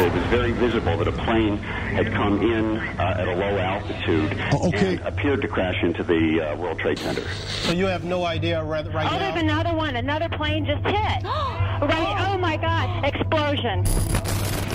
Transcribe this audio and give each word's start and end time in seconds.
It 0.00 0.14
was 0.14 0.24
very 0.24 0.52
visible 0.52 0.96
that 0.96 1.08
a 1.08 1.12
plane 1.12 1.58
had 1.58 2.10
come 2.12 2.40
in 2.40 2.78
uh, 2.78 3.16
at 3.18 3.28
a 3.28 3.34
low 3.34 3.58
altitude 3.58 4.34
Oh, 4.52 4.68
okay. 4.68 4.96
and 4.96 5.00
appeared 5.06 5.42
to 5.42 5.48
crash 5.48 5.82
into 5.82 6.02
the 6.02 6.40
uh, 6.40 6.56
World 6.56 6.78
Trade 6.78 6.98
Center. 6.98 7.22
So 7.64 7.72
you 7.72 7.84
have 7.84 8.02
no 8.02 8.24
idea 8.24 8.62
right, 8.64 8.86
right 8.94 9.12
Oh, 9.12 9.18
there's 9.18 9.42
another 9.42 9.74
one. 9.74 9.96
Another 9.96 10.30
plane 10.30 10.64
just 10.64 10.82
hit. 10.86 10.94
right. 11.24 12.26
Oh 12.30 12.38
my 12.38 12.56
God! 12.56 13.04
Explosion. 13.04 13.84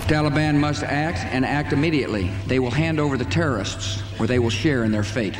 Taliban 0.07 0.57
must 0.57 0.83
act 0.83 1.17
and 1.33 1.43
act 1.43 1.73
immediately. 1.73 2.29
They 2.45 2.59
will 2.59 2.69
hand 2.69 2.99
over 2.99 3.17
the 3.17 3.25
terrorists, 3.25 4.03
or 4.19 4.27
they 4.27 4.37
will 4.37 4.51
share 4.51 4.83
in 4.83 4.91
their 4.91 5.03
fate. 5.03 5.35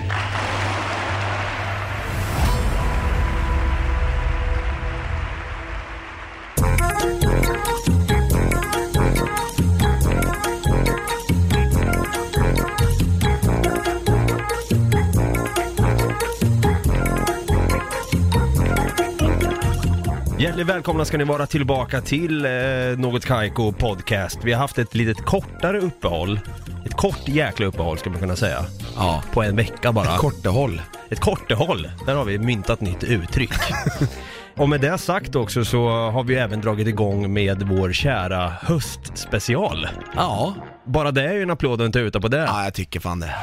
Hjärtligt 20.56 20.76
välkomna 20.76 21.06
ska 21.06 21.18
ni 21.18 21.24
vara 21.24 21.48
tillbaka 21.48 22.02
till 22.02 22.46
eh, 22.46 22.52
Något 22.98 23.26
Kaiko 23.26 23.72
Podcast. 23.72 24.40
Vi 24.44 24.54
har 24.54 24.60
haft 24.60 24.78
ett 24.78 24.96
litet 24.96 25.26
kortare 25.26 25.80
uppehåll. 25.80 26.40
Ett 26.86 26.94
kort 26.94 27.28
jäkla 27.28 27.66
uppehåll 27.66 27.98
ska 27.98 28.10
man 28.10 28.20
kunna 28.20 28.36
säga. 28.36 28.66
Ja. 28.96 29.24
På 29.34 29.44
en 29.44 29.56
vecka 29.56 29.92
bara. 29.92 30.18
Kortehåll. 30.18 30.82
Ett 31.10 31.20
kortehåll. 31.20 31.90
Där 32.06 32.16
har 32.16 32.26
vi 32.26 32.40
myntat 32.40 32.82
nytt 32.82 33.04
uttryck. 33.04 33.52
Och 34.58 34.70
med 34.70 34.82
det 34.82 34.98
sagt 34.98 35.36
också 35.36 35.66
så 35.66 35.88
har 35.90 36.24
vi 36.24 36.36
även 36.36 36.62
dragit 36.62 36.88
igång 36.88 37.34
med 37.34 37.64
vår 37.64 37.92
kära 37.92 38.54
höstspecial. 38.62 39.88
Ja. 40.16 40.56
Bara 40.86 41.12
det 41.12 41.24
är 41.24 41.34
ju 41.34 41.42
en 41.42 41.50
applåd 41.50 41.80
och 41.80 41.86
en 41.86 41.92
tuta 41.92 42.22
på 42.22 42.28
det. 42.28 42.38
Ja, 42.38 42.64
jag 42.64 42.74
tycker 42.74 43.00
fan 43.00 43.20
det. 43.20 43.36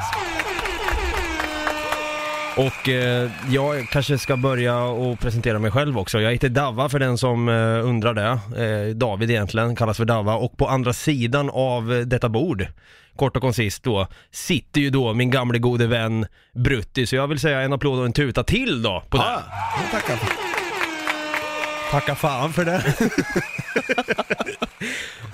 Och 2.57 2.89
eh, 2.89 3.31
jag 3.49 3.89
kanske 3.89 4.17
ska 4.17 4.37
börja 4.37 4.83
och 4.83 5.19
presentera 5.19 5.59
mig 5.59 5.71
själv 5.71 5.97
också. 5.97 6.21
Jag 6.21 6.31
heter 6.31 6.49
Dava 6.49 6.89
för 6.89 6.99
den 6.99 7.17
som 7.17 7.49
eh, 7.49 7.87
undrar 7.87 8.13
det. 8.13 8.39
Eh, 8.65 8.95
David 8.95 9.31
egentligen, 9.31 9.75
kallas 9.75 9.97
för 9.97 10.05
Dava. 10.05 10.35
Och 10.35 10.57
på 10.57 10.67
andra 10.67 10.93
sidan 10.93 11.49
av 11.49 11.93
eh, 11.93 11.99
detta 11.99 12.29
bord, 12.29 12.67
kort 13.15 13.35
och 13.35 13.41
koncist 13.41 13.83
då, 13.83 14.07
sitter 14.31 14.81
ju 14.81 14.89
då 14.89 15.13
min 15.13 15.31
gamle 15.31 15.59
gode 15.59 15.87
vän 15.87 16.25
Brutti. 16.55 17.05
Så 17.05 17.15
jag 17.15 17.27
vill 17.27 17.39
säga 17.39 17.61
en 17.61 17.73
applåd 17.73 17.99
och 17.99 18.05
en 18.05 18.13
tuta 18.13 18.43
till 18.43 18.81
då 18.81 19.03
på 19.09 19.17
det. 19.17 19.23
Jag 19.81 19.91
tackar. 19.91 20.19
Tacka 21.91 22.15
fan 22.15 22.53
för 22.53 22.65
det. 22.65 22.83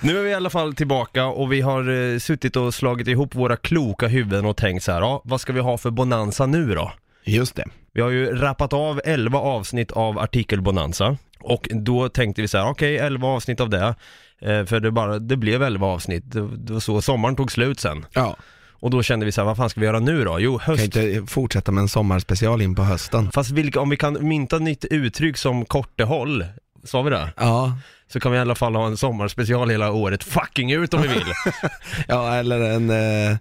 nu 0.00 0.18
är 0.18 0.22
vi 0.22 0.30
i 0.30 0.34
alla 0.34 0.50
fall 0.50 0.74
tillbaka 0.74 1.26
och 1.26 1.52
vi 1.52 1.60
har 1.60 2.12
eh, 2.12 2.18
suttit 2.18 2.56
och 2.56 2.74
slagit 2.74 3.08
ihop 3.08 3.34
våra 3.34 3.56
kloka 3.56 4.06
huvuden 4.06 4.46
och 4.46 4.56
tänkt 4.56 4.84
så 4.84 4.92
här, 4.92 5.00
ja, 5.00 5.22
vad 5.24 5.40
ska 5.40 5.52
vi 5.52 5.60
ha 5.60 5.78
för 5.78 5.90
bonanza 5.90 6.46
nu 6.46 6.74
då? 6.74 6.92
Just 7.24 7.56
det. 7.56 7.64
Vi 7.92 8.00
har 8.00 8.10
ju 8.10 8.36
rappat 8.36 8.72
av 8.72 9.00
11 9.04 9.38
avsnitt 9.38 9.90
av 9.92 10.18
artikelbonanza 10.18 11.16
och 11.40 11.68
då 11.70 12.08
tänkte 12.08 12.42
vi 12.42 12.48
så 12.48 12.58
här, 12.58 12.70
okej 12.70 12.96
11 12.98 13.28
avsnitt 13.28 13.60
av 13.60 13.70
det, 13.70 13.94
eh, 14.40 14.64
för 14.64 14.80
det, 14.80 14.90
bara, 14.90 15.18
det 15.18 15.36
blev 15.36 15.62
11 15.62 15.86
avsnitt, 15.86 16.22
det, 16.26 16.56
det 16.56 16.72
var 16.72 16.80
så 16.80 17.02
sommaren 17.02 17.36
tog 17.36 17.52
slut 17.52 17.80
sen. 17.80 18.06
Ja. 18.12 18.36
Och 18.82 18.90
då 18.90 19.02
kände 19.02 19.26
vi 19.26 19.32
så 19.32 19.40
här, 19.40 19.46
vad 19.46 19.56
fan 19.56 19.70
ska 19.70 19.80
vi 19.80 19.86
göra 19.86 20.00
nu 20.00 20.24
då? 20.24 20.40
Jo, 20.40 20.58
Kan 20.58 20.66
höst. 20.78 20.96
inte 20.96 21.26
fortsätta 21.26 21.72
med 21.72 21.82
en 21.82 21.88
sommarspecial 21.88 22.62
in 22.62 22.74
på 22.74 22.82
hösten. 22.82 23.30
Fast 23.34 23.50
vilka, 23.50 23.80
om 23.80 23.90
vi 23.90 23.96
kan 23.96 24.28
mynta 24.28 24.58
nytt 24.58 24.84
uttryck 24.84 25.36
som 25.36 25.64
kortehåll, 25.64 26.44
sa 26.84 27.02
vi 27.02 27.10
det? 27.10 27.32
Ja. 27.36 27.78
Så 28.12 28.20
kan 28.20 28.32
vi 28.32 28.38
i 28.38 28.40
alla 28.40 28.54
fall 28.54 28.74
ha 28.74 28.86
en 28.86 28.96
sommarspecial 28.96 29.70
hela 29.70 29.92
året 29.92 30.24
fucking 30.24 30.72
ut 30.72 30.94
om 30.94 31.02
vi 31.02 31.08
vill. 31.08 31.24
Ja, 32.08 32.34
eller 32.34 32.60
en, 32.60 32.90
eh, 32.90 33.36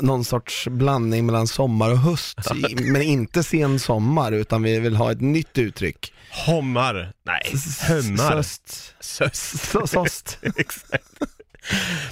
någon 0.00 0.24
sorts 0.24 0.68
blandning 0.68 1.26
mellan 1.26 1.46
sommar 1.46 1.90
och 1.90 1.98
höst. 1.98 2.38
Men 2.76 3.02
inte 3.02 3.42
sen 3.42 3.78
sommar, 3.78 4.32
utan 4.32 4.62
vi 4.62 4.80
vill 4.80 4.96
ha 4.96 5.12
ett 5.12 5.20
nytt 5.20 5.58
uttryck. 5.58 6.12
Hommar, 6.46 7.12
nej, 7.22 7.42
hömmar. 7.80 8.42
Söst. 8.42 8.94
Söst. 9.00 9.72
Sost. 9.86 10.38
Exakt. 10.56 11.04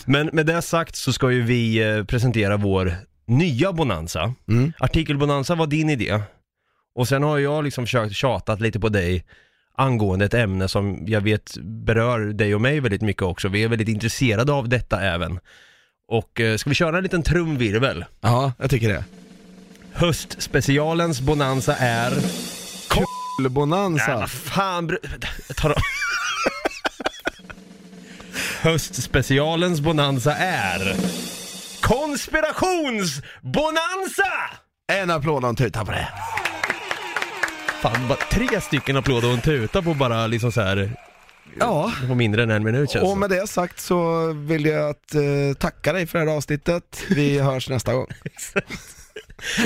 Men 0.04 0.31
med 0.32 0.47
det 0.47 0.62
sagt 0.62 0.97
så 0.97 1.12
ska 1.12 1.31
ju 1.31 1.42
vi 1.42 1.88
eh, 1.88 2.04
presentera 2.04 2.56
vår 2.56 2.92
nya 3.26 3.72
Bonanza. 3.72 4.34
Mm. 4.48 4.72
Artikelbonanza 4.78 5.54
var 5.54 5.66
din 5.66 5.91
idé. 5.91 6.22
Och 6.94 7.08
sen 7.08 7.22
har 7.22 7.38
jag 7.38 7.64
liksom 7.64 7.87
försökt 7.87 8.14
tjatat 8.14 8.60
lite 8.60 8.81
på 8.81 8.88
dig 8.88 9.25
angående 9.76 10.25
ett 10.25 10.34
ämne 10.34 10.69
som 10.69 11.04
jag 11.06 11.20
vet 11.20 11.56
berör 11.62 12.20
dig 12.20 12.54
och 12.54 12.60
mig 12.60 12.81
väldigt 12.81 13.03
mycket 13.03 13.22
också. 13.22 13.48
Vi 13.48 13.64
är 13.64 13.69
väldigt 13.69 13.88
intresserade 13.88 14.53
av 14.53 14.69
detta 14.69 15.00
även. 15.00 15.38
Och 16.08 16.41
eh, 16.41 16.56
ska 16.56 16.70
vi 16.70 16.74
köra 16.74 16.96
en 16.96 17.02
liten 17.02 17.22
trumvirvel? 17.22 18.04
Ja, 18.20 18.52
jag 18.58 18.70
tycker 18.70 18.88
det. 18.88 19.04
Höstspecialens 19.92 21.20
Bonanza 21.20 21.76
är... 21.76 22.12
Bonanza. 23.48 24.16
Vad 24.16 24.30
fan 24.30 24.91
br- 24.91 25.26
Jag 25.48 25.56
tar 25.56 25.70
av. 25.70 25.76
Höstspecialens 28.60 29.80
Bonanza 29.80 30.36
är... 30.36 30.96
Konspirationsbonanza! 31.80 34.32
En 34.92 35.10
applåd 35.10 35.44
och 35.44 35.50
en 35.50 35.56
tuta 35.56 35.84
på 35.84 35.92
det. 35.92 36.08
Fan, 37.80 38.08
bara 38.08 38.19
tre 38.30 38.60
stycken 38.60 38.96
applåder 38.96 39.28
och 39.28 39.34
en 39.34 39.40
tuta 39.40 39.82
på 39.82 39.94
bara 39.94 40.26
liksom 40.26 40.52
så 40.52 40.60
här 40.60 40.90
Ja. 41.59 41.92
på 42.09 42.14
mindre 42.14 42.42
än 42.42 42.50
en 42.50 42.64
minut 42.64 42.91
känns 42.91 43.04
Och 43.04 43.19
med 43.19 43.31
det 43.31 43.47
sagt 43.47 43.81
så 43.81 44.32
vill 44.32 44.64
jag 44.64 44.91
att, 44.91 45.14
eh, 45.14 45.59
tacka 45.59 45.92
dig 45.92 46.06
för 46.06 46.19
det 46.19 46.25
här 46.25 46.36
avsnittet. 46.36 47.03
Vi 47.10 47.38
hörs 47.41 47.69
nästa 47.69 47.94
gång. 47.94 48.06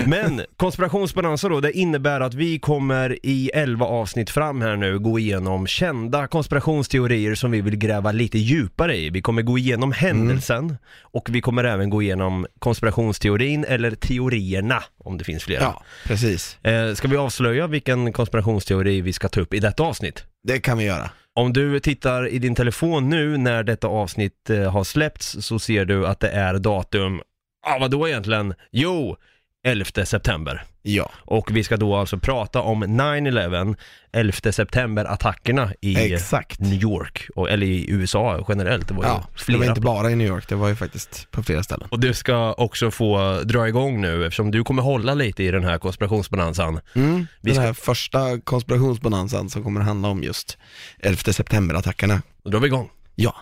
Men 0.07 0.43
konspirationsbonanza 0.57 1.49
då, 1.49 1.61
det 1.61 1.73
innebär 1.73 2.21
att 2.21 2.35
vi 2.35 2.59
kommer 2.59 3.19
i 3.23 3.51
11 3.55 3.87
avsnitt 3.87 4.31
fram 4.31 4.63
här 4.63 4.77
nu 4.77 4.99
gå 4.99 5.19
igenom 5.19 5.67
kända 5.67 6.27
konspirationsteorier 6.27 7.35
som 7.35 7.51
vi 7.51 7.61
vill 7.61 7.77
gräva 7.77 8.13
lite 8.13 8.39
djupare 8.39 8.97
i. 8.97 9.11
Vi 9.11 9.23
kommer 9.23 9.43
gå 9.43 9.59
igenom 9.59 9.93
händelsen 9.93 10.77
och 11.01 11.29
vi 11.31 11.41
kommer 11.41 11.65
även 11.65 11.91
gå 11.91 12.03
igenom 12.03 12.47
konspirationsteorin 12.59 13.65
eller 13.65 13.91
teorierna 13.91 14.83
om 14.99 15.19
det 15.19 15.25
finns 15.25 15.45
flera. 15.45 15.63
Ja, 15.63 15.83
precis. 16.07 16.59
Eh, 16.65 16.95
ska 16.95 17.09
vi 17.09 17.17
avslöja 17.17 17.67
vilken 17.67 18.13
konspirationsteori 18.13 19.01
vi 19.01 19.13
ska 19.13 19.29
ta 19.29 19.41
upp 19.41 19.55
i 19.55 19.59
detta 19.59 19.83
avsnitt? 19.83 20.25
Det 20.45 20.61
kan 20.61 20.79
vi 20.79 20.85
göra. 20.85 21.11
Om 21.35 21.53
du 21.53 21.81
tittar 21.81 22.29
i 22.29 22.39
din 22.39 22.55
telefon 22.55 23.09
nu 23.09 23.37
när 23.37 23.63
detta 23.63 23.87
avsnitt 23.87 24.51
eh, 24.51 24.73
har 24.73 24.85
släppts 24.85 25.37
så 25.47 25.59
ser 25.59 25.85
du 25.85 26.07
att 26.07 26.21
det 26.21 26.29
är 26.29 26.59
datum, 26.59 27.21
ja 27.67 27.75
ah, 27.75 27.79
vad 27.79 27.91
då 27.91 28.09
egentligen? 28.09 28.55
Jo, 28.71 29.17
11 29.65 29.85
september. 30.05 30.63
Ja, 30.85 31.11
Och 31.25 31.51
vi 31.57 31.65
ska 31.65 31.77
då 31.77 31.97
alltså 31.97 32.19
prata 32.19 32.61
om 32.61 32.85
9-11, 32.85 33.77
11 34.13 34.33
september-attackerna 34.53 35.73
i 35.81 36.13
exakt. 36.15 36.61
New 36.61 36.83
York, 36.83 37.29
och, 37.37 37.51
eller 37.51 37.67
i 37.67 37.91
USA 37.91 38.45
generellt. 38.49 38.89
Det 38.89 38.95
var 38.95 39.03
ju 39.05 39.09
Ja, 39.09 39.27
det 39.33 39.39
flera. 39.39 39.59
var 39.59 39.67
inte 39.67 39.81
bara 39.81 40.11
i 40.11 40.17
New 40.17 40.27
York, 40.27 40.49
det 40.49 40.55
var 40.55 40.69
ju 40.69 40.77
faktiskt 40.77 41.31
på 41.31 41.43
flera 41.43 41.63
ställen. 41.63 41.89
Och 41.91 42.01
du 42.01 42.15
ska 42.15 42.53
också 42.53 42.91
få 42.91 43.41
dra 43.45 43.69
igång 43.69 44.01
nu 44.01 44.27
eftersom 44.27 44.51
du 44.51 44.65
kommer 44.65 44.83
hålla 44.83 45.15
lite 45.15 45.43
i 45.43 45.51
den 45.51 45.65
här 45.65 45.79
konspirationsbonanzan. 45.79 46.81
Mm, 46.95 47.17
Vi 47.41 47.51
den 47.51 47.55
ska- 47.55 47.63
här 47.65 47.73
första 47.73 48.41
konspirationsbonanzan 48.41 49.51
som 49.51 49.63
kommer 49.63 49.81
handla 49.81 50.09
om 50.09 50.23
just 50.23 50.59
11 51.01 51.33
september-attackerna. 51.33 52.23
Då 52.45 52.51
drar 52.51 52.61
vi 52.61 52.67
igång. 52.67 52.89
Ja. 53.15 53.35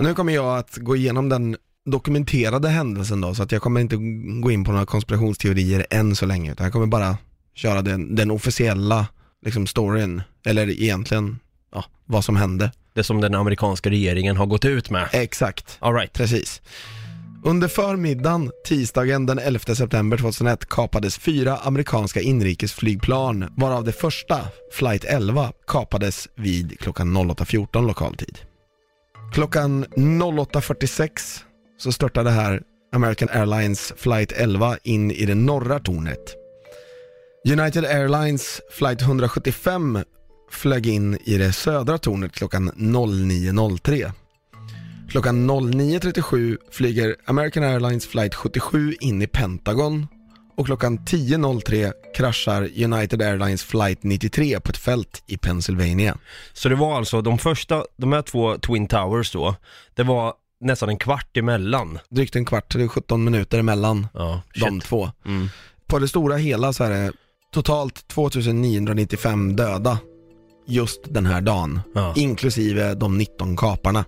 Nu 0.00 0.14
kommer 0.14 0.32
jag 0.32 0.58
att 0.58 0.76
gå 0.76 0.96
igenom 0.96 1.28
den 1.28 1.56
dokumenterade 1.86 2.68
händelsen 2.68 3.20
då, 3.20 3.34
så 3.34 3.42
att 3.42 3.52
jag 3.52 3.62
kommer 3.62 3.80
inte 3.80 3.96
gå 4.42 4.50
in 4.50 4.64
på 4.64 4.72
några 4.72 4.86
konspirationsteorier 4.86 5.86
än 5.90 6.16
så 6.16 6.26
länge, 6.26 6.52
utan 6.52 6.64
jag 6.64 6.72
kommer 6.72 6.86
bara 6.86 7.16
köra 7.54 7.82
den, 7.82 8.14
den 8.14 8.30
officiella 8.30 9.06
liksom 9.44 9.66
storyn, 9.66 10.22
eller 10.46 10.82
egentligen, 10.82 11.38
ja, 11.72 11.84
vad 12.04 12.24
som 12.24 12.36
hände. 12.36 12.72
Det 12.94 13.04
som 13.04 13.20
den 13.20 13.34
amerikanska 13.34 13.90
regeringen 13.90 14.36
har 14.36 14.46
gått 14.46 14.64
ut 14.64 14.90
med. 14.90 15.08
Exakt. 15.12 15.76
All 15.80 15.94
right. 15.94 16.12
Precis. 16.12 16.62
Under 17.44 17.68
förmiddagen 17.68 18.50
tisdagen 18.64 19.26
den 19.26 19.38
11 19.38 19.74
september 19.74 20.16
2001 20.16 20.68
kapades 20.68 21.18
fyra 21.18 21.56
amerikanska 21.56 22.20
inrikesflygplan 22.20 23.52
varav 23.56 23.84
det 23.84 23.92
första, 23.92 24.40
flight 24.72 25.04
11, 25.04 25.52
kapades 25.66 26.28
vid 26.36 26.80
klockan 26.80 27.16
08.14 27.16 27.86
lokal 27.86 28.16
tid. 28.16 28.38
Klockan 29.32 29.84
08.46 29.84 31.42
så 31.82 31.92
störtade 31.92 32.30
här 32.30 32.62
American 32.92 33.28
Airlines 33.32 33.92
flight 33.96 34.32
11 34.32 34.78
in 34.82 35.10
i 35.10 35.26
det 35.26 35.34
norra 35.34 35.78
tornet. 35.78 36.36
United 37.48 37.84
Airlines 37.84 38.60
flight 38.70 39.02
175 39.02 39.98
flög 40.50 40.86
in 40.86 41.18
i 41.24 41.38
det 41.38 41.52
södra 41.52 41.98
tornet 41.98 42.32
klockan 42.32 42.70
09.03. 42.70 44.12
Klockan 45.10 45.50
09.37 45.50 46.58
flyger 46.70 47.16
American 47.24 47.62
Airlines 47.62 48.06
flight 48.06 48.34
77 48.34 48.94
in 49.00 49.22
i 49.22 49.26
Pentagon 49.26 50.06
och 50.56 50.66
klockan 50.66 50.98
10.03 50.98 51.92
kraschar 52.14 52.62
United 52.84 53.22
Airlines 53.22 53.64
flight 53.64 54.02
93 54.02 54.60
på 54.60 54.70
ett 54.70 54.76
fält 54.76 55.22
i 55.26 55.36
Pennsylvania. 55.38 56.16
Så 56.52 56.68
det 56.68 56.74
var 56.74 56.96
alltså 56.96 57.22
de 57.22 57.38
första, 57.38 57.84
de 57.96 58.12
här 58.12 58.22
två 58.22 58.58
Twin 58.58 58.88
Towers 58.88 59.32
då, 59.32 59.56
det 59.94 60.02
var 60.02 60.34
nästan 60.62 60.88
en 60.88 60.98
kvart 60.98 61.36
emellan. 61.36 61.98
Drygt 62.10 62.36
en 62.36 62.44
kvart, 62.44 62.72
det 62.74 62.82
är 62.82 62.88
17 62.88 63.24
minuter 63.24 63.58
emellan 63.58 64.06
Ja, 64.14 64.42
de 64.60 64.80
två. 64.80 65.10
Mm. 65.26 65.48
På 65.86 65.98
det 65.98 66.08
stora 66.08 66.36
hela 66.36 66.72
så 66.72 66.84
är 66.84 66.90
det 66.90 67.12
totalt 67.54 68.08
2995 68.08 69.56
döda 69.56 69.98
just 70.66 71.00
den 71.04 71.26
här 71.26 71.40
dagen, 71.40 71.80
Ja. 71.94 72.12
inklusive 72.16 72.94
de 72.94 73.18
19 73.18 73.56
kaparna. 73.56 74.04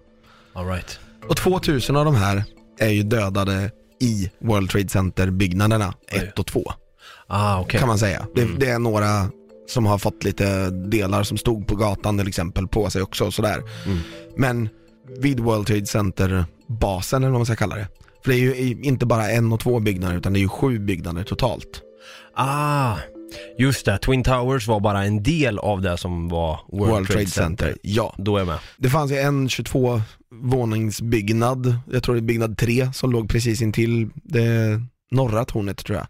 All 0.52 0.66
right. 0.66 0.98
Och 1.28 1.36
2000 1.36 1.96
av 1.96 2.04
de 2.04 2.14
här 2.14 2.44
är 2.78 2.88
ju 2.90 3.02
dödade 3.02 3.70
i 4.00 4.30
World 4.40 4.70
Trade 4.70 4.88
Center-byggnaderna 4.88 5.94
Oj. 6.12 6.18
1 6.18 6.38
och 6.38 6.46
2, 6.46 6.72
Ah, 7.26 7.60
okej. 7.60 7.80
kan 7.80 7.88
man 7.88 7.98
säga. 7.98 8.26
Det, 8.34 8.44
det 8.58 8.70
är 8.70 8.78
några 8.78 9.28
som 9.68 9.86
har 9.86 9.98
fått 9.98 10.24
lite 10.24 10.70
delar 10.70 11.22
som 11.22 11.38
stod 11.38 11.66
på 11.66 11.76
gatan 11.76 12.18
till 12.18 12.28
exempel 12.28 12.68
på 12.68 12.90
sig 12.90 13.02
också 13.02 13.24
och 13.24 13.34
sådär. 13.34 13.62
Mm. 13.86 13.98
Men 14.36 14.68
vid 15.18 15.40
World 15.40 15.66
Trade 15.66 15.86
Center-basen 15.86 17.22
eller 17.22 17.30
vad 17.30 17.38
man 17.38 17.46
ska 17.46 17.56
kalla 17.56 17.76
det. 17.76 17.88
För 18.24 18.30
det 18.30 18.36
är 18.36 18.64
ju 18.64 18.82
inte 18.82 19.06
bara 19.06 19.30
en 19.30 19.52
och 19.52 19.60
två 19.60 19.80
byggnader 19.80 20.16
utan 20.16 20.32
det 20.32 20.38
är 20.38 20.42
ju 20.42 20.48
sju 20.48 20.78
byggnader 20.78 21.24
totalt. 21.24 21.82
Ah, 22.34 22.96
just 23.58 23.84
det. 23.84 23.98
Twin 23.98 24.24
Towers 24.24 24.68
var 24.68 24.80
bara 24.80 25.04
en 25.04 25.22
del 25.22 25.58
av 25.58 25.82
det 25.82 25.96
som 25.96 26.28
var 26.28 26.60
World, 26.72 27.08
Trade, 27.08 27.26
Center. 27.26 27.76
Ja. 27.82 28.14
Då 28.18 28.36
är 28.36 28.40
jag 28.40 28.46
med. 28.46 28.58
Det 28.76 28.90
fanns 28.90 29.12
ju 29.12 29.16
en 29.16 29.48
22 29.48 30.00
våningsbyggnad, 30.42 31.78
jag 31.92 32.02
tror 32.02 32.14
det 32.14 32.18
är 32.18 32.22
byggnad 32.22 32.58
3 32.58 32.92
som 32.92 33.12
låg 33.12 33.28
precis 33.28 33.62
intill 33.62 34.10
det 34.14 34.80
norra 35.10 35.44
tornet 35.44 35.84
tror 35.84 35.98
jag. 35.98 36.06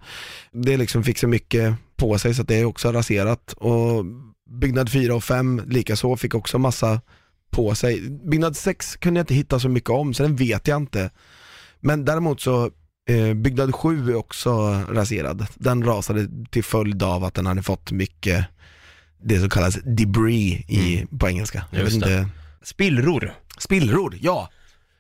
Det 0.65 0.77
liksom 0.77 1.05
fick 1.05 1.19
så 1.19 1.29
mycket 1.29 1.75
på 1.97 2.19
sig 2.19 2.35
så 2.35 2.43
att 2.43 2.49
det 2.49 2.61
är 2.61 2.65
också 2.65 2.93
raserat 2.93 3.53
och 3.53 4.05
byggnad 4.61 4.93
4 4.93 5.15
och 5.15 5.25
5 5.25 5.63
likaså 5.67 6.17
fick 6.17 6.35
också 6.35 6.59
massa 6.59 7.01
på 7.55 7.75
sig. 7.75 8.11
Byggnad 8.11 8.57
6 8.57 8.97
kunde 8.97 9.21
jag 9.21 9.23
inte 9.23 9.35
hitta 9.35 9.59
så 9.59 9.69
mycket 9.69 9.91
om 9.91 10.15
så 10.15 10.23
den 10.23 10.37
vet 10.37 10.69
jag 10.69 10.77
inte. 10.77 11.11
Men 11.81 12.05
däremot 12.05 12.41
så 12.41 12.71
eh, 13.09 13.35
byggnad 13.35 13.75
7 13.75 14.11
är 14.11 14.15
också 14.15 14.51
raserad. 14.91 15.47
Den 15.55 15.85
rasade 15.85 16.29
till 16.51 16.65
följd 16.65 17.03
av 17.03 17.25
att 17.25 17.35
den 17.35 17.47
hade 17.47 17.63
fått 17.63 17.93
mycket 17.93 18.47
det 19.23 19.41
som 19.41 19.51
kallas 19.51 19.79
debris 19.85 20.71
i, 20.71 21.07
på 21.19 21.29
engelska. 21.29 21.65
Jag 21.71 21.85
vet 21.85 21.91
det. 21.91 21.95
inte. 21.97 22.29
Spillror. 22.63 23.33
Spillror, 23.59 24.17
ja. 24.21 24.51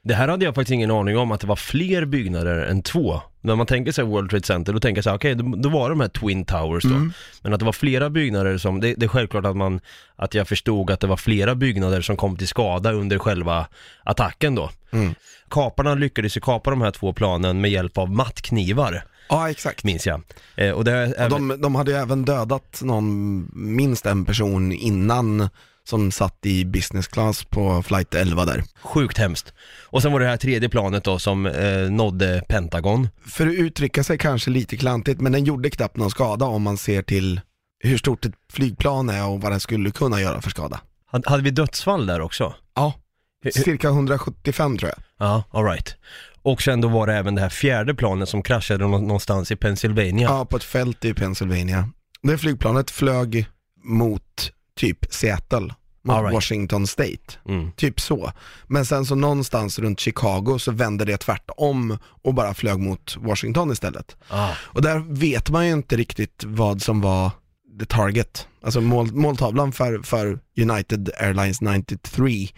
Det 0.03 0.15
här 0.15 0.29
hade 0.29 0.45
jag 0.45 0.55
faktiskt 0.55 0.73
ingen 0.73 0.91
aning 0.91 1.19
om 1.19 1.31
att 1.31 1.41
det 1.41 1.47
var 1.47 1.57
fler 1.57 2.05
byggnader 2.05 2.59
än 2.59 2.83
två. 2.83 3.23
När 3.45 3.57
man 3.57 3.67
tänker 3.67 3.93
sig 3.93 4.05
World 4.05 4.31
Trade 4.31 4.47
Center, 4.47 4.73
då 4.73 4.81
tänker 4.81 4.99
jag 4.99 5.05
så 5.05 5.11
här, 5.11 5.17
okej, 5.17 5.35
då, 5.35 5.57
då 5.57 5.69
var 5.69 5.91
de 5.91 6.01
här 6.01 6.09
Twin 6.09 6.45
Towers 6.45 6.85
då. 6.85 6.95
Mm. 6.95 7.13
Men 7.43 7.53
att 7.53 7.59
det 7.59 7.65
var 7.65 7.73
flera 7.73 8.11
byggnader 8.11 8.59
som, 8.59 8.81
det, 8.81 8.95
det 8.95 9.07
är 9.07 9.09
självklart 9.09 9.47
att 9.47 9.57
man, 9.57 9.81
att 10.17 10.35
jag 10.35 10.49
förstod 10.49 10.91
att 10.91 11.01
det 11.01 11.07
var 11.07 11.17
flera 11.17 11.55
byggnader 11.55 12.01
som 12.01 12.17
kom 12.17 12.37
till 12.37 12.49
skada 12.49 12.93
under 12.93 13.19
själva 13.19 13.67
attacken 14.05 14.55
då. 14.55 14.71
Mm. 14.91 15.15
Kaparna 15.51 15.95
lyckades 15.95 16.37
ju 16.37 16.41
kapa 16.41 16.71
de 16.71 16.81
här 16.81 16.91
två 16.91 17.13
planen 17.13 17.61
med 17.61 17.71
hjälp 17.71 17.99
av 17.99 18.11
mattknivar, 18.11 19.05
Ja, 19.29 19.51
exakt. 19.51 19.85
minns 19.85 20.07
jag. 20.07 20.23
Eh, 20.57 20.71
och 20.71 20.85
det 20.85 21.25
Och 21.25 21.31
de, 21.31 21.61
de 21.61 21.75
hade 21.75 21.91
ju 21.91 21.97
även 21.97 22.25
dödat 22.25 22.81
någon, 22.83 23.49
minst 23.53 24.07
en 24.07 24.25
person 24.25 24.73
innan 24.73 25.49
som 25.89 26.11
satt 26.13 26.47
i 26.47 26.65
business 26.65 27.09
class 27.09 27.45
på 27.45 27.83
flight 27.83 28.15
11 28.15 28.45
där. 28.45 28.65
sjukt 28.83 29.19
hemskt. 29.19 29.55
Och 29.87 30.03
sen 30.03 30.13
var 30.13 30.21
det 30.21 30.27
här 30.27 30.37
tredje 30.37 30.69
planet 30.69 31.05
då 31.05 31.19
som 31.19 31.47
eh, 31.47 31.91
nådde 31.91 32.43
Pentagon. 32.49 33.09
För 33.27 33.47
att 33.47 33.53
uttrycka 33.55 34.05
sig 34.05 34.19
kanske 34.19 34.51
lite 34.51 34.77
klantigt, 34.77 35.21
men 35.21 35.33
den 35.33 35.45
gjorde 35.45 35.71
knappt 35.71 35.97
någon 35.97 36.11
skada 36.11 36.45
om 36.45 36.63
man 36.63 36.77
ser 36.77 37.03
till 37.03 37.41
hur 37.85 37.99
stort 37.99 38.25
ett 38.25 38.33
flygplan 38.53 39.09
är 39.09 39.27
och 39.27 39.41
vad 39.41 39.53
den 39.53 39.61
skulle 39.61 39.91
kunna 39.91 40.21
göra 40.21 40.41
för 40.43 40.51
skada. 40.51 40.81
Hade, 41.25 41.43
vi 41.43 41.51
dödsfall 41.51 42.07
där 42.07 42.21
också? 42.21 42.55
Ja, 42.75 42.93
cirka 43.55 43.89
175 43.89 44.79
tror 44.79 44.91
jag. 44.91 45.29
Ja, 45.29 45.43
alright. 45.51 45.97
Och 46.43 46.63
sen 46.63 46.81
då 46.81 46.89
var 46.89 47.07
det 47.07 47.15
även 47.15 47.35
det 47.35 47.41
här 47.41 47.49
fjärde 47.49 47.95
planet 47.95 48.29
som 48.29 48.43
kraschade 48.43 48.87
nå- 48.87 48.99
någonstans 48.99 49.51
i 49.51 49.57
Pennsylvania. 49.57 50.29
Ja, 50.29 50.45
på 50.45 50.57
ett 50.57 50.65
fält 50.65 51.05
i 51.05 51.15
Pennsylvania. 51.15 51.89
Det 52.23 52.39
flygplanet 52.39 52.91
flög 52.91 53.47
mot 53.85 54.51
typ 54.77 55.07
Seattle, 55.11 55.75
mot 56.05 56.17
right. 56.23 56.33
Washington 56.35 56.87
State. 56.87 57.39
Mm. 57.49 57.73
Typ 57.73 58.01
så. 58.01 58.33
Men 58.67 58.87
sen 58.87 59.07
så 59.07 59.15
någonstans 59.15 59.79
runt 59.79 60.01
Chicago 60.01 60.59
så 60.59 60.73
vände 60.73 61.05
det 61.05 61.17
tvärtom 61.17 61.99
och 62.23 62.35
bara 62.35 62.55
flög 62.55 62.79
mot 62.79 63.17
Washington 63.17 63.73
istället. 63.73 64.17
Ah, 64.29 64.51
Och 64.61 64.83
där 64.83 64.99
vet 65.09 65.51
man 65.51 65.67
ju 65.67 65.73
inte 65.73 65.97
riktigt 65.97 66.45
vad 66.47 66.83
som 66.83 67.01
var 67.01 67.31
the 67.81 67.87
target. 67.87 68.49
Alltså 68.63 68.81
mål, 68.81 69.13
måltavlan 69.13 69.73
för, 69.73 69.99
för 70.03 70.39
United 70.61 71.11
Airlines 71.21 71.61
93. 71.61 72.49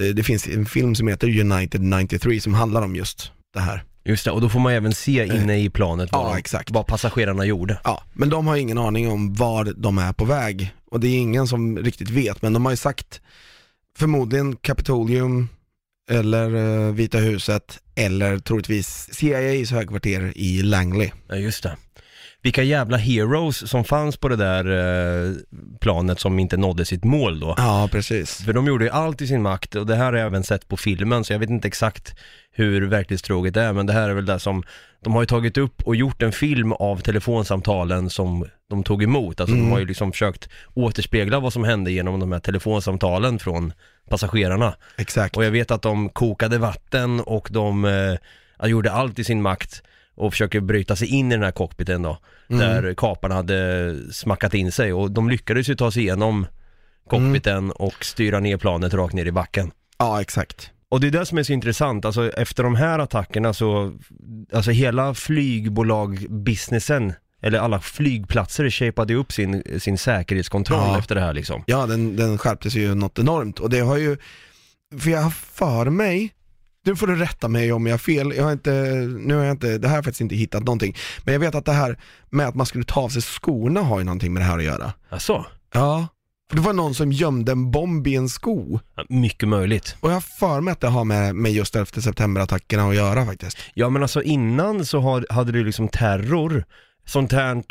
Eh, 0.00 0.06
Det 0.06 0.22
finns 0.22 0.48
en 0.48 0.66
film 0.66 0.94
som 0.94 1.08
heter 1.08 1.40
United 1.40 1.80
93 1.80 2.40
som 2.40 2.54
handlar 2.54 2.82
om 2.82 2.96
just 2.96 3.32
det 3.54 3.60
här. 3.60 3.84
Just 4.04 4.24
det, 4.24 4.30
och 4.30 4.40
då 4.40 4.48
får 4.48 4.60
man 4.60 4.72
även 4.72 4.94
se 4.94 5.26
inne 5.26 5.58
i 5.58 5.70
planet 5.70 6.12
vad, 6.12 6.26
Ja, 6.32 6.38
exakt. 6.38 6.70
vad 6.70 6.86
passagerarna 6.86 7.44
gjorde. 7.44 7.80
Ja, 7.84 8.02
men 8.12 8.28
de 8.28 8.46
har 8.46 8.56
ingen 8.56 8.78
aning 8.78 9.08
om 9.08 9.34
var 9.34 9.72
de 9.76 9.98
är 9.98 10.12
på 10.12 10.24
väg. 10.24 10.74
Och 10.90 11.00
det 11.00 11.08
är 11.08 11.18
ingen 11.18 11.46
som 11.46 11.78
riktigt 11.78 12.10
vet, 12.10 12.42
men 12.42 12.52
de 12.52 12.64
har 12.64 12.72
ju 12.72 12.76
sagt 12.76 13.20
förmodligen 13.98 14.56
Capitolium 14.56 15.48
eller 16.10 16.54
eh, 16.54 16.92
Vita 16.94 17.18
huset 17.18 17.78
eller 17.94 18.38
troligtvis 18.38 19.08
CIAs 19.12 19.70
högkvarter 19.70 20.32
i 20.36 20.62
Langley. 20.62 21.10
Ja, 21.28 21.36
just 21.36 21.62
det. 21.62 21.76
Vilka 22.44 22.62
jävla 22.62 22.96
heroes 22.96 23.70
som 23.70 23.84
fanns 23.84 24.16
på 24.16 24.28
det 24.28 24.36
där 24.36 24.64
eh, 24.64 25.34
planet 25.80 26.20
som 26.20 26.38
inte 26.38 26.56
nådde 26.56 26.84
sitt 26.84 27.04
mål 27.04 27.40
då. 27.40 27.54
Ja, 27.56 27.88
precis. 27.92 28.44
För 28.44 28.52
de 28.52 28.66
gjorde 28.66 28.84
ju 28.84 28.90
allt 28.90 29.22
i 29.22 29.26
sin 29.26 29.42
makt 29.42 29.74
och 29.74 29.86
det 29.86 29.96
här 29.96 30.04
har 30.04 30.12
jag 30.12 30.26
även 30.26 30.44
sett 30.44 30.68
på 30.68 30.76
filmen 30.76 31.24
så 31.24 31.32
jag 31.32 31.38
vet 31.38 31.50
inte 31.50 31.68
exakt 31.68 32.16
hur 32.52 32.86
verklighetstroget 32.86 33.54
det 33.54 33.62
är 33.62 33.72
men 33.72 33.86
det 33.86 33.92
här 33.92 34.08
är 34.08 34.14
väl 34.14 34.26
det 34.26 34.38
som 34.38 34.62
de 35.04 35.14
har 35.14 35.22
ju 35.22 35.26
tagit 35.26 35.58
upp 35.58 35.82
och 35.82 35.96
gjort 35.96 36.22
en 36.22 36.32
film 36.32 36.72
av 36.72 37.00
telefonsamtalen 37.00 38.10
som 38.10 38.46
de 38.70 38.84
tog 38.84 39.02
emot. 39.02 39.40
Alltså 39.40 39.56
de 39.56 39.70
har 39.70 39.78
ju 39.78 39.86
liksom 39.86 40.12
försökt 40.12 40.48
återspegla 40.74 41.40
vad 41.40 41.52
som 41.52 41.64
hände 41.64 41.92
genom 41.92 42.20
de 42.20 42.32
här 42.32 42.40
telefonsamtalen 42.40 43.38
från 43.38 43.72
passagerarna. 44.10 44.74
Exakt. 44.96 45.36
Och 45.36 45.44
jag 45.44 45.50
vet 45.50 45.70
att 45.70 45.82
de 45.82 46.08
kokade 46.08 46.58
vatten 46.58 47.20
och 47.20 47.48
de 47.50 47.84
eh, 47.84 48.68
gjorde 48.68 48.92
allt 48.92 49.18
i 49.18 49.24
sin 49.24 49.42
makt 49.42 49.82
och 50.14 50.32
försöker 50.32 50.60
bryta 50.60 50.96
sig 50.96 51.08
in 51.08 51.32
i 51.32 51.34
den 51.34 51.44
här 51.44 51.50
cockpiten 51.52 52.02
då. 52.02 52.18
Där 52.48 52.94
kaparna 52.94 53.34
hade 53.34 53.94
smackat 54.12 54.54
in 54.54 54.72
sig 54.72 54.92
och 54.92 55.10
de 55.10 55.28
lyckades 55.30 55.68
ju 55.68 55.74
ta 55.74 55.90
sig 55.90 56.02
igenom 56.02 56.46
cockpiten 57.10 57.70
och 57.70 58.04
styra 58.04 58.40
ner 58.40 58.56
planet 58.56 58.94
rakt 58.94 59.14
ner 59.14 59.26
i 59.26 59.32
backen. 59.32 59.70
Ja, 59.98 60.20
exakt. 60.20 60.70
Och 60.88 61.00
det 61.00 61.06
är 61.06 61.10
det 61.10 61.26
som 61.26 61.38
är 61.38 61.42
så 61.42 61.52
intressant, 61.52 62.04
alltså 62.04 62.30
efter 62.32 62.62
de 62.62 62.74
här 62.74 62.98
attackerna 62.98 63.52
så, 63.54 63.92
alltså 64.52 64.70
hela 64.70 65.14
flygbolag-businessen, 65.14 67.12
eller 67.42 67.58
alla 67.58 67.80
flygplatser 67.80 68.70
shapade 68.70 69.14
upp 69.14 69.32
sin, 69.32 69.62
sin 69.80 69.98
säkerhetskontroll 69.98 70.78
Ja. 70.92 70.98
efter 70.98 71.14
det 71.14 71.20
här 71.20 71.32
liksom. 71.32 71.62
Ja, 71.66 71.86
den, 71.86 72.16
den 72.16 72.38
skärptes 72.38 72.74
ju 72.74 72.94
något 72.94 73.18
enormt 73.18 73.58
och 73.60 73.70
det 73.70 73.80
har 73.80 73.96
ju, 73.96 74.16
för 74.98 75.10
jag 75.10 75.20
har 75.22 75.30
för 75.30 75.84
mig, 75.90 76.32
nu 76.84 76.96
får 76.96 77.06
du 77.06 77.16
rätta 77.16 77.48
mig 77.48 77.72
om 77.72 77.86
jag 77.86 77.92
har 77.92 77.98
fel, 77.98 78.32
jag 78.36 78.44
har 78.44 78.52
inte, 78.52 78.70
nu 79.20 79.34
har 79.34 79.44
jag 79.44 79.52
inte, 79.54 79.78
det 79.78 79.88
här 79.88 79.92
har 79.92 79.98
jag 79.98 80.04
faktiskt 80.04 80.20
inte 80.20 80.34
hittat 80.34 80.62
någonting, 80.62 80.96
men 81.24 81.32
jag 81.32 81.40
vet 81.40 81.54
att 81.54 81.64
det 81.64 81.72
här 81.72 81.98
med 82.30 82.48
att 82.48 82.54
man 82.54 82.66
skulle 82.66 82.84
ta 82.84 83.00
av 83.00 83.08
sig 83.08 83.22
skorna 83.22 83.80
har 83.80 83.98
ju 83.98 84.04
någonting 84.04 84.32
med 84.32 84.42
det 84.42 84.46
här 84.46 84.58
att 84.58 84.64
göra. 84.64 84.92
Alltså, 85.08 85.46
Ja. 85.74 86.08
För 86.48 86.56
det 86.56 86.62
var 86.62 86.72
någon 86.72 86.94
som 86.94 87.12
gömde 87.12 87.52
en 87.52 87.70
bomb 87.70 88.06
i 88.06 88.16
en 88.16 88.28
sko. 88.28 88.78
mycket 89.08 89.48
möjligt. 89.48 89.96
Och 90.00 90.10
jag 90.10 90.14
har 90.14 90.20
för 90.20 90.60
mig 90.60 90.72
att 90.72 90.80
det 90.80 90.88
har 90.88 91.04
med, 91.04 91.34
med 91.34 91.52
just 91.52 91.76
11 91.76 91.86
september-attackerna 92.00 92.88
att 92.88 92.94
göra 92.94 93.26
faktiskt. 93.26 93.58
Ja 93.74 93.90
men 93.90 94.02
alltså 94.02 94.22
innan 94.22 94.86
så 94.86 95.00
har, 95.00 95.26
hade 95.30 95.52
du 95.52 95.64
liksom 95.64 95.88
terror, 95.88 96.64
sånt 97.06 97.32
här 97.32 97.62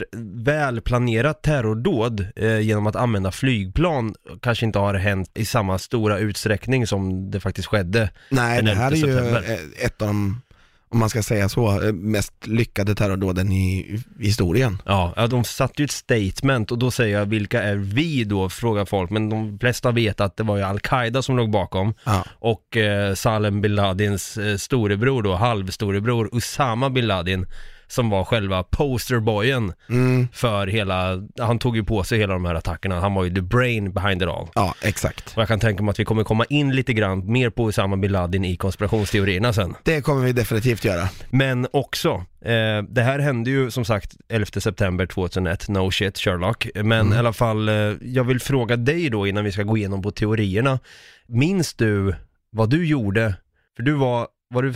välplanerat 0.44 1.42
terrordåd 1.42 2.26
eh, 2.36 2.60
genom 2.60 2.88
att 2.88 2.96
använda 2.96 3.32
flygplan 3.32 4.16
kanske 4.42 4.66
inte 4.66 4.80
har 4.80 4.94
hänt 4.94 5.32
i 5.34 5.46
samma 5.46 5.78
stora 5.80 6.20
utsträckning 6.20 6.88
som 6.88 7.32
det 7.32 7.40
faktiskt 7.40 7.68
skedde. 7.68 8.10
Nej, 8.30 8.64
det 8.64 8.74
här 8.74 8.92
är 8.92 8.96
11 8.96 9.42
ju 9.42 9.54
eh, 9.54 9.86
ett 9.86 10.02
av 10.02 10.08
de, 10.08 10.42
om 10.90 11.00
man 11.00 11.10
ska 11.10 11.24
säga 11.24 11.50
så, 11.50 11.82
eh, 11.84 11.94
mest 11.94 12.34
lyckade 12.48 12.96
terrordåden 12.96 13.52
i, 13.52 14.00
historien. 14.20 14.82
Ja, 14.86 15.28
de 15.30 15.44
satte 15.44 15.82
ju 15.82 15.86
ett 15.86 15.92
statement 15.92 16.72
och 16.72 16.78
då 16.78 16.92
säger 16.92 17.20
jag 17.20 17.26
vilka 17.26 17.64
är 17.64 17.76
vi 17.76 18.24
då, 18.24 18.50
frågar 18.50 18.86
folk, 18.86 19.10
men 19.10 19.30
de 19.30 19.60
flesta 19.60 19.92
vet 19.92 20.22
att 20.22 20.38
det 20.38 20.44
var 20.44 20.58
ju 20.58 20.64
Al-Qaida 20.64 21.22
som 21.22 21.38
låg 21.38 21.52
bakom 21.52 21.94
Ja. 22.04 22.26
och 22.40 22.78
eh, 22.78 23.14
Salem 23.14 23.62
bin 23.62 23.76
Ladins 23.76 24.38
eh, 24.38 24.58
storebror 24.58 25.22
då, 25.24 25.36
halvstorebror 25.36 26.30
Usama 26.38 26.90
bin 26.90 27.08
Laden 27.08 27.46
som 27.88 28.10
var 28.10 28.24
själva 28.24 28.64
posterboyen 28.64 29.74
Mm. 29.90 30.28
för 30.34 30.68
hela, 30.68 31.22
han 31.40 31.60
tog 31.60 31.76
ju 31.76 31.84
på 31.84 32.04
sig 32.04 32.20
hela 32.20 32.34
de 32.34 32.46
här 32.46 32.56
attackerna, 32.56 33.00
han 33.00 33.14
var 33.14 33.24
ju 33.24 33.36
the 33.36 33.42
brain 33.42 33.94
behind 33.94 34.22
it 34.22 34.28
all. 34.28 34.48
Ja, 34.56 34.76
exakt. 34.82 35.34
Och 35.36 35.42
jag 35.42 35.48
kan 35.48 35.60
tänka 35.60 35.84
mig 35.84 35.92
att 35.92 36.00
vi 36.00 36.06
kommer 36.06 36.24
komma 36.24 36.46
in 36.50 36.76
lite 36.76 36.94
grann 36.94 37.32
mer 37.32 37.50
på 37.50 37.64
Osama 37.64 37.98
bin 37.98 38.12
Laden 38.12 38.46
i 38.46 38.56
konspirationsteorierna 38.58 39.54
sen. 39.54 39.76
Det 39.84 40.02
kommer 40.02 40.26
vi 40.26 40.32
definitivt 40.34 40.86
göra. 40.86 41.10
Men 41.30 41.68
också, 41.74 42.10
eh, 42.42 42.84
det 42.90 43.02
här 43.02 43.20
hände 43.20 43.50
ju 43.50 43.72
som 43.72 43.86
sagt 43.86 44.16
11 44.30 44.46
september 44.62 45.06
2001, 45.06 45.70
no 45.70 45.92
shit 45.92 46.18
Sherlock. 46.18 46.68
Men 46.76 47.14
i 47.14 47.18
alla 47.18 47.34
fall, 47.34 47.70
eh, 47.70 47.76
jag 48.02 48.24
vill 48.24 48.40
fråga 48.40 48.76
dig 48.78 49.10
då 49.10 49.28
innan 49.28 49.44
vi 49.44 49.52
ska 49.52 49.64
gå 49.64 49.78
igenom 49.78 50.02
på 50.02 50.12
teorierna. 50.12 50.80
Minns 51.28 51.74
du 51.74 52.16
vad 52.52 52.70
du 52.70 52.86
gjorde? 52.86 53.36
För 53.76 53.84
du 53.84 53.92
var, 53.94 54.28
var 54.50 54.64
du 54.64 54.74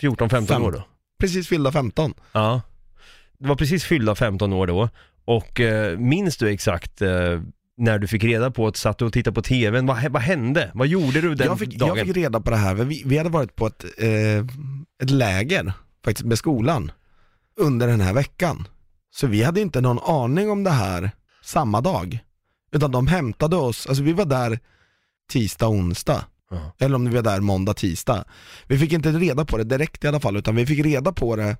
14-15 0.00 0.46
Fem. 0.46 0.62
år 0.62 0.72
då? 0.72 0.82
Precis 1.18 1.48
fyllda 1.48 1.72
15. 1.72 2.14
Ja. 2.32 2.62
Du 3.38 3.48
var 3.48 3.56
precis 3.56 3.84
fyllda 3.84 4.14
15 4.14 4.52
år 4.52 4.66
då. 4.66 4.88
Och 5.24 5.60
eh, 5.60 5.98
minns 5.98 6.36
du 6.36 6.48
exakt 6.50 7.02
eh, 7.02 7.40
när 7.76 7.98
du 7.98 8.06
fick 8.06 8.24
reda 8.24 8.50
på 8.50 8.66
att 8.66 8.76
satt 8.76 8.98
du 8.98 9.04
och 9.04 9.12
tittade 9.12 9.34
på 9.34 9.42
TVn? 9.42 9.86
Vad, 9.86 10.12
vad 10.12 10.22
hände? 10.22 10.70
Vad 10.74 10.86
gjorde 10.86 11.20
du 11.20 11.34
den 11.34 11.46
Jag 11.46 11.58
fick, 11.58 11.78
dagen? 11.78 11.96
jag 11.96 12.06
fick 12.06 12.16
reda 12.16 12.40
på 12.40 12.50
det 12.50 12.56
här, 12.56 12.74
vi, 12.74 13.02
vi 13.06 13.18
hade 13.18 13.30
varit 13.30 13.56
på 13.56 13.66
ett, 13.66 13.84
eh, 13.98 14.38
ett 15.02 15.10
läger, 15.10 15.72
faktiskt 16.04 16.26
med 16.26 16.38
skolan, 16.38 16.92
under 17.60 17.86
den 17.86 18.00
här 18.00 18.12
veckan. 18.12 18.68
Så 19.14 19.26
vi 19.26 19.42
hade 19.42 19.60
inte 19.60 19.80
någon 19.80 19.98
aning 19.98 20.50
om 20.50 20.64
det 20.64 20.70
här 20.70 21.10
samma 21.44 21.80
dag. 21.80 22.18
Utan 22.72 22.90
de 22.90 23.06
hämtade 23.06 23.56
oss, 23.56 23.86
alltså 23.86 24.02
vi 24.02 24.12
var 24.12 24.24
där 24.24 24.58
tisdag, 25.30 25.68
onsdag. 25.68 26.24
Ja. 26.50 26.72
Eller 26.78 26.94
om 26.94 27.08
vi 27.08 27.14
var 27.14 27.22
där 27.22 27.40
måndag, 27.40 27.74
tisdag. 27.74 28.24
Vi 28.66 28.78
fick 28.78 28.92
inte 28.92 29.12
reda 29.12 29.44
på 29.44 29.56
det 29.56 29.64
direkt 29.64 30.04
i 30.04 30.08
alla 30.08 30.20
fall, 30.20 30.36
utan 30.36 30.56
vi 30.56 30.66
fick 30.66 30.84
reda 30.84 31.12
på 31.12 31.36
det 31.36 31.56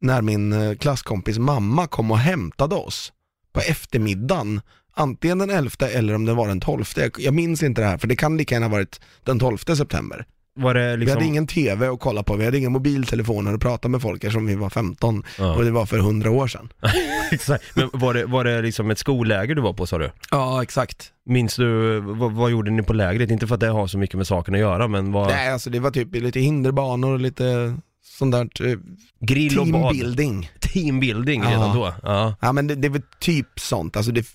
när 0.00 0.22
min 0.22 0.52
eh, 0.52 0.74
klasskompis 0.74 1.38
mamma 1.38 1.86
kom 1.86 2.10
och 2.10 2.18
hämtade 2.18 2.74
oss 2.74 3.12
på 3.52 3.60
eftermiddagen. 3.60 4.60
Antingen 4.94 5.38
den 5.38 5.50
11 5.50 5.88
eller 5.88 6.14
om 6.14 6.24
det 6.24 6.34
var 6.34 6.48
den 6.48 6.60
12. 6.60 6.84
Jag 7.18 7.34
minns 7.34 7.62
inte 7.62 7.80
det 7.80 7.86
här, 7.86 7.98
för 7.98 8.08
det 8.08 8.16
kan 8.16 8.36
lika 8.36 8.54
gärna 8.54 8.66
ha 8.66 8.72
varit 8.72 9.00
den 9.24 9.38
12 9.38 9.58
september. 9.58 10.26
Var 10.60 10.74
det 10.74 10.90
Vi 10.90 10.96
liksom... 10.96 11.16
hade 11.16 11.26
ingen 11.28 11.46
TV 11.46 11.86
att 11.86 12.00
kolla 12.00 12.22
på, 12.22 12.36
vi 12.36 12.44
hade 12.44 12.58
inga 12.58 12.70
mobiltelefoner 12.70 13.54
att 13.54 13.60
prata 13.60 13.88
med 13.88 14.02
folk 14.02 14.24
eftersom 14.24 14.46
vi 14.46 14.54
var 14.54 14.70
15 14.70 15.22
Ja. 15.38 15.54
och 15.54 15.64
det 15.64 15.70
var 15.70 15.86
för 15.86 15.98
100 15.98 16.30
år 16.30 16.46
sedan. 16.46 16.72
Exakt. 17.32 17.64
Men 17.76 17.90
var 17.92 18.14
det, 18.14 18.24
var 18.26 18.44
det 18.44 18.62
liksom 18.62 18.90
ett 18.90 18.98
skolläger 18.98 19.54
du 19.54 19.62
var 19.62 19.72
på 19.72 19.86
sa 19.86 19.98
du? 19.98 20.10
Ja, 20.30 20.62
exakt. 20.62 21.12
Minns 21.26 21.56
du, 21.56 22.00
vad, 22.00 22.32
vad 22.32 22.50
gjorde 22.50 22.70
ni 22.70 22.82
på 22.82 22.92
lägret? 22.92 23.30
Inte 23.30 23.46
för 23.46 23.54
att 23.54 23.60
det 23.60 23.68
har 23.68 23.86
så 23.86 23.98
mycket 23.98 24.16
med 24.16 24.26
saken 24.26 24.54
att 24.54 24.60
göra, 24.60 24.88
men 24.88 25.12
vad... 25.12 25.26
Nej, 25.28 25.52
alltså 25.52 25.70
det 25.70 25.80
var 25.80 25.90
typ 25.90 26.14
lite 26.14 26.40
hinderbanor 26.40 27.12
och 27.12 27.20
lite 27.20 27.76
sånt 28.20 28.32
där 28.58 28.66
eh, 28.68 28.78
Grill 29.20 29.58
och 29.58 29.66
bad. 29.66 29.82
teambuilding. 29.82 30.50
Teambuilding 30.60 31.42
Ja. 31.42 31.50
redan 31.50 31.76
då? 31.76 31.94
Ja. 32.02 32.34
Ja 32.40 32.52
men 32.52 32.66
det, 32.66 32.74
det 32.74 32.86
är 32.88 32.90
väl 32.90 33.02
typ 33.20 33.46
sånt, 33.60 33.96
alltså 33.96 34.12
det, 34.12 34.26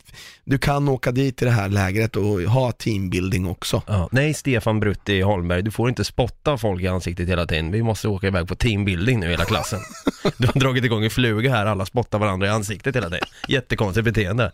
du 0.44 0.58
kan 0.58 0.88
åka 0.90 1.12
dit 1.12 1.38
till 1.38 1.48
det 1.48 1.54
här 1.54 1.70
lägret 1.70 2.16
och 2.16 2.42
ha 2.42 2.72
teambuilding 2.72 3.48
också. 3.48 3.82
ja. 3.88 4.10
Nej, 4.12 4.34
Stefan 4.34 4.80
Brutti 4.80 5.22
Holmberg, 5.22 5.62
du 5.62 5.72
får 5.72 5.90
inte 5.90 6.04
spotta 6.04 6.58
folk 6.58 6.84
i 6.84 6.88
ansiktet 6.88 7.30
hela 7.30 7.46
tiden. 7.46 7.72
Vi 7.72 7.84
måste 7.84 8.08
åka 8.08 8.28
iväg 8.28 8.48
på 8.48 8.56
teambuilding 8.56 9.20
nu 9.20 9.28
hela 9.30 9.46
klassen. 9.46 9.80
Du 10.38 10.48
har 10.48 10.60
dragit 10.60 10.86
igång 10.86 11.04
en 11.04 11.10
fluga 11.10 11.52
här, 11.52 11.66
alla 11.66 11.86
spottar 11.86 12.20
varandra 12.20 12.48
i 12.48 12.50
ansiktet 12.50 12.96
hela 12.96 13.10
tiden. 13.10 13.28
Jättekonstigt 13.48 14.06
beteende. 14.06 14.52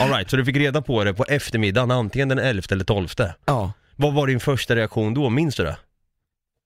Alright, 0.00 0.30
så 0.30 0.36
du 0.36 0.44
fick 0.44 0.56
reda 0.56 0.82
på 0.82 1.04
det 1.04 1.14
på 1.14 1.24
eftermiddagen, 1.24 1.90
antingen 1.90 2.28
den 2.28 2.38
11 2.38 2.62
eller 2.70 2.84
12. 2.84 3.08
Ja. 3.46 3.72
Vad 3.96 4.14
var 4.14 4.26
din 4.26 4.40
första 4.40 4.76
reaktion 4.76 5.14
då, 5.14 5.30
minns 5.30 5.56
du 5.56 5.62
det? 5.64 5.76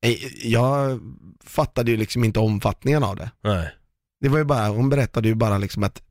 Eh, 0.03 0.47
Jag 0.49 1.01
fattade 1.45 1.91
ju 1.91 1.97
liksom 1.97 2.25
inte 2.25 2.41
omfattningen 2.41 3.03
av 3.05 3.17
det. 3.17 3.31
Nej. 3.45 3.69
Det 4.21 4.29
var 4.29 4.39
ju 4.39 4.45
bara, 4.45 4.69
hon 4.69 4.89
berättade 4.89 5.29
ju 5.29 5.35
bara 5.35 5.59
liksom 5.59 5.83
att 5.85 6.03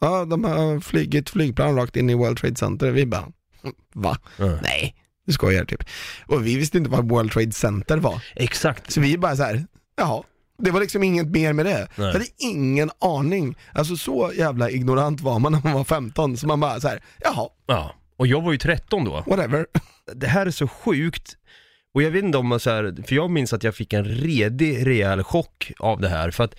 ja, 0.00 0.24
de 0.24 0.44
har 0.44 0.80
flugit 0.80 1.30
flygplan 1.30 1.76
rakt 1.76 1.96
in 1.96 2.10
i 2.10 2.14
World 2.14 2.38
Trade 2.38 2.56
Center. 2.56 2.90
Vi 2.90 3.06
bara, 3.06 3.28
va? 3.94 4.18
Ja. 4.36 4.58
Nej, 4.62 4.94
du 5.26 5.32
skojar 5.32 5.64
typ. 5.64 5.84
Och 6.26 6.46
vi 6.46 6.56
visste 6.56 6.78
inte 6.78 6.90
vad 6.90 7.08
World 7.08 7.32
Trade 7.32 7.52
Center 7.52 7.96
var. 7.98 8.22
Exakt. 8.34 8.92
Så 8.92 9.00
vi 9.00 9.18
bara 9.18 9.36
så 9.36 9.42
här, 9.42 9.66
jaha. 9.96 10.22
Det 10.58 10.70
var 10.70 10.80
liksom 10.80 11.02
inget 11.02 11.26
mer 11.26 11.52
med 11.52 11.66
det. 11.66 11.88
Nej. 11.96 12.06
Jag 12.06 12.12
hade 12.12 12.26
ingen 12.38 12.90
aning. 13.00 13.56
Alltså 13.72 13.96
så 13.96 14.32
jävla 14.36 14.70
ignorant 14.70 15.20
var 15.20 15.38
man 15.38 15.52
när 15.52 15.60
man 15.64 15.72
var 15.72 15.84
15, 15.84 16.36
så 16.36 16.46
man 16.46 16.60
bara 16.60 16.80
så 16.80 16.88
här, 16.88 17.02
jaha, 17.20 17.48
Ja. 17.66 17.94
Och 18.16 18.26
jag 18.26 18.42
var 18.42 18.52
ju 18.52 18.58
13 18.58 19.04
då. 19.04 19.24
whatever. 19.26 19.66
det 20.14 20.26
här 20.26 20.46
är 20.46 20.50
så 20.50 20.68
sjukt. 20.68 21.36
Och 21.96 22.02
jag 22.02 22.10
vet 22.10 22.24
inte 22.24 22.38
om 22.38 22.46
man 22.46 22.60
så 22.60 22.70
här, 22.70 22.94
för 23.06 23.14
jag 23.14 23.30
minns 23.30 23.52
att 23.52 23.64
jag 23.64 23.74
fick 23.74 23.92
en 23.92 24.04
redig 24.04 24.86
rejäl 24.86 25.22
chock 25.22 25.72
av 25.78 26.00
det 26.00 26.08
här. 26.08 26.30
För 26.30 26.44
att 26.44 26.54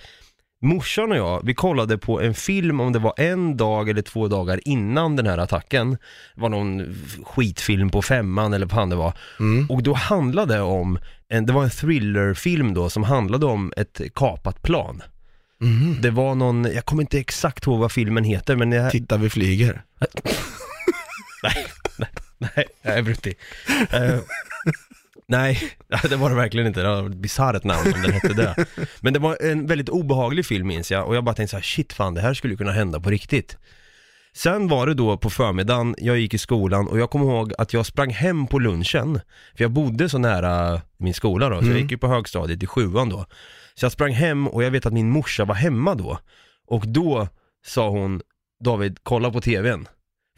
morsan 0.62 1.12
och 1.12 1.18
jag, 1.18 1.40
vi 1.44 1.54
kollade 1.54 1.98
på 1.98 2.20
en 2.20 2.34
film 2.34 2.80
om 2.80 2.92
det 2.92 2.98
var 2.98 3.14
en 3.16 3.56
dag 3.56 3.88
eller 3.88 4.02
två 4.02 4.28
dagar 4.28 4.60
innan 4.64 5.16
den 5.16 5.26
här 5.26 5.38
attacken. 5.38 5.90
Det 6.34 6.40
var 6.40 6.48
någon 6.48 6.96
skitfilm 7.24 7.90
på 7.90 8.02
femman 8.02 8.52
eller 8.52 8.66
vad 8.66 8.74
fan 8.74 8.90
det 8.90 8.96
var. 8.96 9.12
Och 9.68 9.82
då 9.82 9.94
handlade 9.94 10.54
det 10.54 10.60
om, 10.60 10.98
en, 11.28 11.46
det 11.46 11.52
var 11.52 11.64
en 11.64 11.70
thrillerfilm 11.70 12.74
då 12.74 12.90
som 12.90 13.02
handlade 13.02 13.46
om 13.46 13.72
ett 13.76 14.00
kapat 14.14 14.62
plan. 14.62 15.02
Det 16.00 16.10
var 16.10 16.34
någon, 16.34 16.64
jag 16.74 16.84
kommer 16.84 17.02
inte 17.02 17.18
exakt 17.18 17.66
ihåg 17.66 17.78
vad 17.78 17.92
filmen 17.92 18.24
heter 18.24 18.56
men 18.56 18.72
här, 18.72 18.90
Titta 18.90 19.16
vi 19.16 19.30
flyger. 19.30 19.82
Nej, 22.38 22.66
jag 22.82 22.98
är 22.98 23.02
brutti. 23.02 23.34
Nej, 25.28 25.58
det 26.10 26.16
var 26.16 26.30
det 26.30 26.36
verkligen 26.36 26.66
inte. 26.66 26.80
Det 26.82 26.88
var 26.88 27.10
ett 27.10 27.16
bisarrt 27.16 27.64
namn 27.64 27.92
om 27.94 28.02
den 28.02 28.12
hette 28.12 28.34
det. 28.34 28.66
Men 29.00 29.12
det 29.12 29.18
var 29.18 29.36
en 29.40 29.66
väldigt 29.66 29.88
obehaglig 29.88 30.46
film 30.46 30.66
minns 30.66 30.90
jag 30.90 31.06
och 31.06 31.16
jag 31.16 31.24
bara 31.24 31.34
tänkte 31.34 31.50
så 31.50 31.56
här: 31.56 31.62
shit 31.62 31.92
fan 31.92 32.14
det 32.14 32.20
här 32.20 32.34
skulle 32.34 32.56
kunna 32.56 32.72
hända 32.72 33.00
på 33.00 33.10
riktigt. 33.10 33.56
Sen 34.34 34.68
var 34.68 34.86
det 34.86 34.94
då 34.94 35.16
på 35.16 35.30
förmiddagen, 35.30 35.94
jag 35.98 36.18
gick 36.18 36.34
i 36.34 36.38
skolan 36.38 36.88
och 36.88 36.98
jag 36.98 37.10
kommer 37.10 37.26
ihåg 37.26 37.52
att 37.58 37.72
jag 37.72 37.86
sprang 37.86 38.10
hem 38.10 38.46
på 38.46 38.58
lunchen. 38.58 39.20
För 39.56 39.64
jag 39.64 39.70
bodde 39.70 40.08
så 40.08 40.18
nära 40.18 40.80
min 40.96 41.14
skola 41.14 41.48
då, 41.48 41.60
så 41.62 41.68
jag 41.68 41.78
gick 41.78 41.90
ju 41.90 41.98
på 41.98 42.08
högstadiet 42.08 42.62
i 42.62 42.66
sjuan 42.66 43.08
då. 43.08 43.26
Så 43.74 43.84
jag 43.84 43.92
sprang 43.92 44.12
hem 44.12 44.48
och 44.48 44.62
jag 44.62 44.70
vet 44.70 44.86
att 44.86 44.92
min 44.92 45.10
morsa 45.10 45.44
var 45.44 45.54
hemma 45.54 45.94
då. 45.94 46.18
Och 46.66 46.88
då 46.88 47.28
sa 47.66 47.88
hon, 47.88 48.20
David, 48.64 48.98
kolla 49.02 49.30
på 49.30 49.40
tvn. 49.40 49.88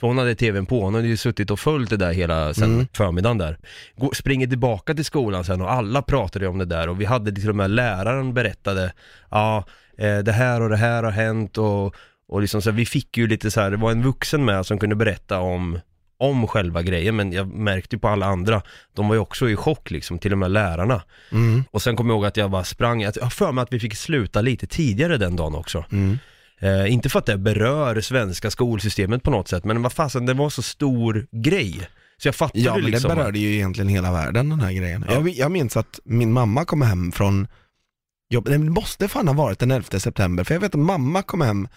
För 0.00 0.06
hon 0.06 0.18
hade 0.18 0.34
tvn 0.34 0.66
på, 0.66 0.80
hon 0.80 0.94
hade 0.94 1.06
ju 1.08 1.16
suttit 1.16 1.50
och 1.50 1.60
följt 1.60 1.90
det 1.90 1.96
där 1.96 2.12
hela 2.12 2.54
sen 2.54 2.74
Mm. 2.74 2.86
förmiddagen 2.92 3.38
där. 3.38 3.58
Gå, 3.96 4.10
springer 4.14 4.46
tillbaka 4.46 4.94
till 4.94 5.04
skolan 5.04 5.44
sen 5.44 5.60
och 5.62 5.72
alla 5.72 6.02
pratade 6.02 6.48
om 6.48 6.58
det 6.58 6.64
där 6.64 6.88
och 6.88 7.00
vi 7.00 7.04
hade 7.04 7.32
till 7.32 7.48
och 7.48 7.56
med 7.56 7.70
läraren 7.70 8.34
berättade, 8.34 8.92
ja, 9.30 9.64
eh, 9.98 10.18
det 10.18 10.32
här 10.32 10.60
och 10.62 10.68
det 10.68 10.76
här 10.76 11.02
har 11.02 11.10
hänt 11.10 11.58
och, 11.58 11.94
och 12.28 12.40
liksom 12.40 12.62
så 12.62 12.70
här, 12.70 12.76
vi 12.76 12.86
fick 12.86 13.16
ju 13.16 13.26
lite 13.26 13.50
så 13.50 13.60
här, 13.60 13.70
det 13.70 13.76
var 13.76 13.90
en 13.90 14.02
vuxen 14.02 14.44
med 14.44 14.66
som 14.66 14.78
kunde 14.78 14.96
berätta 14.96 15.40
om 15.40 15.78
om 16.22 16.46
själva 16.46 16.82
grejen, 16.82 17.16
men 17.16 17.32
jag 17.32 17.48
märkte 17.54 17.96
ju 17.96 18.00
på 18.00 18.08
alla 18.08 18.26
andra, 18.26 18.62
de 18.94 19.08
var 19.08 19.14
ju 19.14 19.20
också 19.20 19.48
i 19.50 19.56
chock 19.56 19.90
liksom, 19.90 20.18
till 20.18 20.32
och 20.32 20.38
med 20.38 20.50
lärarna. 20.50 21.02
Mm. 21.32 21.64
Och 21.70 21.82
sen 21.82 21.96
kommer 21.96 22.10
jag 22.10 22.16
ihåg 22.16 22.26
att 22.26 22.36
jag 22.36 22.50
bara 22.50 22.64
sprang, 22.64 23.00
jag 23.00 23.12
har 23.22 23.30
för 23.30 23.52
mig 23.52 23.62
att 23.62 23.72
vi 23.72 23.80
fick 23.80 23.96
sluta 23.96 24.40
lite 24.40 24.66
tidigare 24.66 25.16
den 25.16 25.36
dagen 25.36 25.54
också. 25.54 25.84
Mm. 25.92 26.18
Eh, 26.60 26.92
inte 26.92 27.08
för 27.08 27.18
att 27.18 27.26
det 27.26 27.38
berör 27.38 28.00
svenska 28.00 28.50
skolsystemet 28.50 29.22
på 29.22 29.30
något 29.30 29.48
sätt, 29.48 29.64
men 29.64 29.82
vad 29.82 29.92
fasen, 29.92 30.26
det 30.26 30.34
var 30.34 30.50
så 30.50 30.62
stor 30.62 31.26
grej. 31.32 31.88
Så 32.22 32.28
jag 32.28 32.34
fattade 32.34 32.64
Ja 32.64 32.74
men 32.74 32.84
liksom 32.84 33.08
det 33.08 33.16
berörde 33.16 33.38
ju 33.38 33.54
egentligen 33.54 33.88
hela 33.88 34.12
världen 34.12 34.48
den 34.48 34.60
här 34.60 34.72
grejen. 34.72 35.04
Ja. 35.08 35.14
Jag, 35.14 35.28
jag 35.28 35.50
minns 35.50 35.76
att 35.76 36.00
min 36.04 36.32
mamma 36.32 36.64
kom 36.64 36.82
hem 36.82 37.12
från 37.12 37.48
jobbet, 38.30 38.52
det 38.52 38.58
måste 38.58 39.08
fan 39.08 39.28
ha 39.28 39.34
varit 39.34 39.58
den 39.58 39.70
11 39.70 40.00
september, 40.00 40.44
för 40.44 40.54
jag 40.54 40.60
vet 40.60 40.74
att 40.74 40.80
mamma 40.80 41.22
kom 41.22 41.40
hem 41.40 41.68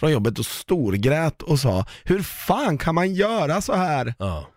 från 0.00 0.12
jobbet 0.12 0.38
och 0.38 0.46
storgrät 0.46 1.42
och 1.42 1.60
sa 1.60 1.86
Hur 2.04 2.22
fan 2.22 2.78
kan 2.78 2.94
man 2.94 3.14
göra 3.14 3.60
så 3.60 3.74
här? 3.74 4.14
Ja. 4.18 4.48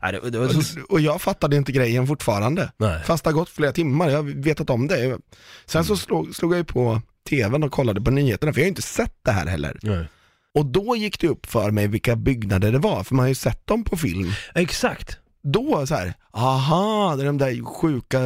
Det, 0.00 0.30
det. 0.30 0.38
Och, 0.38 0.52
och 0.88 1.00
jag 1.00 1.22
fattade 1.22 1.56
inte 1.56 1.72
grejen 1.72 2.06
fortfarande. 2.06 2.72
Nej. 2.76 3.02
Fast 3.04 3.24
det 3.24 3.30
har 3.30 3.34
gått 3.34 3.48
flera 3.48 3.72
timmar, 3.72 4.08
jag 4.08 4.16
har 4.16 4.42
vetat 4.42 4.70
om 4.70 4.86
det. 4.86 5.18
Sen 5.66 5.84
så 5.84 5.96
slog, 5.96 6.34
slog 6.34 6.52
jag 6.52 6.58
ju 6.58 6.64
på 6.64 7.02
tvn 7.26 7.62
och 7.62 7.72
kollade 7.72 8.00
på 8.00 8.10
nyheterna, 8.10 8.52
för 8.52 8.60
jag 8.60 8.64
har 8.64 8.66
ju 8.66 8.70
inte 8.70 8.82
sett 8.82 9.14
det 9.24 9.30
här 9.32 9.46
heller. 9.46 9.78
Nej. 9.82 10.08
Och 10.54 10.66
då 10.66 10.96
gick 10.96 11.20
det 11.20 11.28
upp 11.28 11.46
för 11.46 11.70
mig 11.70 11.88
vilka 11.88 12.16
byggnader 12.16 12.72
det 12.72 12.78
var, 12.78 13.04
för 13.04 13.14
man 13.14 13.22
har 13.22 13.28
ju 13.28 13.34
sett 13.34 13.66
dem 13.66 13.84
på 13.84 13.96
film. 13.96 14.32
Exakt. 14.54 15.18
Då 15.42 15.86
så 15.86 15.94
här, 15.94 16.14
aha, 16.32 17.14
det 17.16 17.22
är 17.22 17.26
de 17.26 17.38
där 17.38 17.64
sjuka 17.64 18.18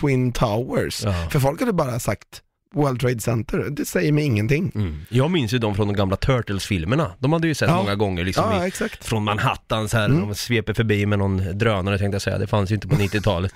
Twin 0.00 0.32
Towers. 0.32 1.04
Ja. 1.04 1.28
För 1.30 1.40
folk 1.40 1.60
hade 1.60 1.72
bara 1.72 1.98
sagt 2.00 2.42
World 2.74 3.00
Trade 3.00 3.20
Center, 3.20 3.66
det 3.70 3.84
säger 3.84 4.12
mig 4.12 4.24
ingenting. 4.24 4.72
Mm. 4.74 5.00
Jag 5.08 5.30
minns 5.30 5.52
ju 5.54 5.58
de 5.58 5.74
från 5.74 5.86
de 5.86 5.96
gamla 5.96 6.16
Turtles-filmerna. 6.16 7.12
De 7.18 7.32
hade 7.32 7.48
ju 7.48 7.54
sett 7.54 7.68
Ja. 7.68 7.76
många 7.76 7.94
gånger 7.94 8.24
liksom 8.24 8.44
Ja, 8.50 8.64
i, 8.64 8.68
exakt. 8.68 9.04
från 9.04 9.24
Manhattan 9.24 9.88
så 9.88 9.96
här, 9.96 10.04
Mm. 10.06 10.20
de 10.28 10.34
sveper 10.34 10.74
förbi 10.74 11.06
med 11.06 11.18
någon 11.18 11.58
drönare 11.58 11.98
tänkte 11.98 12.14
jag 12.14 12.22
säga, 12.22 12.38
det 12.38 12.46
fanns 12.46 12.70
ju 12.70 12.74
inte 12.74 12.88
på 12.88 12.94
90-talet. 13.02 13.52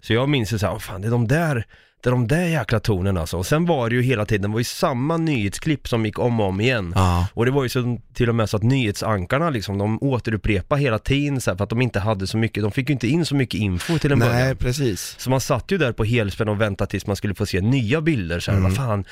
Så 0.00 0.12
jag 0.12 0.28
minns 0.28 0.52
ju 0.52 0.58
såhär, 0.58 0.72
"Åh, 0.74 0.78
fan 0.78 1.00
det 1.02 1.08
är 1.08 1.10
de 1.12 1.28
där, 1.28 1.66
är 2.06 2.10
de 2.10 2.26
där 2.28 2.46
jäkla 2.46 2.80
tonerna 2.80 3.20
alltså. 3.20 3.36
Och 3.36 3.46
sen 3.46 3.66
var 3.66 3.88
det 3.90 3.96
ju 3.96 4.02
hela 4.02 4.26
tiden, 4.26 4.42
det 4.42 4.48
var 4.54 4.60
ju 4.60 4.64
samma 4.64 5.16
nyhetsklipp 5.16 5.88
som 5.88 6.06
gick 6.06 6.18
om 6.18 6.40
och 6.40 6.46
om 6.46 6.60
igen. 6.60 6.92
Ja. 6.96 7.26
Och 7.34 7.44
det 7.44 7.50
var 7.50 7.62
ju 7.62 7.68
så, 7.68 7.98
till 8.14 8.28
och 8.28 8.34
med 8.34 8.50
så 8.50 8.56
att 8.56 8.62
nyhetsankarna 8.62 9.50
liksom, 9.50 9.78
de 9.78 9.98
återupprepade 10.02 10.80
hela 10.80 10.98
tiden 10.98 11.40
så 11.40 11.50
här, 11.50 11.56
för 11.56 11.64
att 11.64 11.70
de 11.70 11.82
inte 11.82 12.00
hade 12.00 12.26
så 12.26 12.36
mycket, 12.38 12.62
de 12.62 12.72
fick 12.72 12.88
ju 12.88 12.92
inte 12.92 13.08
in 13.08 13.24
så 13.26 13.34
mycket 13.34 13.60
info 13.60 13.98
till 13.98 14.12
en 14.12 14.18
början. 14.18 14.34
Nej, 14.36 14.54
precis. 14.54 15.14
Så 15.18 15.30
man 15.30 15.40
satt 15.40 15.70
ju 15.72 15.78
där 15.78 15.92
på 15.92 16.04
helspänn 16.04 16.48
och 16.48 16.60
väntade 16.60 16.90
tills 16.90 17.06
man 17.06 17.16
skulle 17.16 17.34
få 17.34 17.46
se 17.46 17.60
nya 17.60 18.00
bilder 18.00 18.40
så 18.40 18.50
här, 18.50 18.58
Mm. 18.58 18.70
vad 18.70 18.76
fan 18.76 19.04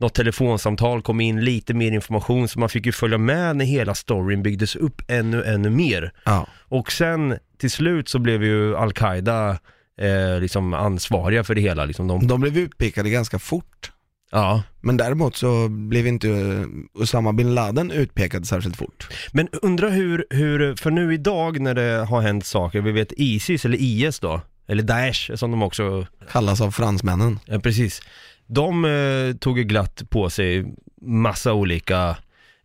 något 0.00 0.14
telefonsamtal 0.14 1.02
kom 1.02 1.20
in, 1.20 1.44
lite 1.44 1.74
mer 1.74 1.92
information, 1.92 2.48
så 2.48 2.58
man 2.58 2.68
fick 2.68 2.86
ju 2.86 2.92
följa 2.92 3.18
med 3.18 3.56
när 3.56 3.64
hela 3.64 3.94
storyn 3.94 4.42
byggdes 4.42 4.76
upp 4.76 5.02
ännu, 5.08 5.44
ännu 5.44 5.70
mer. 5.70 6.12
Ja. 6.24 6.46
Och 6.68 6.92
sen 6.92 7.38
till 7.60 7.70
slut 7.70 8.08
så 8.08 8.18
blev 8.18 8.44
ju 8.44 8.76
Al-Qaida 8.76 9.58
eh, 9.98 10.40
liksom 10.40 10.74
ansvariga 10.74 11.44
för 11.44 11.54
det 11.54 11.60
hela. 11.60 11.84
Liksom 11.84 12.08
de, 12.08 12.26
De 12.26 12.40
blev 12.40 12.58
utpekade 12.58 13.10
ganska 13.10 13.38
fort. 13.38 13.90
ja. 14.32 14.62
Men 14.80 14.96
däremot 14.96 15.36
så 15.36 15.68
blev 15.68 16.06
inte 16.06 16.28
eh, 16.30 16.66
Osama 17.02 17.32
bin 17.32 17.54
Laden 17.54 17.90
utpekad 17.90 18.46
särskilt 18.46 18.76
fort. 18.76 19.08
Men 19.32 19.48
undra 19.62 19.88
hur, 19.88 20.26
hur, 20.30 20.76
för 20.76 20.90
nu 20.90 21.14
idag 21.14 21.60
när 21.60 21.74
det 21.74 22.06
har 22.10 22.20
hänt 22.20 22.46
saker, 22.46 22.80
vi 22.80 22.92
vet 22.92 23.12
Isis 23.16 23.64
eller 23.64 23.78
IS 23.80 24.20
då, 24.20 24.40
eller 24.66 24.82
Daesh 24.82 25.34
som 25.34 25.50
de 25.50 25.62
också, 25.62 26.06
Kallas 26.30 26.60
av 26.60 26.70
fransmännen. 26.70 27.38
ja, 27.46 27.58
precis. 27.58 28.02
De 28.46 28.84
eh, 28.84 29.36
tog 29.36 29.56
glatt 29.58 30.02
på 30.10 30.30
sig 30.30 30.74
massa 31.02 31.52
olika 31.52 32.16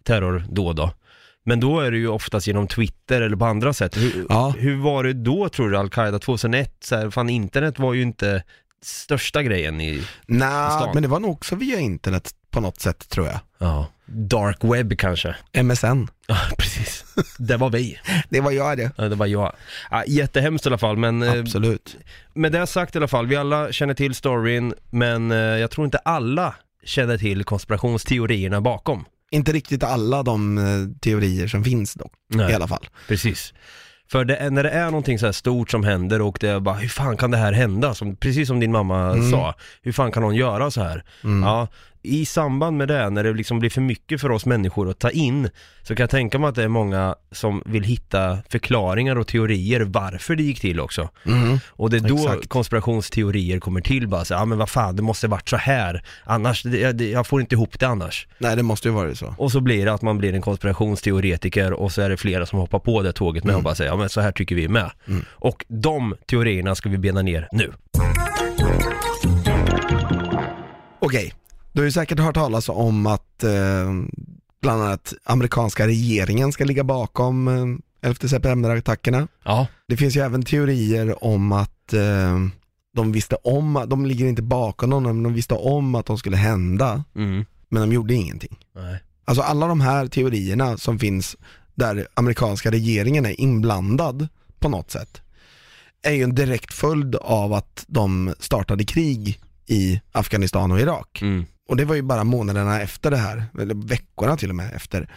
terrordåd 0.03 0.75
då. 0.75 0.91
Men 1.45 1.59
då 1.59 1.79
är 1.79 1.91
det 1.91 1.97
ju 1.97 2.07
oftast 2.07 2.47
genom 2.47 2.67
Twitter 2.67 3.21
eller 3.21 3.37
på 3.37 3.45
andra 3.45 3.73
sätt. 3.73 3.97
Hur, 3.97 4.25
Ja. 4.29 4.53
hur 4.57 4.75
var 4.81 5.03
det 5.03 5.13
då 5.13 5.49
tror 5.49 5.69
du, 5.69 5.77
Al-Qaida 5.77 6.19
2001? 6.19 6.71
Så 6.83 6.95
här, 6.95 7.09
fan 7.09 7.29
internet 7.29 7.79
var 7.79 7.93
ju 7.93 8.01
inte 8.01 8.43
största 8.85 9.43
grejen 9.43 9.81
i, 9.81 10.03
Nej, 10.27 10.69
stan. 10.71 10.89
men 10.93 11.03
det 11.03 11.09
var 11.09 11.19
nog 11.19 11.31
också 11.31 11.55
via 11.55 11.79
internet 11.79 12.31
på 12.51 12.59
något 12.61 12.79
sätt 12.81 13.09
tror 13.09 13.27
jag. 13.27 13.39
ja, 13.57 13.87
dark 14.05 14.57
web 14.61 14.97
kanske. 14.99 15.35
MSN. 15.63 16.07
Ja, 16.27 16.37
precis. 16.57 17.05
Det 17.37 17.57
var 17.57 17.69
vi. 17.69 17.99
Det 18.29 18.41
var 18.41 18.51
jag 18.51 18.77
det. 18.77 18.91
Ja, 18.97 19.09
det 19.09 19.15
var 19.15 19.25
jag. 19.25 19.53
Ja, 19.91 20.03
jättehemskt 20.07 20.65
i 20.65 20.69
alla 20.69 20.77
fall, 20.77 20.97
men 20.97 21.21
eh, 21.21 21.39
Absolut. 21.39 21.97
med 22.33 22.51
det 22.51 22.67
sagt 22.67 22.95
i 22.95 22.97
alla 22.97 23.07
fall, 23.07 23.27
vi 23.27 23.35
alla 23.35 23.71
känner 23.71 23.93
till 23.93 24.15
storyn, 24.15 24.73
men 24.89 25.31
eh, 25.31 25.37
jag 25.37 25.71
tror 25.71 25.85
inte 25.85 25.97
alla 25.97 26.55
känner 26.85 27.17
till 27.17 27.43
konspirationsteorierna 27.43 28.61
bakom. 28.61 29.05
Inte 29.33 29.51
riktigt 29.51 29.83
alla 29.83 30.23
de 30.23 30.57
eh, 30.57 30.63
teorier 31.01 31.47
som 31.47 31.63
finns 31.63 31.93
dock, 31.93 32.11
Nej. 32.29 32.51
i 32.51 32.53
alla 32.53 32.67
fall. 32.67 32.87
Precis. 33.07 33.53
För 34.11 34.25
det, 34.25 34.35
är- 34.35 34.49
när 34.51 34.63
det 34.63 34.69
är 34.69 34.85
någonting 34.85 35.19
så 35.19 35.25
här 35.25 35.33
stort 35.33 35.71
som 35.71 35.83
händer 35.83 36.21
och 36.21 36.37
det 36.41 36.49
är 36.49 36.59
bara, 36.59 36.75
hur 36.75 36.87
fan 36.87 37.17
kan 37.17 37.31
det 37.31 37.37
här 37.37 37.53
hända? 37.53 37.93
Som, 37.93 38.15
precis 38.15 38.47
som 38.47 38.59
din 38.59 38.71
mamma 38.71 39.13
sa, 39.31 39.55
hur 39.81 39.91
fan 39.91 40.11
kan 40.11 40.23
hon 40.23 40.35
göra 40.35 40.71
så 40.71 40.81
här? 40.83 41.03
Ja, 41.41 41.67
i 42.03 42.25
samband 42.25 42.77
med 42.77 42.87
det, 42.87 43.09
när 43.09 43.23
det 43.23 43.33
liksom 43.33 43.59
blir 43.59 43.69
för 43.69 43.81
mycket 43.81 44.21
för 44.21 44.31
oss 44.31 44.45
människor 44.45 44.89
att 44.89 44.99
ta 44.99 45.09
in, 45.09 45.49
så 45.81 45.95
kan 45.95 46.03
jag 46.03 46.09
tänka 46.09 46.39
mig 46.39 46.49
att 46.49 46.55
det 46.55 46.63
är 46.63 46.67
många 46.67 47.15
som 47.31 47.63
vill 47.65 47.83
hitta 47.83 48.37
förklaringar 48.49 49.15
och 49.15 49.27
teorier 49.27 49.81
varför 49.81 50.35
det 50.35 50.43
gick 50.43 50.59
till 50.59 50.79
också. 50.79 51.09
Och 51.69 51.89
det 51.89 51.97
är 51.97 52.01
då 52.01 52.15
Exakt. 52.15 52.49
konspirationsteorier 52.49 53.59
kommer 53.59 53.81
till 53.81 54.07
bara 54.07 54.25
så, 54.25 54.33
ja 54.33 54.45
men 54.45 54.57
vad 54.57 54.69
fan, 54.69 54.95
det 54.95 55.01
måste 55.01 55.27
varit 55.27 55.49
så 55.49 55.57
här, 55.57 56.03
annars, 56.23 56.63
det, 56.63 56.91
det, 56.91 57.09
jag 57.09 57.27
får 57.27 57.41
inte 57.41 57.55
ihop 57.55 57.79
det 57.79 57.87
annars. 57.87 58.27
Nej, 58.37 58.55
det 58.55 58.63
måste 58.63 58.87
ju 58.87 58.93
vara 58.93 59.15
så. 59.15 59.35
Och 59.37 59.51
så 59.51 59.61
blir 59.61 59.85
det 59.85 59.93
att 59.93 60.01
man 60.01 60.17
blir 60.17 60.33
en 60.33 60.41
konspirationsteoretiker 60.41 61.73
och 61.73 61.91
så 61.91 62.01
är 62.01 62.09
det 62.09 62.17
flera 62.17 62.45
som 62.45 62.59
hoppar 62.59 62.79
på 62.79 63.01
det 63.01 63.13
tåget 63.13 63.43
med 63.43 63.55
och 63.55 63.63
bara 63.63 63.75
säger 63.75 63.91
ja 63.91 63.97
men 63.97 64.09
så 64.09 64.21
här 64.21 64.31
tycker 64.31 64.55
vi 64.55 64.67
med. 64.67 64.91
Och 65.29 65.65
de 65.67 66.15
teorierna 66.27 66.75
ska 66.75 66.89
vi 66.89 66.97
bena 66.97 67.21
ner 67.21 67.47
nu. 67.51 67.73
Okej, 70.99 71.33
du 71.73 71.81
har 71.81 71.85
ju 71.85 71.91
säkert 71.91 72.19
hört 72.19 72.35
talas 72.35 72.69
om 72.69 73.07
att 73.07 73.43
eh, 73.43 73.91
bland 74.61 74.83
annat 74.83 75.13
amerikanska 75.23 75.87
regeringen 75.87 76.51
ska 76.51 76.65
ligga 76.65 76.83
bakom 76.83 77.47
eh, 77.47 78.09
11 78.09 78.27
september-attackerna. 78.27 79.27
Ja. 79.43 79.67
Det 79.87 79.97
finns 79.97 80.15
ju 80.15 80.21
även 80.21 80.43
teorier 80.43 81.23
om 81.23 81.51
att 81.51 81.93
eh, 81.93 82.39
de 82.95 83.11
visste 83.11 83.35
om, 83.35 83.85
de 83.87 84.05
ligger 84.05 84.25
inte 84.25 84.41
bakom 84.41 84.89
dem, 84.89 85.03
men 85.03 85.23
de 85.23 85.33
visste 85.33 85.53
om 85.53 85.95
att 85.95 86.05
de 86.05 86.17
skulle 86.17 86.37
hända, 86.37 87.03
Mm. 87.15 87.45
men 87.69 87.81
de 87.81 87.93
gjorde 87.95 88.13
ingenting. 88.13 88.57
Nej. 88.75 88.99
Alltså 89.25 89.41
alla 89.43 89.67
de 89.67 89.81
här 89.81 90.07
teorierna 90.07 90.77
som 90.77 90.99
finns 90.99 91.35
där 91.75 92.07
amerikanska 92.13 92.71
regeringen 92.71 93.25
är 93.25 93.41
inblandad 93.41 94.27
på 94.59 94.69
något 94.69 94.91
sätt 94.91 95.21
är 96.05 96.11
ju 96.11 96.23
en 96.23 96.35
direkt 96.35 96.73
följd 96.73 97.15
av 97.15 97.53
att 97.53 97.85
de 97.87 98.33
startade 98.39 98.83
krig 98.83 99.39
i 99.67 100.01
Afghanistan 100.11 100.71
och 100.71 100.79
Irak. 100.79 101.21
Mm. 101.21 101.45
Och 101.69 101.77
det 101.77 101.85
var 101.85 101.95
ju 101.95 102.01
bara 102.01 102.23
månaderna 102.23 102.81
efter 102.81 103.11
det 103.11 103.17
här, 103.17 103.45
eller 103.59 103.87
veckorna 103.87 104.37
till 104.37 104.49
och 104.49 104.55
med 104.55 104.73
efter, 104.75 105.09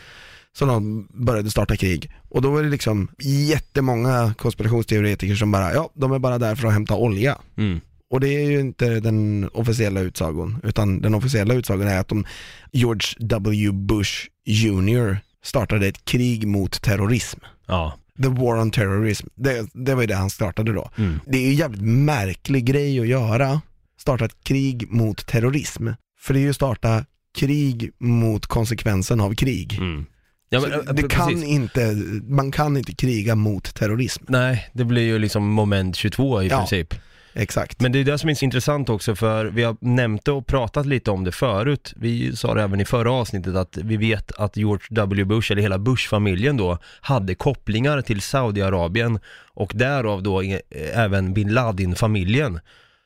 som 0.53 0.69
de 0.69 1.09
började 1.25 1.51
starta 1.51 1.77
krig. 1.77 2.13
Och 2.29 2.43
då 2.43 2.51
var 2.51 2.63
det 2.63 2.69
liksom 2.69 3.09
jättemånga 3.19 4.35
konspirationsteoretiker 4.39 5.35
som 5.35 5.53
bara, 5.53 5.75
ja, 5.75 5.91
de 5.95 6.13
är 6.13 6.19
bara 6.19 6.39
där 6.39 6.55
för 6.55 6.69
att 6.69 6.75
hämta 6.75 6.95
olja. 6.95 7.39
Mm. 7.57 7.81
Och 8.11 8.21
det 8.21 8.29
är 8.29 8.51
ju 8.51 8.61
inte 8.61 9.01
den 9.01 9.51
officiella 9.53 10.01
utsagon, 10.01 10.61
utan 10.63 11.01
den 11.01 11.15
officiella 11.15 11.55
utsagon 11.55 11.89
är 11.89 11.99
att 11.99 12.09
de, 12.09 12.25
George 12.73 13.09
W. 13.19 13.73
Bush 13.73 14.29
Jr. 14.45 15.17
startade 15.45 15.87
ett 15.87 16.05
krig 16.05 16.47
mot 16.47 16.83
terrorism. 16.83 17.41
Ja. 17.67 17.99
The 18.23 18.29
War 18.29 18.61
on 18.61 18.71
Terrorism, 18.71 19.27
det, 19.35 19.69
det 19.73 19.95
var 19.95 20.03
ju 20.03 20.07
det 20.07 20.15
han 20.15 20.31
startade 20.31 20.73
då. 20.73 20.91
Mm. 20.97 21.21
Det 21.27 21.39
är 21.39 21.43
ju 21.43 21.49
en 21.49 21.55
jävligt 21.55 21.83
märklig 21.83 22.65
grej 22.65 23.01
att 23.01 23.07
göra, 23.07 23.61
starta 24.01 24.25
ett 24.25 24.45
krig 24.45 24.93
mot 24.93 25.27
terrorism. 25.27 25.89
För 26.27 26.35
det 26.35 26.41
är 26.41 26.43
ju 26.43 26.51
att 26.51 26.57
starta 26.57 27.05
krig 27.39 27.91
mot 27.99 28.47
konsekvensen 28.47 29.21
av 29.21 29.35
krig. 29.35 29.79
Mm. 29.79 30.07
Ja, 30.49 30.61
men, 30.61 30.71
det 30.71 31.03
precis. 31.03 31.13
kan 31.13 31.43
inte, 31.43 31.95
man 32.29 32.51
kan 32.51 32.77
inte 32.77 32.95
kriga 32.95 33.35
mot 33.35 33.75
terrorism. 33.75 34.25
Nej, 34.29 34.71
det 34.73 34.85
blir 34.85 35.03
ju 35.03 35.19
liksom 35.19 35.49
moment 35.49 35.97
22 35.97 36.43
i 36.43 36.49
Ja. 36.49 36.59
princip. 36.59 36.95
Exakt. 37.35 37.81
Men 37.81 37.93
det 37.93 37.99
är 37.99 38.05
det 38.05 38.19
som 38.19 38.31
är 38.31 38.35
så 38.35 38.45
intressant 38.45 38.89
också 38.89 39.15
för 39.15 39.45
vi 39.45 39.63
har 39.63 39.77
nämnt 39.81 40.29
och 40.29 40.47
pratat 40.47 40.87
lite 40.87 41.11
om 41.11 41.25
det 41.25 41.33
förut. 41.33 41.93
Vi 41.97 42.37
sa 42.37 42.55
det 42.55 42.63
även 42.63 42.81
i 42.81 42.85
förra 42.85 43.13
avsnittet 43.13 43.55
att 43.55 43.77
vi 43.77 43.97
vet 43.97 44.33
att 44.33 44.57
George 44.57 44.87
W. 44.91 45.25
Bush, 45.25 45.53
eller 45.53 45.63
hela 45.63 45.79
Bush-familjen 45.79 46.57
då, 46.57 46.79
hade 47.01 47.35
kopplingar 47.35 48.03
till 48.03 48.21
Saudiarabien 48.21 49.19
och 49.55 49.73
därav 49.75 50.23
då 50.23 50.43
även 50.95 51.35
bin 51.35 51.55
Laden-familjen, 51.55 52.61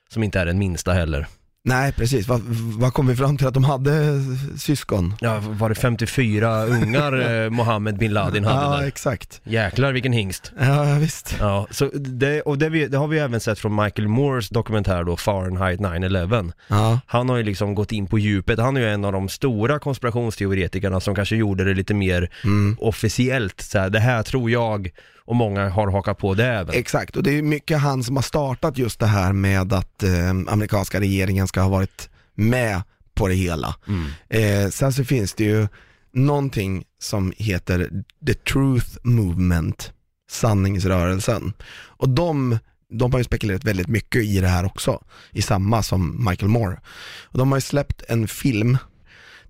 som 0.08 0.22
inte 0.22 0.40
är 0.40 0.46
den 0.46 0.58
minsta 0.58 0.92
heller. 0.92 1.26
Nej 1.64 1.92
precis, 1.92 2.28
vad, 2.28 2.40
vad 2.78 2.94
kom 2.94 3.06
vi 3.06 3.16
fram 3.16 3.36
till 3.38 3.46
att 3.46 3.54
de 3.54 3.64
hade 3.64 4.20
syskon? 4.58 5.14
Ja, 5.20 5.40
var 5.48 5.68
det 5.68 5.74
54 5.74 6.64
ungar 6.64 7.30
eh, 7.44 7.50
Mohammed 7.50 7.98
bin 7.98 8.12
Laden 8.12 8.44
hade 8.44 8.64
Ja 8.76 8.80
där? 8.80 8.86
exakt. 8.88 9.40
Jäklar 9.44 9.92
vilken 9.92 10.12
hingst. 10.12 10.52
Ja, 10.60 10.88
ja 10.88 10.98
visst. 10.98 11.36
Ja, 11.40 11.66
så 11.70 11.90
det, 11.94 12.40
och 12.42 12.58
det, 12.58 12.68
vi, 12.68 12.86
det 12.86 12.98
har 12.98 13.08
vi 13.08 13.18
även 13.18 13.40
sett 13.40 13.58
från 13.58 13.74
Michael 13.84 14.08
Moores 14.08 14.48
dokumentär 14.48 15.04
då, 15.04 15.16
Fahrenheit 15.16 15.80
9-11. 15.80 16.52
Ja. 16.68 17.00
Han 17.06 17.28
har 17.28 17.36
ju 17.36 17.42
liksom 17.42 17.74
gått 17.74 17.92
in 17.92 18.06
på 18.06 18.18
djupet, 18.18 18.58
han 18.58 18.76
är 18.76 18.80
ju 18.80 18.88
en 18.88 19.04
av 19.04 19.12
de 19.12 19.28
stora 19.28 19.78
konspirationsteoretikerna 19.78 21.00
som 21.00 21.14
kanske 21.14 21.36
gjorde 21.36 21.64
det 21.64 21.74
lite 21.74 21.94
mer 21.94 22.30
Mm. 22.44 22.76
officiellt, 22.80 23.60
så 23.60 23.78
här, 23.78 23.90
det 23.90 24.00
här 24.00 24.22
tror 24.22 24.50
jag, 24.50 24.90
och 25.30 25.36
många 25.36 25.68
har 25.68 25.90
hakat 25.90 26.18
på 26.18 26.34
det 26.34 26.46
även. 26.46 26.74
Exakt, 26.74 27.16
och 27.16 27.22
det 27.22 27.38
är 27.38 27.42
mycket 27.42 27.78
han 27.78 28.04
som 28.04 28.16
har 28.16 28.22
startat 28.22 28.78
just 28.78 29.00
det 29.00 29.06
här 29.06 29.32
med 29.32 29.72
att 29.72 30.02
eh, 30.02 30.30
amerikanska 30.30 31.00
regeringen 31.00 31.48
ska 31.48 31.60
ha 31.60 31.68
varit 31.68 32.10
med 32.34 32.82
på 33.14 33.28
det 33.28 33.34
hela. 33.34 33.74
Mm. 33.88 34.06
Eh, 34.28 34.70
sen 34.70 34.92
så 34.92 35.04
finns 35.04 35.34
det 35.34 35.44
ju 35.44 35.68
någonting 36.12 36.84
som 36.98 37.32
heter 37.36 37.90
The 38.26 38.34
Truth 38.34 38.88
Movement, 39.02 39.92
sanningsrörelsen. 40.30 41.52
Och 41.72 42.08
de, 42.08 42.58
de 42.88 43.12
har 43.12 43.18
ju 43.18 43.24
spekulerat 43.24 43.64
väldigt 43.64 43.88
mycket 43.88 44.24
i 44.24 44.40
det 44.40 44.48
här 44.48 44.64
också, 44.64 45.02
i 45.30 45.42
samma 45.42 45.82
som 45.82 46.24
Michael 46.28 46.50
Moore. 46.50 46.80
Och 47.22 47.38
de 47.38 47.52
har 47.52 47.56
ju 47.56 47.62
släppt 47.62 48.02
en 48.08 48.28
film, 48.28 48.78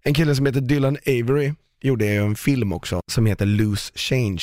en 0.03 0.15
kille 0.15 0.35
som 0.35 0.47
heter 0.47 0.61
Dylan 0.61 0.99
Avery 1.07 1.55
gjorde 1.83 2.07
ju 2.07 2.17
en 2.17 2.37
film 2.37 2.73
också 2.73 3.01
som 3.07 3.27
heter 3.27 3.47
Loose 3.47 3.93
Change 3.95 4.43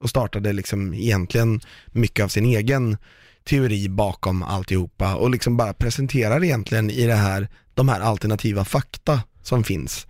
och 0.00 0.10
startade 0.10 0.52
liksom 0.52 0.94
egentligen 0.94 1.60
mycket 1.86 2.24
av 2.24 2.28
sin 2.28 2.44
egen 2.44 2.96
teori 3.44 3.88
bakom 3.88 4.42
alltihopa 4.42 5.14
och 5.14 5.30
liksom 5.30 5.56
bara 5.56 5.72
presenterar 5.72 6.44
egentligen 6.44 6.90
i 6.90 7.06
det 7.06 7.14
här, 7.14 7.48
de 7.74 7.88
här 7.88 8.00
alternativa 8.00 8.64
fakta 8.64 9.22
som 9.42 9.64
finns 9.64 10.06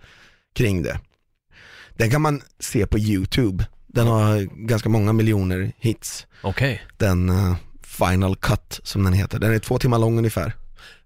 kring 0.55 0.83
det. 0.83 0.99
Den 1.93 2.09
kan 2.11 2.21
man 2.21 2.41
se 2.59 2.87
på 2.87 2.99
YouTube, 2.99 3.65
den 3.87 4.07
har 4.07 4.41
ganska 4.67 4.89
många 4.89 5.13
miljoner 5.13 5.71
hits, 5.77 6.27
Okej. 6.43 6.81
den 6.97 7.29
eh, 7.29 7.55
Final 7.83 8.35
Cut 8.35 8.79
som 8.83 9.03
den 9.03 9.13
heter, 9.13 9.39
den 9.39 9.53
är 9.53 9.59
två 9.59 9.79
timmar 9.79 9.99
lång 9.99 10.17
ungefär. 10.17 10.53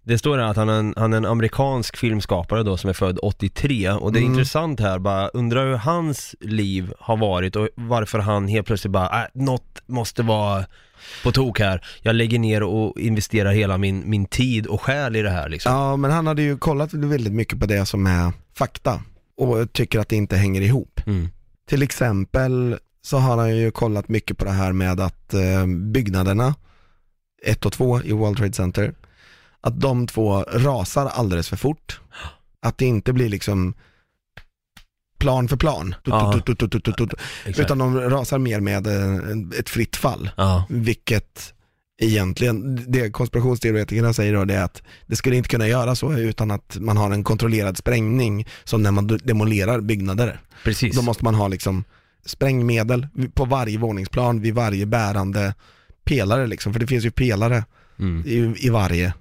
Det 0.06 0.18
står 0.18 0.38
här 0.38 0.46
att 0.46 0.58
han 0.58 0.70
är, 0.70 0.80
en, 0.80 0.94
han 0.98 1.14
är 1.14 1.18
en 1.18 1.26
amerikansk 1.26 1.98
filmskapare 1.98 2.64
då 2.64 2.78
som 2.78 2.90
är 2.90 2.94
född 2.94 3.20
83 3.22 3.92
och 3.92 4.14
det 4.14 4.20
är 4.20 4.22
Mm. 4.22 4.32
intressant 4.34 4.80
här, 4.80 5.00
bara 5.00 5.28
undrar 5.28 5.66
hur 5.66 5.76
hans 5.78 6.36
liv 6.40 6.94
har 7.00 7.18
varit 7.18 7.56
och 7.56 7.70
varför 7.76 8.20
han 8.20 8.48
helt 8.48 8.68
plötsligt 8.68 8.92
bara, 8.92 9.24
äh, 9.24 9.28
något 9.34 9.82
måste 9.86 10.24
vara 10.24 10.66
på 11.24 11.32
tok 11.32 11.60
här. 11.60 11.86
Jag 12.02 12.16
lägger 12.16 12.40
ner 12.40 12.64
och 12.64 13.00
investerar 13.00 13.52
hela 13.52 13.78
min, 13.78 14.10
min 14.10 14.26
tid 14.26 14.68
och 14.68 14.82
själ 14.82 15.16
i 15.16 15.22
det 15.22 15.30
här 15.30 15.50
liksom. 15.50 15.72
Ja 15.74 15.96
men 15.98 16.12
han 16.12 16.28
hade 16.28 16.42
ju 16.42 16.58
kollat 16.58 16.94
väldigt 16.94 17.34
mycket 17.34 17.60
på 17.60 17.66
det 17.66 17.86
som 17.86 18.08
är 18.08 18.32
fakta 18.58 19.02
och 19.38 19.74
tycker 19.74 20.00
att 20.00 20.10
det 20.10 20.16
inte 20.16 20.36
hänger 20.36 20.62
ihop. 20.62 21.02
Mm. 21.06 21.30
Till 21.70 21.84
exempel 21.84 22.78
så 23.02 23.18
har 23.18 23.38
han 23.38 23.58
ju 23.58 23.72
kollat 23.72 24.10
mycket 24.10 24.38
på 24.38 24.46
det 24.46 24.52
här 24.52 24.72
med 24.74 25.00
att 25.00 25.34
eh, 25.34 25.66
byggnaderna 25.68 26.56
1 27.46 27.66
och 27.66 27.74
2 27.74 28.02
i 28.02 28.12
World 28.12 28.38
Trade 28.38 28.54
Center, 28.54 28.94
att 29.64 29.82
de 29.82 30.08
två 30.08 30.42
rasar 30.42 31.06
alldeles 31.06 31.50
för 31.50 31.58
fort. 31.58 32.02
Att 32.62 32.78
det 32.78 32.86
inte 32.86 33.14
blir 33.14 33.30
liksom 33.30 33.74
plan 35.20 35.48
för 35.48 35.58
plan. 35.58 35.96
Tut, 36.46 36.60
tut, 36.60 36.98
tut, 36.98 37.14
utan 37.46 37.78
de 37.78 38.00
rasar 38.00 38.38
mer 38.38 38.60
med 38.60 38.88
eh, 38.88 39.60
ett 39.60 39.70
fritt 39.70 39.96
fall. 39.96 40.30
Vilket 40.70 41.54
egentligen, 42.02 42.86
det 42.92 43.10
konspirationsteoretikerna 43.12 44.14
säger 44.14 44.34
då 44.34 44.46
det 44.46 44.56
är 44.56 44.64
att 44.64 44.82
det 45.06 45.16
skulle 45.16 45.36
inte 45.36 45.50
kunna 45.50 45.68
göra 45.68 45.96
så 45.96 46.14
utan 46.14 46.52
att 46.52 46.78
man 46.80 46.98
har 46.98 47.12
en 47.12 47.24
kontrollerad 47.24 47.78
sprängning 47.78 48.48
som 48.64 48.84
när 48.84 48.92
man 48.92 49.20
demolerar 49.24 49.82
byggnader. 49.82 50.42
Precis. 50.64 50.96
Då 50.96 51.02
måste 51.02 51.24
man 51.24 51.36
ha 51.36 51.48
liksom 51.48 51.84
sprängmedel 52.26 53.08
på 53.34 53.46
varje 53.46 53.78
våningsplan 53.78 54.42
vid 54.42 54.54
varje 54.56 54.86
bärande 54.86 55.56
pelare 56.04 56.48
liksom, 56.48 56.74
för 56.74 56.80
det 56.80 56.88
finns 56.88 57.06
ju 57.06 57.12
pelare 57.12 57.64
Mm. 58.00 58.24
i, 58.26 58.66
i 58.66 58.70
varje 58.70 59.14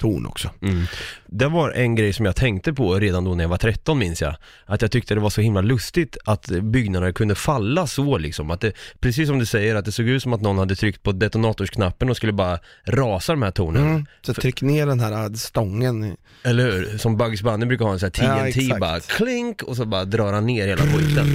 torn 0.00 0.26
också. 0.26 0.50
Mm. 0.62 0.84
Det 1.26 1.46
var 1.46 1.70
en 1.70 1.94
grej 1.94 2.12
som 2.12 2.26
jag 2.26 2.36
tänkte 2.36 2.72
på 2.72 2.94
redan 2.94 3.24
då 3.24 3.34
när 3.34 3.44
jag 3.44 3.48
var 3.48 3.56
13 3.56 3.98
minns 3.98 4.22
jag. 4.22 4.36
Att 4.66 4.82
jag 4.82 4.90
tyckte 4.90 5.14
det 5.14 5.20
var 5.20 5.30
så 5.30 5.40
himla 5.40 5.60
lustigt 5.60 6.16
att 6.24 6.46
byggnader 6.46 7.12
kunde 7.12 7.34
falla 7.34 7.86
så 7.86 8.18
liksom. 8.18 8.50
Att 8.50 8.60
det, 8.60 8.72
precis 9.00 9.28
som 9.28 9.38
du 9.38 9.46
säger, 9.46 9.74
att 9.74 9.84
det 9.84 9.92
såg 9.92 10.06
ut 10.08 10.22
som 10.22 10.32
att 10.32 10.40
någon 10.40 10.58
hade 10.58 10.76
tryckt 10.76 11.02
på 11.02 11.12
detonatorsknappen 11.12 12.10
och 12.10 12.16
skulle 12.16 12.32
bara 12.32 12.58
rasa 12.84 13.32
de 13.32 13.42
här 13.42 13.50
tornen. 13.50 13.82
Mm. 13.82 14.06
Så 14.22 14.34
tryck 14.34 14.62
ner 14.62 14.86
den 14.86 15.00
här 15.00 15.24
äh, 15.24 15.32
stången. 15.32 16.16
Eller 16.42 16.64
hur? 16.72 16.98
Som 16.98 17.16
Bugs 17.16 17.42
Bunny 17.42 17.66
brukar 17.66 17.84
ha 17.84 17.92
en 17.92 17.98
sån 17.98 18.10
här 18.18 18.28
Ja, 18.28 18.44
TNT 18.44 18.60
exakt. 18.60 18.80
bara 18.80 19.00
klink 19.00 19.62
och 19.62 19.76
så 19.76 19.84
bara 19.84 20.04
drar 20.04 20.32
han 20.32 20.46
ner 20.46 20.66
hela 20.66 20.82
skiten. 20.82 21.26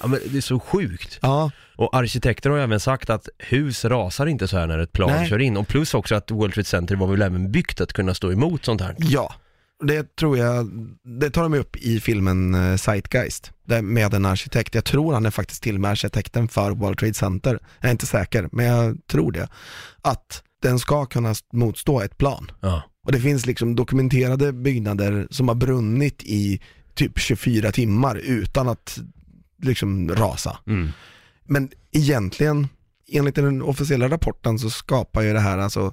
Ja 0.00 0.06
men 0.06 0.20
det 0.26 0.36
är 0.36 0.42
så 0.42 0.60
sjukt. 0.60 1.18
Ja, 1.22 1.50
Och 1.80 1.96
arkitekter 1.96 2.50
har 2.50 2.56
ju 2.56 2.62
även 2.62 2.80
sagt 2.80 3.10
att 3.10 3.28
hus 3.38 3.84
rasar 3.84 4.26
inte 4.26 4.48
så 4.48 4.58
här 4.58 4.66
när 4.66 4.78
ett 4.78 4.92
plan 4.92 5.10
Nej. 5.10 5.28
kör 5.28 5.38
in. 5.38 5.56
Och 5.56 5.68
plus 5.68 5.94
också 5.94 6.14
att 6.14 6.30
World 6.30 6.54
Trade 6.54 6.68
Center 6.68 6.96
var 6.96 7.06
väl 7.06 7.22
även 7.22 7.52
byggt 7.52 7.80
att 7.80 7.92
kunna 7.92 8.14
stå 8.14 8.32
emot 8.32 8.64
sånt 8.64 8.80
här. 8.80 8.94
ja. 8.98 9.34
Det 9.82 10.16
tror 10.16 10.38
jag, 10.38 10.70
det 11.20 11.30
tar 11.30 11.42
de 11.42 11.54
upp 11.54 11.76
i 11.76 12.00
filmen 12.00 12.54
eh, 12.54 12.76
Zeitgeist, 12.76 13.52
med 13.82 14.14
en 14.14 14.26
arkitekt. 14.26 14.74
Jag 14.74 14.84
tror 14.84 15.12
han 15.14 15.26
är 15.26 15.30
faktiskt 15.30 15.62
till 15.62 15.74
och 15.74 15.80
med 15.80 15.90
arkitekten 15.90 16.48
för 16.48 16.70
World 16.70 16.98
Trade 16.98 17.14
Center. 17.14 17.58
Jag 17.80 17.88
är 17.88 17.92
inte 17.92 18.06
säker, 18.06 18.48
men 18.52 18.66
jag 18.66 18.98
tror 19.06 19.32
det. 19.32 19.48
Att 20.02 20.42
den 20.62 20.78
ska 20.78 21.06
kunna 21.06 21.34
motstå 21.52 22.00
ett 22.00 22.18
plan. 22.18 22.50
Ja. 22.60 22.82
Och 23.06 23.12
det 23.12 23.20
finns 23.20 23.46
liksom 23.46 23.76
dokumenterade 23.76 24.52
byggnader 24.52 25.26
som 25.30 25.48
har 25.48 25.54
brunnit 25.54 26.22
i 26.22 26.60
typ 26.94 27.18
24 27.18 27.72
timmar 27.72 28.16
utan 28.16 28.68
att 28.68 28.98
liksom 29.62 30.08
rasa. 30.08 30.58
Mm. 30.66 30.92
Men 31.50 31.70
egentligen, 31.92 32.68
enligt 33.08 33.34
den 33.34 33.62
officiella 33.62 34.08
rapporten 34.08 34.58
så 34.58 34.70
skapar 34.70 35.22
ju 35.22 35.32
det 35.32 35.40
här 35.40 35.58
alltså 35.58 35.92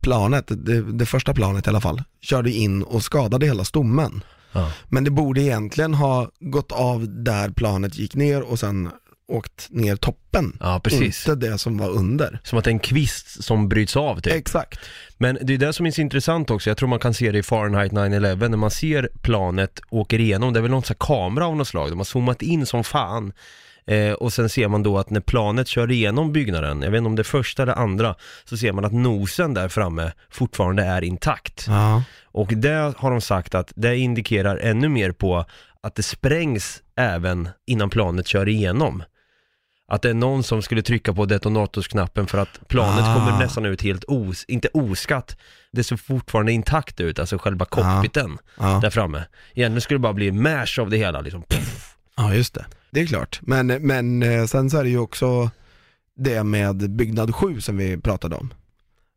planet, 0.00 0.44
det, 0.48 0.92
det 0.92 1.06
första 1.06 1.34
planet 1.34 1.66
i 1.66 1.70
alla 1.70 1.80
fall, 1.80 2.02
körde 2.20 2.50
in 2.50 2.82
och 2.82 3.02
skadade 3.02 3.46
hela 3.46 3.64
stommen. 3.64 4.24
Ja. 4.52 4.72
Men 4.88 5.04
det 5.04 5.10
borde 5.10 5.42
egentligen 5.42 5.94
ha 5.94 6.30
gått 6.40 6.72
av 6.72 7.24
där 7.24 7.50
planet 7.50 7.98
gick 7.98 8.14
ner 8.14 8.42
och 8.42 8.58
sen 8.58 8.90
åkt 9.28 9.66
ner 9.70 9.96
toppen. 9.96 10.56
ja, 10.60 10.80
precis. 10.84 11.28
Inte 11.28 11.46
det 11.46 11.58
som 11.58 11.78
var 11.78 11.88
under. 11.88 12.40
Som 12.44 12.58
att 12.58 12.64
det 12.64 12.70
är 12.70 12.72
en 12.72 12.78
kvist 12.78 13.44
som 13.44 13.68
bryts 13.68 13.96
av 13.96 14.20
typ. 14.20 14.32
Exakt. 14.32 14.80
Men 15.18 15.38
det 15.42 15.54
är 15.54 15.58
det 15.58 15.72
som 15.72 15.86
är 15.86 15.90
så 15.90 16.00
intressant 16.00 16.50
också, 16.50 16.70
jag 16.70 16.76
tror 16.76 16.88
man 16.88 16.98
kan 16.98 17.14
se 17.14 17.32
det 17.32 17.38
i 17.38 17.42
Fahrenheit 17.42 17.92
9-11, 17.92 18.48
när 18.48 18.56
man 18.56 18.70
ser 18.70 19.08
planet 19.22 19.80
åker 19.90 20.18
igenom, 20.18 20.52
det 20.52 20.60
är 20.60 20.62
väl 20.62 20.70
någon 20.70 20.82
sån 20.82 20.96
här 21.00 21.06
kamera 21.06 21.46
av 21.46 21.56
något 21.56 21.68
slag, 21.68 21.90
de 21.90 21.98
har 21.98 22.04
zoomat 22.04 22.42
in 22.42 22.66
som 22.66 22.84
fan. 22.84 23.32
Eh, 23.86 24.12
och 24.12 24.32
sen 24.32 24.48
ser 24.48 24.68
man 24.68 24.82
då 24.82 24.98
att 24.98 25.10
när 25.10 25.20
planet 25.20 25.68
kör 25.68 25.90
igenom 25.90 26.32
byggnaden, 26.32 26.82
jag 26.82 26.90
vet 26.90 26.98
inte 26.98 27.06
om 27.08 27.16
det 27.16 27.22
är 27.22 27.24
första 27.24 27.62
eller 27.62 27.72
andra, 27.78 28.14
så 28.44 28.56
ser 28.56 28.72
man 28.72 28.84
att 28.84 28.92
nosen 28.92 29.54
där 29.54 29.68
framme 29.68 30.12
fortfarande 30.30 30.82
är 30.82 31.04
intakt. 31.04 31.64
Ja. 31.68 32.02
Och 32.24 32.48
det 32.56 32.94
har 32.96 33.10
de 33.10 33.20
sagt 33.20 33.54
att 33.54 33.72
det 33.76 33.96
indikerar 33.96 34.56
ännu 34.56 34.88
mer 34.88 35.12
på 35.12 35.44
att 35.82 35.94
det 35.94 36.02
sprängs 36.02 36.82
även 36.96 37.48
innan 37.66 37.90
planet 37.90 38.26
kör 38.26 38.48
igenom. 38.48 39.02
Att 39.88 40.02
det 40.02 40.10
är 40.10 40.14
någon 40.14 40.42
som 40.42 40.62
skulle 40.62 40.82
trycka 40.82 41.12
på 41.12 41.24
detonatorsknappen 41.24 42.26
för 42.26 42.38
att 42.38 42.68
planet 42.68 43.04
Ah. 43.04 43.14
kommer 43.14 43.38
nästan 43.38 43.66
ut 43.66 43.82
helt 43.82 44.04
os, 44.08 44.44
inte 44.48 44.68
oskatt, 44.74 45.36
det 45.72 45.84
ser 45.84 45.96
fortfarande 45.96 46.52
intakt 46.52 47.00
ut, 47.00 47.18
alltså 47.18 47.38
själva 47.38 47.64
cockpiten 47.64 48.38
Ja. 48.58 48.78
där 48.82 48.90
framme. 48.90 49.24
Egentligen 49.54 49.80
skulle 49.80 49.98
det 49.98 50.02
bara 50.02 50.12
bli 50.12 50.32
mash 50.32 50.80
av 50.80 50.90
det 50.90 50.96
hela 50.96 51.20
liksom. 51.20 51.42
Ja, 52.16 52.34
just 52.34 52.54
det. 52.54 52.64
Det 52.92 53.00
är 53.00 53.06
klart. 53.06 53.40
Men, 53.42 53.66
men 53.66 54.22
eh, 54.22 54.46
sen 54.46 54.70
så 54.70 54.78
är 54.78 54.84
det 54.84 54.90
ju 54.90 54.98
också 54.98 55.50
det 56.16 56.44
med 56.44 56.90
byggnad 56.90 57.34
7 57.34 57.60
som 57.60 57.76
vi 57.76 57.96
pratade 57.96 58.36
om. 58.36 58.54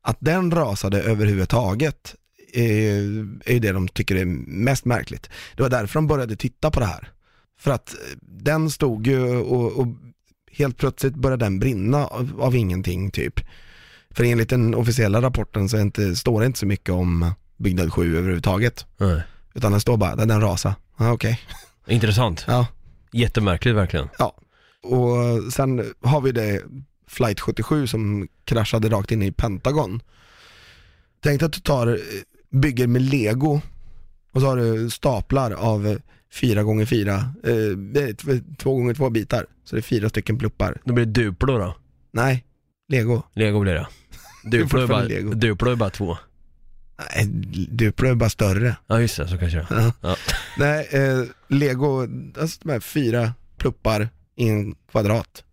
Att 0.03 0.17
den 0.19 0.51
rasade 0.51 1.01
överhuvudtaget 1.01 2.15
är, 2.53 2.65
är 3.45 3.53
ju 3.53 3.59
det 3.59 3.71
de 3.71 3.87
tycker 3.87 4.15
är 4.15 4.25
mest 4.25 4.85
märkligt. 4.85 5.29
Det 5.55 5.63
var 5.63 5.69
därför 5.69 5.93
de 5.93 6.07
började 6.07 6.35
titta 6.35 6.71
på 6.71 6.79
det 6.79 6.85
här. 6.85 7.11
För 7.59 7.71
att 7.71 7.95
den 8.21 8.69
stod 8.69 9.07
ju 9.07 9.37
och, 9.37 9.79
och 9.79 9.87
helt 10.51 10.77
plötsligt 10.77 11.15
började 11.15 11.45
den 11.45 11.59
brinna 11.59 12.05
av, 12.05 12.41
av 12.41 12.55
ingenting 12.55 13.11
typ. 13.11 13.39
För 14.09 14.23
enligt 14.23 14.49
den 14.49 14.75
officiella 14.75 15.21
rapporten 15.21 15.69
så 15.69 15.77
inte, 15.77 16.15
står 16.15 16.39
det 16.39 16.45
inte 16.45 16.59
så 16.59 16.65
mycket 16.65 16.89
om 16.89 17.31
byggnad 17.57 17.93
7 17.93 18.17
överhuvudtaget. 18.17 18.85
Nej. 18.97 19.21
Utan 19.53 19.71
den 19.71 19.81
står 19.81 19.97
bara, 19.97 20.15
den, 20.15 20.27
den 20.27 20.41
rasa. 20.41 20.75
Ja, 20.97 21.11
okej. 21.11 21.39
Intressant. 21.87 22.45
Ja. 22.47 22.67
Jättemärkligt 23.15 23.75
verkligen. 23.75 24.09
Ja, 24.19 24.35
och 24.83 25.53
sen 25.53 25.93
har 26.01 26.21
vi 26.21 26.31
det 26.31 26.63
flight 27.07 27.39
77 27.39 27.87
som 27.87 28.27
kraschade 28.43 28.89
rakt 28.89 29.11
in 29.11 29.23
i 29.23 29.31
Pentagon. 29.31 30.01
Tänk 31.23 31.43
att 31.43 31.53
du 31.53 31.59
tar, 31.59 31.87
eh, 31.87 31.99
bygger 32.49 32.87
med 32.87 33.01
lego 33.01 33.61
och 34.31 34.41
så 34.41 34.47
har 34.47 34.57
du 34.57 34.89
staplar 34.89 35.51
av 35.51 35.97
4x4, 36.33 37.15
eh, 37.43 37.77
det 37.77 38.01
är 38.01 38.13
2x2 38.57 39.09
bitar, 39.09 39.45
så 39.63 39.75
det 39.75 39.79
är 39.79 39.83
fyra 39.83 40.09
stycken 40.09 40.37
pluppar. 40.37 40.81
Då 40.85 40.93
blir 40.93 41.05
det 41.05 41.23
Duplo 41.23 41.57
då. 41.57 41.75
Nej, 42.11 42.45
lego. 42.89 43.23
Lego 43.33 43.59
blir 43.59 43.73
det. 43.73 43.87
Duplo 44.57 44.81
är, 44.81 44.87
bara. 44.87 45.35
Duplo 45.35 45.71
är 45.71 45.75
bara 45.75 45.89
två. 45.89 46.17
Nej, 46.97 47.25
Duplo 47.69 48.09
är 48.09 48.15
bara 48.15 48.29
större. 48.29 48.75
Ja 48.87 49.01
just 49.01 49.17
det, 49.17 49.27
så 49.27 49.37
kanske 49.37 49.57
det. 49.57 49.67
Ja. 49.69 49.91
Ja. 50.01 50.15
Nej, 50.57 50.87
eh, 50.91 51.23
lego, 51.47 52.07
alltså 52.39 52.59
de 52.63 52.71
här 52.71 52.79
fyra 52.79 53.33
pluppar 53.57 54.09
i 54.35 54.49
en 54.49 54.75
kvadrat. 54.91 55.43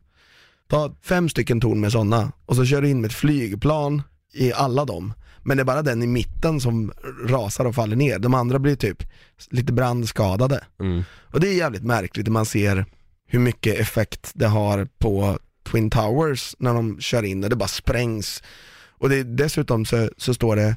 Ta 0.69 0.95
fem 1.03 1.29
stycken 1.29 1.61
torn 1.61 1.81
med 1.81 1.93
sådana 1.93 2.33
och 2.47 2.57
så 2.57 2.65
kör 2.65 2.83
du 2.83 2.89
in 2.89 3.01
med 3.01 3.09
ett 3.09 3.17
flygplan 3.17 4.03
i 4.33 4.53
alla 4.53 4.85
dem. 4.85 5.13
Men 5.43 5.57
det 5.57 5.63
är 5.63 5.65
bara 5.65 5.83
den 5.83 6.03
i 6.03 6.07
mitten 6.07 6.61
som 6.61 6.93
rasar 7.27 7.65
och 7.65 7.75
faller 7.75 7.97
ner. 7.97 8.19
De 8.19 8.35
andra 8.35 8.59
blir 8.59 8.77
typ 8.77 9.03
lite 9.51 9.73
brandskadade. 9.73 10.65
Mm. 10.81 11.05
Och 11.21 11.41
det 11.41 11.49
är 11.49 11.55
jävligt 11.55 11.85
märkligt 11.85 12.27
när 12.27 12.33
man 12.33 12.47
ser 12.47 12.87
hur 13.29 13.39
mycket 13.39 13.79
effekt 13.81 14.31
det 14.35 14.47
har 14.47 14.89
på 14.99 15.39
Twin 15.71 15.91
Towers 15.91 16.57
när 16.59 16.75
de 16.75 17.01
kör 17.01 17.23
in 17.23 17.45
och 17.45 17.51
det 17.51 17.57
bara 17.57 17.69
sprängs. 17.69 18.43
Och 18.89 19.09
det, 19.09 19.23
dessutom 19.23 19.85
så, 19.85 20.11
så 20.17 20.35
står 20.35 20.57
det 20.57 20.77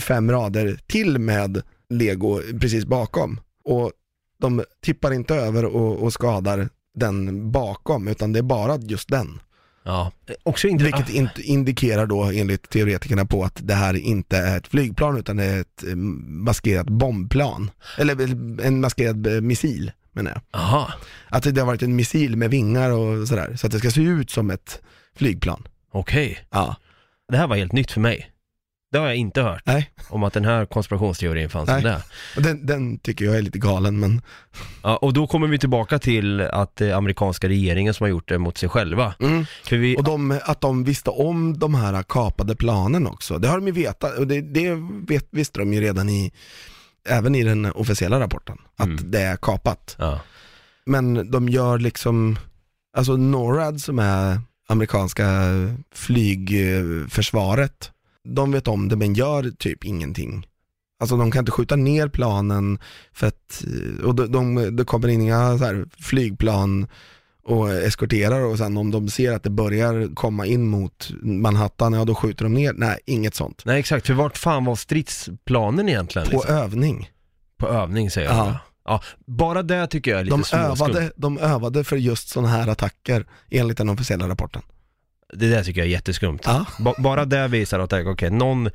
fem 0.00 0.30
rader 0.30 0.78
till 0.86 1.18
med 1.18 1.62
lego 1.88 2.40
precis 2.60 2.84
bakom. 2.84 3.40
Och 3.64 3.92
de 4.40 4.64
tippar 4.82 5.12
inte 5.12 5.34
över 5.34 5.64
och, 5.64 6.02
och 6.02 6.12
skadar 6.12 6.68
den 6.94 7.50
bakom 7.52 8.08
utan 8.08 8.32
det 8.32 8.38
är 8.38 8.42
bara 8.42 8.76
just 8.76 9.08
den. 9.08 9.40
Ja, 9.82 10.12
också 10.42 10.68
intressant. 10.68 11.08
Vilket 11.08 11.14
inte 11.14 11.42
indikerar 11.42 12.06
då 12.06 12.22
enligt 12.22 12.70
teoretikerna 12.70 13.24
på 13.24 13.44
att 13.44 13.58
det 13.62 13.74
här 13.74 13.94
inte 13.96 14.36
är 14.38 14.56
ett 14.58 14.68
flygplan 14.68 15.18
utan 15.18 15.36
det 15.36 15.44
är 15.44 15.60
ett 15.60 15.84
eh, 15.88 15.96
maskerat 15.96 16.86
bombplan. 16.86 17.70
Eller 17.98 18.20
eh, 18.20 18.66
en 18.66 18.80
maskerad 18.80 19.26
eh, 19.26 19.40
missil 19.40 19.92
menar 20.12 20.30
jag. 20.30 20.60
Aha, 20.60 20.92
Att 21.28 21.54
det 21.54 21.60
har 21.60 21.66
varit 21.66 21.82
en 21.82 21.96
missil 21.96 22.36
med 22.36 22.50
vingar 22.50 22.90
och 22.90 23.28
sådär, 23.28 23.56
så 23.56 23.66
att 23.66 23.72
det 23.72 23.78
ska 23.78 23.90
se 23.90 24.02
ut 24.02 24.30
som 24.30 24.50
ett 24.50 24.82
flygplan. 25.16 25.68
okej. 25.92 26.38
Ja. 26.50 26.76
Det 27.28 27.36
här 27.36 27.46
var 27.46 27.56
helt 27.56 27.72
nytt 27.72 27.90
för 27.90 28.00
mig. 28.00 28.30
Det 28.92 28.98
har 28.98 29.06
jag 29.06 29.16
inte 29.16 29.42
hört. 29.42 29.62
Nej. 29.66 29.90
Om 30.08 30.22
att 30.24 30.32
den 30.32 30.44
här 30.44 30.64
konspirationsteorin 30.66 31.48
fanns 31.50 31.68
Nej. 31.68 31.82
där. 31.82 32.02
Och 32.36 32.42
den, 32.42 32.66
den 32.66 32.98
tycker 32.98 33.24
jag 33.24 33.36
är 33.36 33.42
lite 33.42 33.58
galen 33.58 34.00
men, 34.00 34.22
Ja, 34.82 34.96
och 34.96 35.12
då 35.12 35.26
kommer 35.26 35.46
vi 35.46 35.58
tillbaka 35.58 35.98
till 35.98 36.40
att 36.40 36.76
det 36.76 36.86
är 36.90 36.94
amerikanska 36.94 37.48
regeringen 37.48 37.94
som 37.94 38.04
har 38.04 38.08
gjort 38.08 38.28
det 38.28 38.38
mot 38.38 38.58
sig 38.58 38.68
själva. 38.68 39.14
mm. 39.20 39.44
Vi, 39.70 39.96
och 39.96 40.04
de, 40.04 40.40
att 40.44 40.60
de 40.60 40.84
visste 40.84 41.10
om 41.10 41.58
de 41.58 41.74
här 41.74 42.02
kapade 42.02 42.56
planen 42.56 43.06
också, 43.06 43.38
det 43.38 43.48
har 43.48 43.56
de 43.58 43.66
ju 43.66 43.72
vetat, 43.72 44.18
och 44.18 44.26
det, 44.26 44.40
det 44.40 44.74
vet, 45.08 45.28
visste 45.30 45.58
de 45.58 45.72
ju 45.72 45.80
redan 45.80 46.08
i, 46.08 46.32
även 47.08 47.34
i 47.34 47.42
den 47.44 47.72
officiella 47.72 48.20
rapporten, 48.20 48.58
att 48.76 48.86
Mm. 48.86 49.10
det 49.10 49.20
är 49.20 49.36
kapat. 49.36 49.96
ja. 49.98 50.20
Men 50.86 51.30
de 51.30 51.48
gör 51.48 51.78
liksom, 51.78 52.38
alltså 52.96 53.16
NORAD 53.16 53.80
som 53.80 53.98
är 53.98 54.40
amerikanska 54.68 55.26
flygförsvaret, 55.94 57.90
de 58.34 58.52
vet 58.52 58.68
om 58.68 58.88
det 58.88 58.96
men 58.96 59.14
gör 59.14 59.50
typ 59.58 59.84
ingenting. 59.84 60.46
Alltså 61.00 61.16
de 61.16 61.30
kan 61.30 61.38
inte 61.40 61.52
skjuta 61.52 61.76
ner 61.76 62.08
planen 62.08 62.78
för 63.12 63.26
att, 63.26 63.64
och 64.04 64.14
de, 64.14 64.32
de, 64.32 64.76
det 64.76 64.84
kommer 64.84 65.08
in 65.08 65.20
inga 65.20 65.58
så 65.58 65.84
flygplan 65.98 66.86
och 67.44 67.70
eskorterar 67.70 68.40
och 68.40 68.58
sen 68.58 68.76
om 68.76 68.90
de 68.90 69.08
ser 69.08 69.32
att 69.32 69.42
det 69.42 69.50
börjar 69.50 70.14
komma 70.14 70.46
in 70.46 70.66
mot 70.68 71.10
Manhattan, 71.22 71.92
ja 71.92 72.04
då 72.04 72.14
skjuter 72.14 72.44
de 72.44 72.54
ner. 72.54 72.72
Nej, 72.72 72.98
inget 73.06 73.34
sånt. 73.34 73.62
Nej 73.64 73.80
exakt, 73.80 74.06
för 74.06 74.14
vart 74.14 74.36
fan 74.38 74.64
var 74.64 74.76
stridsplanen 74.76 75.88
egentligen? 75.88 76.28
På 76.28 76.36
Liksom? 76.36 76.54
övning. 76.54 77.10
På 77.58 77.68
övning 77.68 78.10
säger 78.10 78.28
Ja. 78.28 78.46
jag. 78.46 78.56
Ja, 78.84 79.00
bara 79.26 79.62
det 79.62 79.86
tycker 79.86 80.10
jag 80.10 80.20
är 80.20 80.24
lite 80.24 80.36
De 80.36 80.56
övade, 80.58 81.12
de 81.16 81.38
övade 81.38 81.84
för 81.84 81.96
just 81.96 82.28
sådana 82.28 82.48
här 82.48 82.68
attacker 82.68 83.26
enligt 83.50 83.78
den 83.78 83.88
officiella 83.88 84.28
rapporten. 84.28 84.62
Det 85.32 85.48
där 85.48 85.64
tycker 85.64 85.80
jag 85.80 85.86
är 85.86 85.90
jätteskumt. 85.92 86.38
Ja. 86.44 86.66
Ba- 86.78 86.94
bara 86.98 87.24
det 87.24 87.48
visar 87.48 87.78
att, 87.78 87.92
okej, 87.92 88.30
någon, 88.30 88.70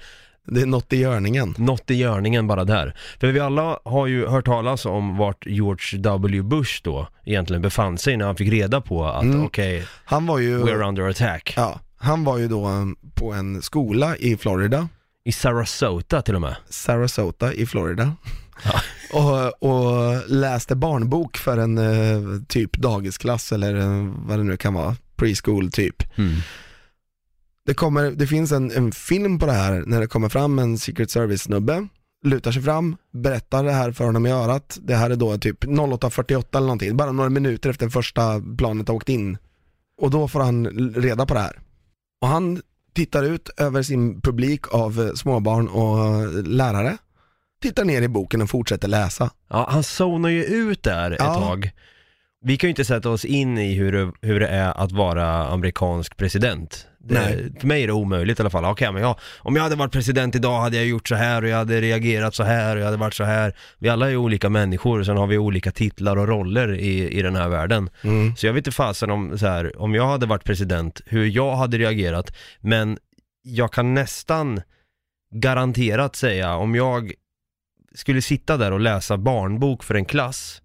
Det 0.47 0.61
är 0.61 0.65
något 0.65 0.93
i 0.93 0.97
görningen. 0.97 1.55
något 1.57 1.91
i 1.91 1.95
görningen 1.95 2.47
bara 2.47 2.63
där. 2.63 2.95
För 3.19 3.27
vi 3.27 3.39
alla 3.39 3.79
har 3.85 4.07
ju 4.07 4.27
hört 4.27 4.45
talas 4.45 4.85
om 4.85 5.17
vart 5.17 5.45
George 5.45 5.99
W. 5.99 6.41
Bush 6.41 6.81
då 6.83 7.07
egentligen 7.25 7.61
befann 7.61 7.97
sig 7.97 8.17
när 8.17 8.25
han 8.25 8.35
fick 8.35 8.51
reda 8.53 8.81
på 8.81 9.05
att, 9.05 9.23
Mm. 9.23 9.45
okej, 9.45 9.85
Han 10.05 10.25
var 10.25 10.39
ju, 10.39 10.57
we're 10.63 10.87
under 10.87 11.09
attack. 11.09 11.53
ja, 11.57 11.79
han 11.97 12.23
var 12.23 12.37
ju 12.37 12.47
då 12.47 12.67
um, 12.67 12.95
på 13.15 13.33
en 13.33 13.61
skola 13.61 14.17
i 14.17 14.37
Florida, 14.37 14.87
I 15.25 15.31
Sarasota 15.31 16.21
till 16.21 16.35
och 16.35 16.41
med. 16.41 16.55
Sarasota 16.69 17.53
i 17.53 17.65
Florida. 17.65 18.15
och, 19.13 19.63
och 19.69 20.21
läste 20.29 20.75
barnbok 20.75 21.37
för 21.37 21.57
en 21.57 21.77
eh, 21.77 22.41
typ 22.47 22.77
dagisklass 22.77 23.51
eller 23.51 23.75
eh, 23.75 24.11
vad 24.17 24.37
det 24.39 24.43
nu 24.43 24.57
kan 24.57 24.73
vara, 24.73 24.95
preschool 25.23 25.71
typ. 25.71 26.17
Mm. 26.17 26.33
Det, 27.65 27.73
kommer, 27.73 28.11
det 28.11 28.27
finns 28.27 28.51
en, 28.51 28.71
en 28.71 28.91
film 28.91 29.39
på 29.39 29.45
det 29.45 29.51
här 29.51 29.83
när 29.87 30.01
det 30.01 30.07
kommer 30.07 30.29
fram 30.29 30.59
en 30.59 30.77
Secret 30.77 31.11
Service-snubbe, 31.11 31.87
lutar 32.25 32.51
sig 32.51 32.61
fram, 32.61 32.95
berättar 33.13 33.63
det 33.63 33.71
här 33.71 33.91
för 33.91 34.05
honom 34.05 34.25
i 34.25 34.31
örat. 34.31 34.77
Det 34.81 34.95
här 34.95 35.09
är 35.09 35.15
då 35.15 35.37
typ 35.37 35.63
08.48 35.63 36.43
eller 36.57 36.67
någonting, 36.67 36.97
bara 36.97 37.11
några 37.11 37.29
minuter 37.29 37.69
efter 37.69 37.89
första 37.89 38.41
planet 38.57 38.87
har 38.87 38.95
åkt 38.95 39.09
in. 39.09 39.37
Och 40.01 40.09
då 40.11 40.27
får 40.27 40.39
han 40.39 40.67
reda 40.95 41.25
på 41.25 41.33
det 41.33 41.39
här. 41.39 41.59
Och 42.21 42.27
han 42.27 42.61
tittar 42.93 43.23
ut 43.23 43.49
över 43.57 43.83
sin 43.83 44.21
publik 44.21 44.73
av 44.73 45.11
småbarn 45.15 45.67
och 45.67 46.33
lärare, 46.47 46.97
tittar 47.61 47.85
ner 47.85 48.01
i 48.01 48.07
boken 48.07 48.41
och 48.41 48.49
fortsätter 48.49 48.87
läsa. 48.87 49.29
Ja, 49.49 49.67
han 49.71 49.83
zonar 49.83 50.29
ju 50.29 50.43
ut 50.43 50.83
där 50.83 51.11
ett 51.11 51.17
Ja. 51.19 51.33
tag. 51.33 51.71
Vi 52.45 52.57
kan 52.57 52.67
ju 52.67 52.69
inte 52.69 52.85
sätta 52.85 53.09
oss 53.09 53.25
in 53.25 53.57
i 53.57 53.73
hur 53.73 53.91
det, 53.91 54.11
hur 54.21 54.39
det 54.39 54.47
är 54.47 54.77
att 54.83 54.91
vara 54.91 55.47
amerikansk 55.47 56.17
president. 56.17 56.87
Det, 56.99 57.13
Nej. 57.13 57.53
För 57.59 57.67
mig 57.67 57.83
är 57.83 57.87
det 57.87 57.93
omöjligt 57.93 58.39
i 58.39 58.41
alla 58.41 58.49
fall. 58.49 58.65
Okej, 58.65 58.91
men 58.91 59.01
jag, 59.01 59.15
om 59.39 59.55
jag 59.55 59.63
hade 59.63 59.75
varit 59.75 59.91
president 59.91 60.35
idag 60.35 60.61
hade 60.61 60.77
jag 60.77 60.85
gjort 60.85 61.07
så 61.07 61.15
här 61.15 61.41
och 61.43 61.49
jag 61.49 61.57
hade 61.57 61.81
reagerat 61.81 62.35
så 62.35 62.43
här 62.43 62.75
och 62.75 62.81
jag 62.81 62.85
hade 62.85 62.97
varit 62.97 63.13
så 63.13 63.23
här. 63.23 63.55
Vi 63.79 63.89
alla 63.89 64.11
är 64.11 64.15
olika 64.15 64.49
människor 64.49 64.99
och 64.99 65.05
sen 65.05 65.17
har 65.17 65.27
vi 65.27 65.37
olika 65.37 65.71
titlar 65.71 66.17
och 66.17 66.27
roller 66.27 66.73
i, 66.73 67.09
i 67.09 67.21
den 67.21 67.35
här 67.35 67.49
världen. 67.49 67.89
Mm. 68.01 68.35
Så 68.35 68.45
jag 68.45 68.53
vet 68.53 68.61
inte 68.61 68.71
fasen 68.71 69.11
om, 69.11 69.37
så 69.37 69.47
här, 69.47 69.81
om 69.81 69.95
jag 69.95 70.07
hade 70.07 70.25
varit 70.25 70.43
president, 70.43 71.01
hur 71.05 71.25
jag 71.25 71.55
hade 71.55 71.77
reagerat. 71.77 72.35
Men 72.59 72.97
jag 73.43 73.73
kan 73.73 73.93
nästan 73.93 74.61
garanterat 75.35 76.15
säga, 76.15 76.55
om 76.55 76.75
jag 76.75 77.13
skulle 77.95 78.21
sitta 78.21 78.57
där 78.57 78.71
och 78.71 78.79
läsa 78.79 79.17
barnbok 79.17 79.83
för 79.83 79.95
en 79.95 80.05
klass 80.05 80.62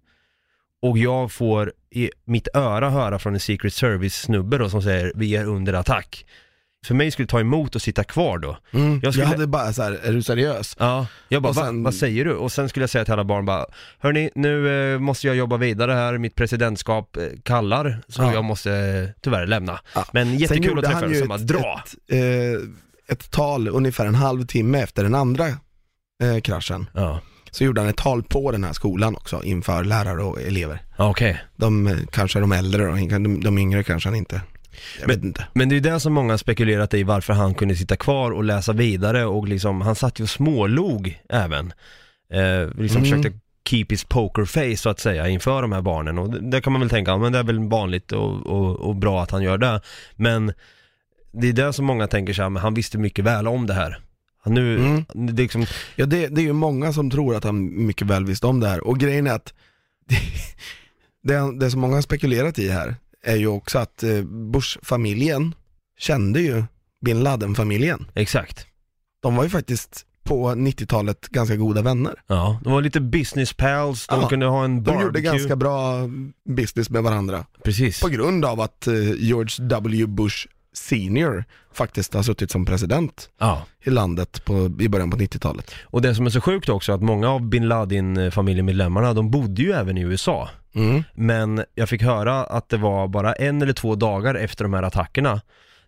och 0.81 0.97
jag 0.97 1.31
får 1.31 1.73
i 1.91 2.09
mitt 2.25 2.47
öra 2.53 2.89
höra 2.89 3.19
från 3.19 3.33
en 3.33 3.39
Secret 3.39 3.73
Service-snubbe 3.73 4.57
då 4.57 4.69
som 4.69 4.81
säger 4.81 5.11
vi 5.15 5.35
är 5.35 5.45
under 5.45 5.73
attack. 5.73 6.25
För 6.85 6.95
mig 6.95 7.11
skulle 7.11 7.25
det 7.25 7.29
ta 7.29 7.39
emot 7.39 7.75
att 7.75 7.81
sitta 7.81 8.03
kvar 8.03 8.37
då. 8.37 8.57
Mm. 8.71 8.91
Jag 8.93 8.99
Jag, 9.03 9.13
skulle- 9.13 9.25
hade 9.27 9.47
bara 9.47 9.73
så 9.73 9.83
här, 9.83 9.91
är 10.03 10.13
du 10.13 10.23
seriös? 10.23 10.75
Ja, 10.79 11.07
jag 11.27 11.41
bara, 11.41 11.53
sen- 11.53 11.83
Va, 11.83 11.87
vad 11.87 11.93
säger 11.95 12.25
du? 12.25 12.33
Och 12.35 12.51
sen 12.51 12.69
skulle 12.69 12.83
jag 12.83 12.89
säga 12.89 13.05
till 13.05 13.13
alla 13.13 13.23
barn 13.23 13.45
bara, 13.45 13.65
hörni, 13.99 14.29
nu 14.35 14.69
eh, 14.93 14.99
måste 14.99 15.27
jag 15.27 15.35
jobba 15.35 15.57
vidare 15.57 15.91
här, 15.93 16.17
mitt 16.17 16.35
presidentskap 16.35 17.17
eh, 17.17 17.23
kallar, 17.43 18.01
så 18.07 18.21
Ja. 18.21 18.33
jag 18.33 18.43
måste 18.45 18.71
eh, 18.73 19.09
tyvärr 19.21 19.47
lämna. 19.47 19.79
Ja. 19.95 20.05
Men 20.13 20.37
jättekul 20.37 20.79
att 20.79 20.85
träffa 20.85 21.13
så 21.13 21.25
bara 21.25 21.35
ett, 21.39 21.47
dra! 21.47 21.83
Ett, 22.07 22.13
eh, 22.15 23.13
ett 23.15 23.31
tal 23.31 23.67
ungefär 23.67 24.05
en 24.05 24.15
halvtimme 24.15 24.79
efter 24.81 25.03
den 25.03 25.15
andra 25.15 25.47
eh, 26.23 26.39
kraschen. 26.43 26.89
Ja, 26.93 27.21
Så 27.51 27.63
gjorde 27.63 27.81
han 27.81 27.89
ett 27.89 27.97
tal 27.97 28.23
på 28.23 28.51
den 28.51 28.63
här 28.63 28.73
skolan 28.73 29.15
också 29.15 29.43
inför 29.43 29.83
lärare 29.83 30.23
och 30.23 30.41
elever. 30.41 30.81
Okej. 30.97 31.41
De 31.55 31.87
eh, 31.87 31.97
kanske 32.11 32.39
är 32.39 32.41
de 32.41 32.51
äldre 32.51 32.85
då, 32.85 32.95
de, 33.19 33.41
de 33.43 33.57
yngre 33.57 33.83
kanske 33.83 34.09
han 34.09 34.15
inte. 34.15 34.41
Jag 35.01 35.07
vet 35.07 35.23
inte. 35.23 35.45
Men 35.53 35.69
det 35.69 35.75
är 35.75 35.81
det 35.81 35.99
som 35.99 36.13
många 36.13 36.33
har 36.33 36.37
spekulerat 36.37 36.93
i 36.93 37.03
varför 37.03 37.33
han 37.33 37.53
kunde 37.53 37.75
sitta 37.75 37.95
kvar 37.95 38.31
och 38.31 38.43
läsa 38.43 38.73
vidare 38.73 39.25
och 39.25 39.47
liksom, 39.47 39.81
han 39.81 39.95
satt 39.95 40.19
ju 40.19 40.23
och 40.23 40.29
smålog 40.29 41.19
även. 41.29 41.73
Eh, 42.33 42.67
liksom 42.77 43.03
Mm. 43.03 43.11
försökte 43.11 43.39
keep 43.69 43.85
his 43.89 44.03
poker 44.03 44.45
face 44.45 44.77
så 44.77 44.89
att 44.89 44.99
säga 44.99 45.27
inför 45.27 45.61
de 45.61 45.71
här 45.71 45.81
barnen 45.81 46.17
och 46.17 46.29
det, 46.29 46.49
det 46.51 46.61
kan 46.61 46.73
man 46.73 46.79
väl 46.79 46.89
tänka, 46.89 47.11
ja, 47.11 47.17
men 47.17 47.31
det 47.31 47.39
är 47.39 47.43
väl 47.43 47.59
vanligt 47.69 48.11
och, 48.11 48.45
och, 48.47 48.75
och 48.79 48.95
bra 48.95 49.23
att 49.23 49.31
han 49.31 49.43
gör 49.43 49.57
det. 49.57 49.81
Men 50.15 50.53
det 51.31 51.47
är 51.49 51.53
det 51.53 51.73
som 51.73 51.85
många 51.85 52.07
tänker 52.07 52.33
här, 52.41 52.49
men 52.49 52.61
han 52.61 52.73
visste 52.73 52.97
mycket 52.97 53.25
väl 53.25 53.47
om 53.47 53.65
det 53.67 53.73
här. 53.73 53.99
Nu, 54.45 54.77
Mm. 54.79 55.05
det 55.35 55.43
liksom, 55.43 55.65
Ja 55.95 56.05
det, 56.05 56.27
det 56.27 56.41
är 56.41 56.45
ju 56.45 56.53
många 56.53 56.93
som 56.93 57.11
tror 57.11 57.35
att 57.35 57.43
han 57.43 57.85
mycket 57.85 58.07
väl 58.07 58.25
visste 58.25 58.47
om 58.47 58.59
det 58.59 58.67
här 58.67 58.87
och 58.87 58.99
grejen 58.99 59.27
är 59.27 59.33
att 59.33 59.53
det, 61.23 61.59
det 61.59 61.71
som 61.71 61.81
många 61.81 61.95
har 61.95 62.01
spekulerat 62.01 62.59
i 62.59 62.69
här 62.69 62.95
är 63.23 63.35
ju 63.35 63.47
också 63.47 63.79
att 63.79 64.03
eh, 64.03 64.21
Bush-familjen 64.23 65.55
kände 65.97 66.41
ju 66.41 66.63
bin 67.05 67.23
Laden-familjen. 67.23 68.07
exakt. 68.13 68.65
De 69.21 69.35
var 69.35 69.43
ju 69.43 69.49
faktiskt 69.49 70.05
på 70.23 70.49
90-talet 70.49 71.27
ganska 71.27 71.55
goda 71.55 71.81
vänner. 71.81 72.13
Ja, 72.27 72.59
de 72.63 72.73
var 72.73 72.81
lite 72.81 72.99
business 73.01 73.53
pals, 73.53 74.07
de 74.07 74.21
Ja. 74.21 74.29
kunde 74.29 74.45
ha 74.45 74.65
en 74.65 74.75
De 74.75 74.81
barbecue. 74.81 75.03
gjorde 75.05 75.21
ganska 75.21 75.55
bra 75.55 76.09
business 76.55 76.89
med 76.89 77.03
varandra. 77.03 77.45
Precis. 77.63 77.99
På 77.99 78.07
grund 78.09 78.45
av 78.45 78.61
att 78.61 78.87
eh, 78.87 78.93
George 79.17 79.67
W. 79.67 80.05
Bush 80.05 80.47
senior 80.79 81.43
faktiskt 81.73 82.13
har 82.13 82.23
suttit 82.23 82.51
som 82.51 82.65
president 82.65 83.29
Ja. 83.39 83.65
i 83.83 83.89
landet 83.89 84.45
på, 84.45 84.65
i 84.79 84.89
början 84.89 85.11
på 85.11 85.17
90-talet. 85.17 85.75
Och 85.83 86.01
det 86.01 86.15
som 86.15 86.25
är 86.25 86.29
så 86.29 86.41
sjukt 86.41 86.69
också 86.69 86.93
att 86.93 87.01
många 87.01 87.29
av 87.29 87.41
bin 87.41 87.67
Laden 87.67 88.31
familjemedlemmarna, 88.31 89.13
de 89.13 89.31
bodde 89.31 89.61
ju 89.61 89.71
även 89.71 89.97
i 89.97 90.01
USA. 90.01 90.49
Mm. 90.75 91.03
Men 91.13 91.63
jag 91.75 91.89
fick 91.89 92.01
höra 92.01 92.43
att 92.43 92.69
det 92.69 92.77
var 92.77 93.07
bara 93.07 93.33
en 93.33 93.61
eller 93.61 93.73
två 93.73 93.95
dagar 93.95 94.35
efter 94.35 94.63
de 94.65 94.73
här 94.73 94.83
attackerna, 94.83 95.41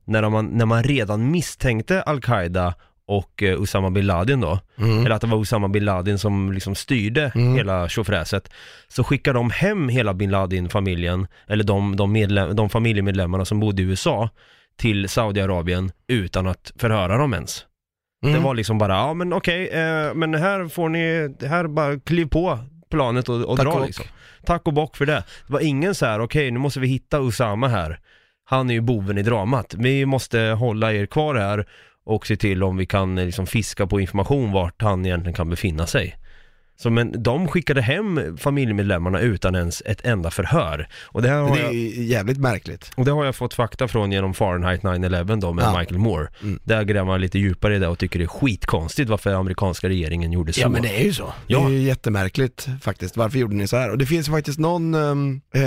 när 0.06 0.30
man, 0.30 0.46
när 0.46 0.66
man 0.66 0.84
redan 0.84 1.32
misstänkte 1.32 2.02
Al-Qaida 2.02 2.74
och 3.08 3.44
eh, 3.44 3.62
Usama 3.62 3.90
bin 3.92 4.06
Laden 4.08 4.42
då, 4.42 4.60
Mm. 4.78 5.00
eller 5.00 5.10
att 5.16 5.22
det 5.22 5.28
var 5.28 5.42
Usama 5.42 5.68
bin 5.68 5.86
Laden 5.86 6.20
som 6.20 6.52
liksom 6.52 6.76
styrde 6.76 7.32
Mm. 7.36 7.56
hela 7.56 7.90
tjofräset, 7.90 8.50
så 8.88 9.04
skickade 9.04 9.40
de 9.40 9.50
hem 9.50 9.90
hela 9.90 10.14
bin 10.14 10.32
Laden-familjen, 10.32 11.28
eller 11.48 11.64
de, 11.64 11.96
de, 11.96 12.12
medlem, 12.12 12.56
de 12.56 12.70
familjemedlemmarna 12.70 13.46
som 13.46 13.60
bodde 13.60 13.82
i 13.82 13.86
USA, 13.86 14.30
till 14.78 15.10
Saudiarabien 15.10 15.92
utan 16.08 16.48
att 16.48 16.72
förhöra 16.76 17.18
dem 17.18 17.34
ens. 17.34 17.66
Mm. 18.24 18.36
Det 18.36 18.42
var 18.42 18.56
liksom 18.56 18.78
bara, 18.78 18.94
ja 18.94 19.14
men 19.14 19.34
okej, 19.34 19.68
eh, 19.68 20.14
men 20.14 20.34
här 20.34 20.68
får 20.68 20.90
ni, 20.90 21.36
här 21.48 21.68
bara 21.68 22.00
kliv 22.00 22.26
på 22.26 22.60
planet 22.90 23.30
och, 23.30 23.36
och 23.36 23.58
Tack 23.58 23.66
dra 23.66 23.74
och 23.74 23.86
liksom. 23.86 24.06
Tack 24.46 24.68
och 24.68 24.74
bock 24.74 24.98
för 24.98 25.06
det. 25.06 25.24
Det 25.48 25.54
var 25.54 25.60
ingen 25.60 25.96
så 25.96 26.06
här, 26.06 26.20
okej 26.22 26.52
nu 26.52 26.60
måste 26.60 26.80
vi 26.80 26.88
hitta 26.88 27.20
Usama 27.20 27.68
här. 27.68 28.00
Han 28.44 28.70
är 28.70 28.74
ju 28.74 28.82
boven 28.82 29.18
i 29.18 29.24
dramat. 29.24 29.76
Vi 29.78 30.06
måste 30.06 30.40
hålla 30.40 30.94
er 30.94 31.06
kvar 31.06 31.36
här 31.36 31.68
och 32.04 32.28
se 32.28 32.36
till 32.36 32.64
om 32.64 32.78
vi 32.78 32.86
kan 32.86 33.18
eh, 33.18 33.26
liksom 33.26 33.48
fiska 33.48 33.88
på 33.88 34.00
information 34.00 34.52
vart 34.52 34.82
han 34.82 35.06
egentligen 35.06 35.36
kan 35.36 35.50
befinna 35.50 35.88
sig. 35.88 36.16
Så 36.82 36.90
men 36.90 37.24
de 37.24 37.48
skickade 37.48 37.82
hem 37.82 38.38
familjemedlemmarna 38.38 39.20
utan 39.20 39.56
ens 39.56 39.82
ett 39.86 40.06
enda 40.06 40.32
förhör. 40.32 40.88
Och 41.04 41.22
det 41.22 41.30
här 41.30 41.42
har 41.42 41.56
Det 41.56 41.62
är 41.62 41.64
jag... 41.64 41.74
ju 41.74 42.04
jävligt 42.04 42.38
märkligt. 42.38 42.92
Och 42.96 43.06
det 43.06 43.12
har 43.12 43.26
jag 43.26 43.36
fått 43.36 43.54
fakta 43.54 43.88
från 43.88 44.12
genom 44.12 44.34
Fahrenheit 44.34 44.82
9-11 44.82 45.42
då 45.42 45.54
med 45.54 45.66
Ja. 45.66 45.80
Michael 45.80 45.98
Moore. 45.98 46.28
Mm. 46.42 46.60
Där 46.64 46.84
gräver 46.84 47.06
man 47.06 47.22
lite 47.22 47.40
djupare 47.40 47.76
i 47.76 47.80
det 47.80 47.88
och 47.88 48.00
tycker 48.00 48.20
det 48.20 48.26
är 48.26 48.28
skitkonstigt 48.28 49.10
varför 49.10 49.34
amerikanska 49.34 49.90
regeringen 49.90 50.32
gjorde 50.32 50.54
så. 50.54 50.62
är 50.90 51.04
ju 51.04 51.14
så. 51.14 51.34
Ja. 51.48 51.60
Det 51.60 51.66
är 51.66 51.70
ju 51.70 51.82
jättemärkligt 51.82 52.68
faktiskt. 52.82 53.18
Varför 53.18 53.40
gjorde 53.40 53.56
ni 53.56 53.68
så 53.68 53.78
här? 53.78 53.90
Och 53.92 53.98
det 53.98 54.06
finns 54.06 54.28
faktiskt 54.28 54.60
någon, 54.60 54.94
ehm, 54.94 55.42
eh, 55.54 55.62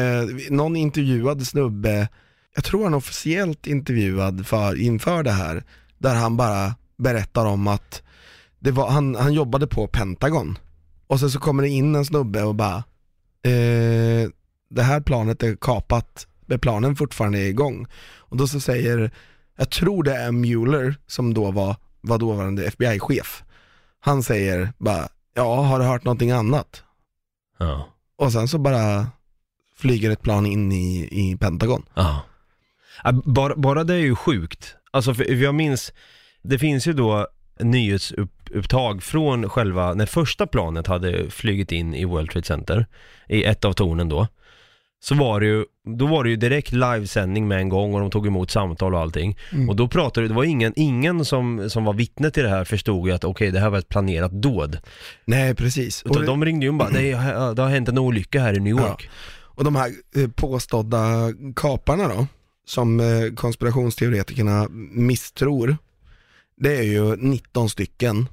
någon 0.50 0.76
intervjuad 0.76 1.46
snubbe, 1.46 2.08
jag 2.54 2.64
tror 2.64 2.84
han 2.84 2.92
är 2.92 2.96
officiellt 2.98 3.66
intervjuad 3.66 4.46
för, 4.46 4.80
inför 4.80 5.22
det 5.22 5.30
här, 5.30 5.62
där 5.98 6.14
han 6.14 6.36
bara 6.36 6.74
berättar 6.98 7.46
om 7.46 7.68
att 7.68 8.02
det 8.58 8.70
var, 8.70 8.90
han, 8.90 9.14
han 9.14 9.32
jobbade 9.32 9.66
på 9.66 9.86
Pentagon. 9.86 10.58
Och 11.06 11.20
sen 11.20 11.30
så 11.30 11.40
kommer 11.40 11.62
det 11.62 11.68
in 11.68 11.94
en 11.94 12.04
snubbe 12.04 12.42
och 12.42 12.54
bara, 12.54 12.76
eh, 13.44 14.28
det 14.70 14.82
här 14.82 15.00
planet 15.00 15.42
är 15.42 15.56
kapat, 15.56 16.26
men 16.46 16.58
planen 16.58 16.96
fortfarande 16.96 17.38
är 17.38 17.48
igång. 17.48 17.86
Och 18.16 18.36
då 18.36 18.46
så 18.46 18.60
säger, 18.60 19.10
jag 19.56 19.70
tror 19.70 20.02
det 20.02 20.14
är 20.14 20.32
Mueller 20.32 20.96
som 21.06 21.34
då 21.34 21.50
var, 21.50 21.76
var 22.00 22.18
dåvarande 22.18 22.64
FBI-chef. 22.66 23.42
Han 24.00 24.22
säger 24.22 24.72
bara, 24.78 25.08
ja 25.34 25.62
har 25.62 25.78
du 25.78 25.84
hört 25.84 26.04
någonting 26.04 26.30
annat? 26.30 26.82
Ja. 27.58 27.88
Och 28.16 28.32
sen 28.32 28.48
så 28.48 28.58
bara 28.58 29.06
flyger 29.76 30.10
ett 30.10 30.22
plan 30.22 30.46
in 30.46 30.72
i, 30.72 31.08
i 31.10 31.36
Pentagon. 31.36 31.86
Ja. 31.94 32.22
Bara, 33.24 33.56
bara 33.56 33.84
det 33.84 33.94
är 33.94 33.98
ju 33.98 34.16
sjukt. 34.16 34.76
Alltså 34.90 35.14
för 35.14 35.32
jag 35.32 35.54
minns, 35.54 35.92
det 36.42 36.58
finns 36.58 36.86
ju 36.86 36.92
då 36.92 37.28
nyhetsupptag 38.54 39.02
från 39.02 39.48
själva, 39.48 39.94
när 39.94 40.06
första 40.06 40.46
planet 40.46 40.86
hade 40.86 41.30
flugit 41.30 41.72
in 41.72 41.94
i 41.94 42.04
World 42.04 42.30
Trade 42.30 42.46
Center, 42.46 42.86
i 43.28 43.44
ett 43.44 43.64
av 43.64 43.72
tornen 43.72 44.08
då, 44.08 44.26
så 45.00 45.14
var 45.14 45.40
det 45.40 45.46
ju, 45.46 45.64
då 45.98 46.06
var 46.06 46.24
det 46.24 46.30
ju 46.30 46.36
direkt 46.36 46.72
livesändning 46.72 47.48
med 47.48 47.58
en 47.58 47.68
gång 47.68 47.94
och 47.94 48.00
de 48.00 48.10
tog 48.10 48.26
emot 48.26 48.50
samtal 48.50 48.94
och 48.94 49.00
allting. 49.00 49.36
Mm. 49.52 49.68
Och 49.68 49.76
då 49.76 49.88
pratade 49.88 50.28
det 50.28 50.34
var 50.34 50.44
ingen, 50.44 50.72
ingen 50.76 51.24
som, 51.24 51.70
som 51.70 51.84
var 51.84 51.92
vittne 51.94 52.30
till 52.30 52.42
det 52.42 52.48
här 52.48 52.64
förstod 52.64 53.08
ju 53.08 53.14
att 53.14 53.24
okej 53.24 53.50
det 53.50 53.60
här 53.60 53.70
var 53.70 53.78
ett 53.78 53.88
planerat 53.88 54.32
dåd. 54.32 54.78
Nej, 55.26 55.54
precis. 55.54 56.02
Och, 56.02 56.10
Utan 56.10 56.20
det- 56.22 56.26
de 56.26 56.44
ringde 56.44 56.66
ju 56.66 56.70
och 56.70 56.78
bara, 56.78 56.90
det, 56.90 57.12
är- 57.12 57.54
det 57.54 57.62
har 57.62 57.68
hänt 57.68 57.88
en 57.88 57.98
olycka 57.98 58.40
här 58.40 58.54
i 58.56 58.60
New 58.60 58.70
York. 58.78 59.08
och 59.56 59.64
de 59.64 59.76
här 59.76 59.90
eh, 60.16 60.28
påstådda 60.30 61.32
kaparna 61.56 62.08
då, 62.08 62.26
som 62.66 63.00
eh, 63.00 63.34
konspirationsteoretikerna 63.34 64.66
misstror, 64.92 65.76
det 66.56 66.76
är 66.76 66.82
ju 66.82 67.16
19 67.16 67.68
stycken 67.70 68.26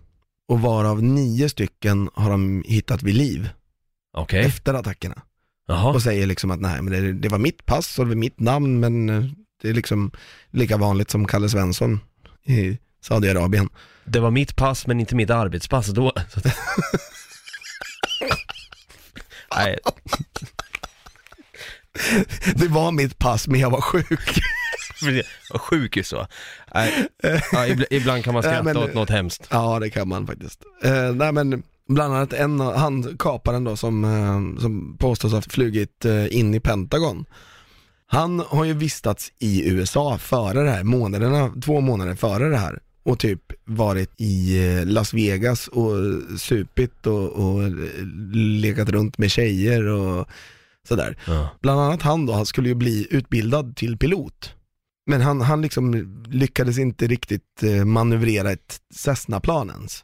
och 0.51 0.61
varav 0.61 1.03
9 1.03 1.49
stycken 1.49 2.09
har 2.13 2.29
de 2.29 2.63
hittat 2.67 3.03
vid 3.03 3.15
liv 3.15 3.49
Okej, 4.13 4.45
efter 4.45 4.73
attackerna. 4.73 5.21
jaha. 5.67 5.93
och 5.93 6.01
säger 6.01 6.27
liksom 6.27 6.51
att 6.51 6.61
nej 6.61 6.81
men 6.81 6.93
det, 6.93 7.13
det 7.13 7.29
var 7.29 7.37
mitt 7.37 7.65
pass 7.65 7.99
och 7.99 8.05
det 8.05 8.09
var 8.09 8.15
mitt 8.15 8.39
namn 8.39 8.79
men 8.79 9.09
eh, 9.09 9.23
det 9.61 9.69
är 9.69 9.73
liksom 9.73 10.11
lika 10.49 10.77
vanligt 10.77 11.11
som 11.11 11.27
Kalle 11.27 11.49
Svensson 11.49 11.99
i 12.45 12.77
Saudiarabien. 13.01 13.69
Det 14.05 14.19
var 14.19 14.31
mitt 14.31 14.55
pass 14.55 14.87
men 14.87 14.99
inte 14.99 15.15
mitt 15.15 15.29
arbetspass 15.29 15.87
då. 15.87 16.13
Så 16.29 16.39
att... 16.39 16.45
Nej, 19.55 19.77
Det 22.55 22.67
var 22.67 22.91
mitt 22.91 23.19
pass 23.19 23.47
men 23.47 23.59
jag 23.59 23.69
var 23.69 23.81
sjuk. 23.81 24.39
vad 25.51 25.61
sjuk. 25.61 25.97
Nej, 26.73 27.07
ja, 27.51 27.67
ibland, 27.67 27.87
ibland 27.91 28.23
kan 28.23 28.33
man 28.33 28.43
skratta 28.43 28.63
Nej, 28.63 28.73
men- 28.73 28.83
åt 28.83 28.93
något 28.93 29.09
hemskt. 29.09 29.47
ja 29.49 29.79
det 29.79 29.89
kan 29.89 30.07
man 30.07 30.27
faktiskt. 30.27 30.63
Eh, 30.83 31.13
nej 31.15 31.31
men 31.31 31.63
bland 31.87 32.15
annat 32.15 32.33
en, 32.33 32.59
han 32.59 33.17
kaparen 33.19 33.63
då 33.63 33.75
som, 33.77 34.03
eh, 34.05 34.61
som 34.61 34.97
påstås 34.97 35.31
ha 35.31 35.41
flugit 35.41 36.05
eh, 36.05 36.35
in 36.37 36.53
i 36.53 36.59
Pentagon. 36.59 37.25
Han 38.07 38.39
har 38.39 38.65
ju 38.65 38.73
vistats 38.73 39.31
i 39.39 39.69
USA 39.69 40.17
före 40.17 40.63
det 40.63 40.69
här, 40.71 40.83
månaderna, 40.83 41.53
två 41.65 41.81
månader 41.81 42.15
före 42.15 42.49
det 42.49 42.57
här 42.57 42.79
och 43.03 43.19
typ 43.19 43.41
varit 43.65 44.09
i 44.17 44.65
eh, 44.77 44.85
Las 44.85 45.13
Vegas 45.13 45.67
och 45.67 45.91
supit 46.39 47.07
och, 47.07 47.29
och 47.29 47.71
legat 48.33 48.89
runt 48.89 49.17
med 49.17 49.31
tjejer 49.31 49.83
och 49.87 50.27
sådär. 50.87 51.17
Ja. 51.27 51.49
Bland 51.61 51.79
annat 51.81 52.01
han 52.01 52.25
då, 52.25 52.33
han 52.33 52.45
skulle 52.45 52.69
ju 52.69 52.75
bli 52.75 53.07
utbildad 53.09 53.75
till 53.75 53.97
pilot. 53.97 54.53
Men 55.05 55.21
han, 55.21 55.41
han 55.41 55.61
liksom 55.61 55.93
lyckades 56.29 56.77
inte 56.77 57.07
riktigt 57.07 57.63
eh, 57.63 57.85
manövrera 57.85 58.51
ett 58.51 58.81
Cessna-plan 58.95 59.69
ens. 59.69 60.03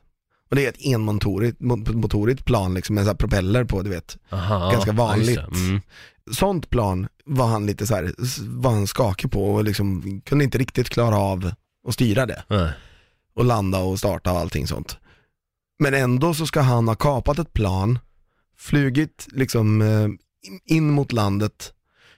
Och 0.50 0.56
det 0.56 0.66
är 0.66 0.70
ett 0.70 0.86
enmotorigt 0.86 1.60
mo- 1.62 1.94
motorigt 1.94 2.46
plan 2.46 2.74
liksom 2.74 2.96
med 2.96 3.06
så 3.06 3.16
propeller 3.16 3.64
på, 3.64 3.82
du 3.82 3.90
vet. 3.90 4.18
Aha, 4.30 4.72
Ganska 4.72 4.92
vanligt. 4.92 5.40
Mm. 5.40 5.82
Sånt 6.32 6.70
plan 6.70 7.08
var 7.26 7.48
han 7.48 7.66
lite 7.66 7.88
så 7.88 7.96
här, 7.96 8.14
var 8.62 8.72
han 8.72 8.88
skakig 8.88 9.32
på 9.32 9.54
och 9.54 9.64
liksom 9.64 10.22
kunde 10.26 10.44
inte 10.44 10.58
riktigt 10.58 10.90
klara 10.90 11.18
av 11.18 11.52
att 11.88 11.94
styra 11.94 12.26
det. 12.26 12.44
Nej. 12.48 12.72
Och 13.36 13.46
landa 13.46 13.80
och 13.80 14.00
starta 14.00 14.32
och 14.32 14.40
allting 14.40 14.68
sånt. 14.68 14.98
Men 15.80 15.94
ändå 15.94 16.34
så 16.34 16.46
ska 16.46 16.62
han 16.62 16.88
ha 16.88 16.96
kapat 16.96 17.40
ett 17.40 17.54
plan, 17.54 18.00
flugit 18.58 19.28
liksom 19.32 19.82
eh, 19.82 20.08
in 20.66 20.92
mot 20.92 21.12
landet, 21.12 21.74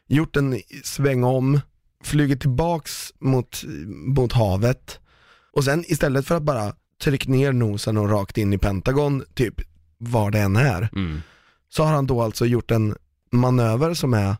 gjort 0.08 0.36
en 0.36 0.62
sväng 0.84 1.24
om, 1.24 1.60
flugit 2.04 2.42
tillbaks 2.42 3.14
mot, 3.20 3.64
mot 3.88 4.32
havet 4.34 5.00
och 5.54 5.64
sen 5.64 5.84
istället 5.88 6.26
för 6.28 6.36
att 6.36 6.44
bara 6.44 6.74
trycka 7.04 7.32
ner 7.32 7.52
nosen 7.52 7.98
och 7.98 8.10
rakt 8.10 8.38
in 8.38 8.54
i 8.54 8.58
Pentagon, 8.58 9.24
typ 9.34 9.62
var 9.98 10.32
det 10.32 10.40
än 10.40 10.56
är, 10.56 10.90
Mm. 10.96 11.22
så 11.70 11.84
har 11.84 11.92
han 11.94 12.08
då 12.08 12.22
alltså 12.22 12.46
gjort 12.46 12.72
en 12.72 12.96
manöver 13.32 13.94
som 13.94 14.14
är 14.14 14.36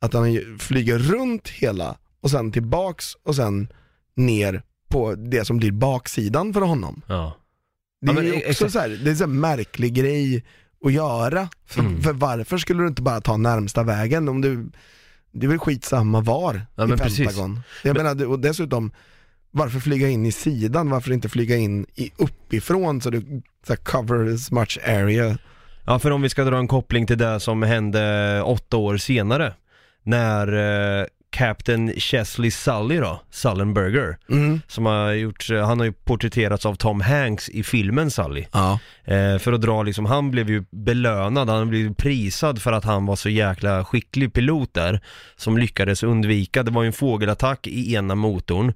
att 0.00 0.12
han 0.12 0.56
flyger 0.58 0.98
runt 0.98 1.48
hela 1.48 1.96
och 2.20 2.30
sen 2.30 2.52
tillbaks 2.52 3.14
och 3.22 3.36
sen 3.36 3.68
ner 4.16 4.62
på 4.88 5.14
det 5.14 5.44
som 5.44 5.56
blir 5.56 5.72
baksidan 5.72 6.52
för 6.52 6.60
honom. 6.60 7.02
Ja. 7.06 7.36
Det 8.00 8.10
är 8.12 8.14
Ja, 8.22 8.22
ju 8.22 8.50
också 8.50 8.70
så 8.70 8.78
här, 8.78 8.88
det 8.88 9.10
är 9.10 9.14
här 9.14 9.26
märklig 9.26 9.94
grej 9.94 10.44
att 10.84 10.92
göra. 10.92 11.48
För, 11.66 11.80
Mm. 11.80 12.02
för 12.02 12.12
varför 12.12 12.58
skulle 12.58 12.82
du 12.82 12.88
inte 12.88 13.02
bara 13.02 13.20
ta 13.20 13.36
närmsta 13.36 13.82
vägen 13.82 14.28
om 14.28 14.40
du, 14.40 14.70
det 15.34 15.46
är 15.46 15.48
väl 15.48 15.58
skitsamma 15.58 16.20
var 16.20 16.66
Ja, 16.74 16.84
i 16.84 16.86
men 16.86 16.98
precis. 16.98 17.26
Pentagon. 17.26 17.60
Jag 17.82 17.96
menar, 17.96 18.26
och 18.26 18.38
dessutom, 18.38 18.90
varför 19.50 19.80
flyga 19.80 20.08
in 20.08 20.26
i 20.26 20.32
sidan? 20.32 20.90
Varför 20.90 21.12
inte 21.12 21.28
flyga 21.28 21.56
in 21.56 21.86
i 21.94 22.10
uppifrån 22.16 23.00
så 23.00 23.10
du 23.10 23.42
så 23.66 23.76
cover 23.76 24.34
as 24.34 24.50
much 24.50 24.78
area? 24.86 25.38
Ja, 25.84 25.98
för 25.98 26.10
om 26.10 26.22
vi 26.22 26.28
ska 26.28 26.44
dra 26.44 26.58
en 26.58 26.68
koppling 26.68 27.06
till 27.06 27.18
det 27.18 27.40
som 27.40 27.62
hände 27.62 28.42
åtta 28.42 28.76
år 28.76 28.96
senare. 28.96 29.54
När 30.02 30.52
eh, 31.00 31.06
Captain 31.34 31.92
Chesley 31.96 32.50
Sully 32.50 32.96
då, 32.96 33.20
Sullenberger, 33.30 34.16
Mm. 34.30 34.60
som 34.68 34.86
har 34.86 35.12
gjort, 35.12 35.50
eh, 35.50 35.66
han 35.66 35.78
har 35.78 35.86
ju 35.86 35.92
porträtterats 35.92 36.66
av 36.66 36.74
Tom 36.74 37.00
Hanks 37.00 37.48
i 37.48 37.62
filmen 37.62 38.10
Sully. 38.10 38.44
Ja. 38.52 38.78
Eh, 39.04 39.38
för 39.38 39.52
att 39.52 39.60
dra 39.60 39.82
liksom, 39.82 40.04
han 40.06 40.30
blev 40.30 40.50
ju 40.50 40.64
belönad, 40.70 41.48
han 41.50 41.68
blev 41.68 41.94
prisad 41.94 42.62
för 42.62 42.72
att 42.72 42.84
han 42.84 43.06
var 43.06 43.16
så 43.16 43.28
jäkla 43.28 43.84
skicklig 43.84 44.32
pilot 44.32 44.74
där. 44.74 45.00
Som 45.36 45.58
lyckades 45.58 46.02
undvika, 46.02 46.62
det 46.62 46.70
var 46.70 46.82
ju 46.82 46.86
en 46.86 46.92
fågelattack 46.92 47.66
i 47.66 47.94
ena 47.94 48.14
motorn. 48.14 48.72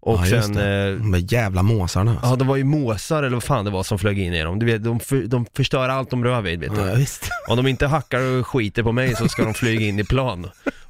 Och 0.00 0.20
ja, 0.26 0.42
sen, 0.42 0.56
eh, 0.56 0.98
De 0.98 1.12
där 1.12 1.32
jävla 1.34 1.62
måsarna 1.62 2.10
alltså. 2.10 2.26
ja 2.26 2.36
det 2.36 2.44
var 2.44 2.56
ju 2.56 2.64
måsar 2.64 3.22
eller 3.22 3.36
vad 3.36 3.44
fan 3.44 3.64
det 3.64 3.70
var 3.70 3.82
som 3.82 3.98
flög 3.98 4.18
in 4.18 4.34
i 4.34 4.42
dem. 4.42 4.58
Du 4.58 4.66
vet, 4.66 4.84
de, 4.84 5.00
för, 5.00 5.16
de 5.22 5.46
förstör 5.56 5.88
allt 5.88 6.10
de 6.10 6.24
rör 6.24 6.40
vid 6.40 6.60
vet 6.60 6.74
du. 6.74 6.80
Ja, 6.80 6.94
visst. 6.94 7.28
Om 7.48 7.56
de 7.56 7.66
inte 7.66 7.86
hackar 7.86 8.20
och 8.20 8.46
skiter 8.46 8.82
på 8.82 8.92
mig 8.92 9.16
så 9.16 9.28
ska 9.28 9.44
de 9.44 9.54
flyga 9.54 9.86
in 9.86 9.98
i 9.98 10.04
plan. 10.04 10.50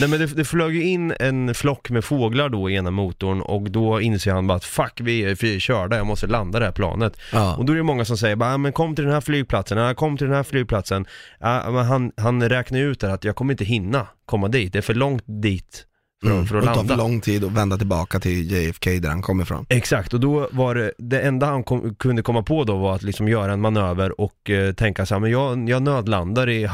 Nej 0.00 0.08
men 0.08 0.20
det, 0.20 0.26
det 0.26 0.44
flög 0.44 0.74
ju 0.74 0.82
in 0.82 1.14
en 1.20 1.54
flock 1.54 1.90
med 1.90 2.04
fåglar 2.04 2.48
då 2.48 2.70
i 2.70 2.74
ena 2.74 2.90
motorn 2.90 3.40
och 3.40 3.70
då 3.70 4.00
inser 4.00 4.32
han 4.32 4.46
bara 4.46 4.56
att 4.56 4.64
fuck 4.64 5.00
vi 5.00 5.20
är 5.24 5.34
för 5.34 5.58
körda, 5.58 5.96
jag 5.96 6.06
måste 6.06 6.26
landa 6.26 6.58
det 6.58 6.64
här 6.64 6.72
planet. 6.72 7.16
Ja. 7.32 7.56
Och 7.56 7.64
då 7.64 7.72
är 7.72 7.76
det 7.76 7.82
många 7.82 8.04
som 8.04 8.16
säger 8.16 8.36
bara, 8.36 8.50
"Ja, 8.50 8.56
men 8.58 8.72
kom 8.72 8.94
till 8.94 9.04
den 9.04 9.14
här 9.14 9.20
flygplatsen, 9.20 9.78
ja, 9.78 9.94
kom 9.94 10.16
till 10.16 10.26
den 10.26 10.36
här 10.36 10.42
flygplatsen. 10.42 11.06
Men 11.40 11.84
han, 11.84 12.12
han 12.16 12.48
räknar 12.48 12.78
ju 12.78 12.90
ut 12.90 13.00
där 13.00 13.08
att 13.10 13.24
jag 13.24 13.36
kommer 13.36 13.52
inte 13.52 13.64
hinna 13.64 14.06
komma 14.26 14.48
dit, 14.48 14.72
det 14.72 14.78
är 14.78 14.82
för 14.82 14.94
långt 14.94 15.24
dit 15.26 15.84
för, 16.22 16.30
Mm. 16.30 16.46
för 16.46 16.54
och 16.56 16.62
att 16.62 16.66
det 16.68 16.74
tar 16.74 16.76
landa. 16.76 16.94
för 16.94 17.02
lång 17.02 17.20
tid 17.20 17.44
att 17.44 17.52
vända 17.52 17.76
tillbaka 17.78 18.20
till 18.20 18.50
JFK 18.52 18.90
där 19.00 19.08
han 19.08 19.22
kommer 19.22 19.42
ifrån. 19.42 19.66
Exakt, 19.68 20.14
och 20.14 20.20
då 20.20 20.48
var 20.52 20.74
det, 20.74 20.92
det 20.98 21.20
enda 21.20 21.46
han 21.46 21.64
kom, 21.64 21.94
kunde 21.94 22.22
komma 22.22 22.42
på 22.42 22.64
då 22.64 22.76
var 22.76 22.94
att 22.94 23.02
liksom 23.02 23.28
göra 23.28 23.52
en 23.52 23.60
manöver 23.60 24.20
och 24.20 24.50
eh, 24.50 24.72
tänka 24.74 25.06
så 25.06 25.14
här, 25.14 25.20
men 25.20 25.30
jag, 25.30 25.68
jag 25.68 25.82
nödlandar 25.82 26.48
i 26.48 26.64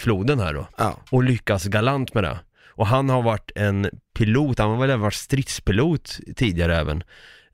Hudsonfloden 0.00 0.40
här 0.40 0.54
då. 0.54 0.68
Ja. 0.78 0.98
Och 1.10 1.22
lyckas 1.24 1.64
galant 1.64 2.14
med 2.14 2.24
det. 2.24 2.38
Och 2.74 2.86
han 2.86 3.08
har 3.10 3.22
varit 3.22 3.50
en 3.54 3.90
pilot, 4.14 4.58
han 4.58 4.70
har 4.70 4.86
väl 4.86 4.98
varit 4.98 5.14
stridspilot 5.14 6.18
tidigare 6.36 6.76
även. 6.76 7.02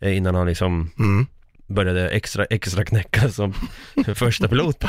eh, 0.01 0.17
Innan 0.17 0.35
han 0.35 0.47
liksom 0.47 0.91
Mm. 0.99 1.27
började 1.67 2.09
extra, 2.09 2.45
extra 2.45 2.85
knäcka 2.85 3.29
som 3.29 3.55
första 4.15 4.49
pilot 4.49 4.79
på, 4.79 4.89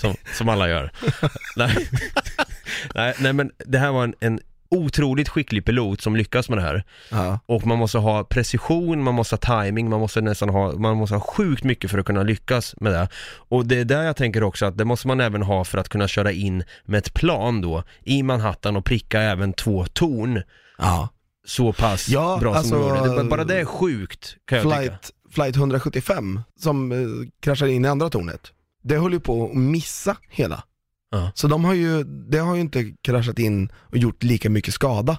som, 0.00 0.14
som 0.32 0.48
alla 0.48 0.68
gör. 0.68 0.90
nej. 1.56 1.88
nej, 2.94 3.14
nej 3.18 3.32
men 3.32 3.50
det 3.66 3.78
här 3.78 3.92
var 3.92 4.04
en, 4.04 4.14
en 4.20 4.40
otroligt 4.70 5.28
skicklig 5.28 5.64
pilot 5.64 6.00
som 6.00 6.16
lyckas 6.16 6.48
med 6.48 6.58
det 6.58 6.62
här. 6.62 6.84
Ja. 7.10 7.40
Och 7.46 7.66
man 7.66 7.78
måste 7.78 7.98
ha 7.98 8.24
precision, 8.24 9.02
man 9.02 9.14
måste 9.14 9.34
ha 9.34 9.64
timing, 9.64 9.90
man 9.90 10.00
måste 10.00 10.20
nästan 10.20 10.48
ha, 10.48 10.72
man 10.72 10.96
måste 10.96 11.14
ha 11.14 11.20
sjukt 11.20 11.64
mycket 11.64 11.90
för 11.90 11.98
att 11.98 12.06
kunna 12.06 12.22
lyckas 12.22 12.74
med 12.80 12.92
det. 12.92 13.08
Och 13.48 13.66
det 13.66 13.80
är 13.80 13.84
där 13.84 14.02
jag 14.02 14.16
tänker 14.16 14.42
också 14.42 14.66
att 14.66 14.78
det 14.78 14.84
måste 14.84 15.06
man 15.06 15.20
även 15.20 15.42
ha 15.42 15.64
för 15.64 15.78
att 15.78 15.88
kunna 15.88 16.08
köra 16.08 16.32
in 16.32 16.64
med 16.84 16.98
ett 16.98 17.14
plan 17.14 17.60
då 17.60 17.84
i 18.04 18.22
Manhattan 18.22 18.76
och 18.76 18.84
pricka 18.84 19.20
även 19.20 19.52
två 19.52 19.84
torn 19.84 20.42
ja. 20.78 21.08
så 21.46 21.72
pass 21.72 22.08
Ja, 22.08 22.38
bra 22.40 22.54
alltså, 22.54 22.70
som 22.70 23.04
du 23.04 23.10
gjorde. 23.10 23.24
Bara 23.24 23.44
det 23.44 23.60
är 23.60 23.64
sjukt 23.64 24.36
kan 24.44 24.58
jag 24.58 24.66
tycka. 24.66 24.76
Flight, 24.80 25.10
flight 25.34 25.56
175 25.56 26.40
som 26.60 26.92
eh, 26.92 26.98
kraschade 27.40 27.72
in 27.72 27.84
i 27.84 27.88
andra 27.88 28.10
tornet. 28.10 28.52
Det 28.82 28.96
höll 28.96 29.12
ju 29.12 29.20
på 29.20 29.44
att 29.44 29.54
missa 29.54 30.16
hela. 30.28 30.64
Ja. 31.10 31.32
Så 31.34 31.48
de 31.48 31.64
har 31.64 31.74
ju, 31.74 32.04
det 32.04 32.38
har 32.38 32.54
ju 32.54 32.60
inte 32.60 32.94
kraschat 33.02 33.38
in 33.38 33.72
och 33.76 33.96
gjort 33.98 34.22
lika 34.22 34.50
mycket 34.50 34.74
skada 34.74 35.18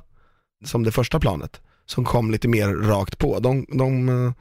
som 0.66 0.84
det 0.84 0.92
första 0.92 1.20
planet. 1.20 1.62
Som 1.86 2.06
kom 2.06 2.32
lite 2.32 2.48
mer 2.48 2.68
rakt 2.68 3.18
på. 3.18 3.40
De, 3.40 3.66
de 3.78 4.10
eh, 4.10 4.34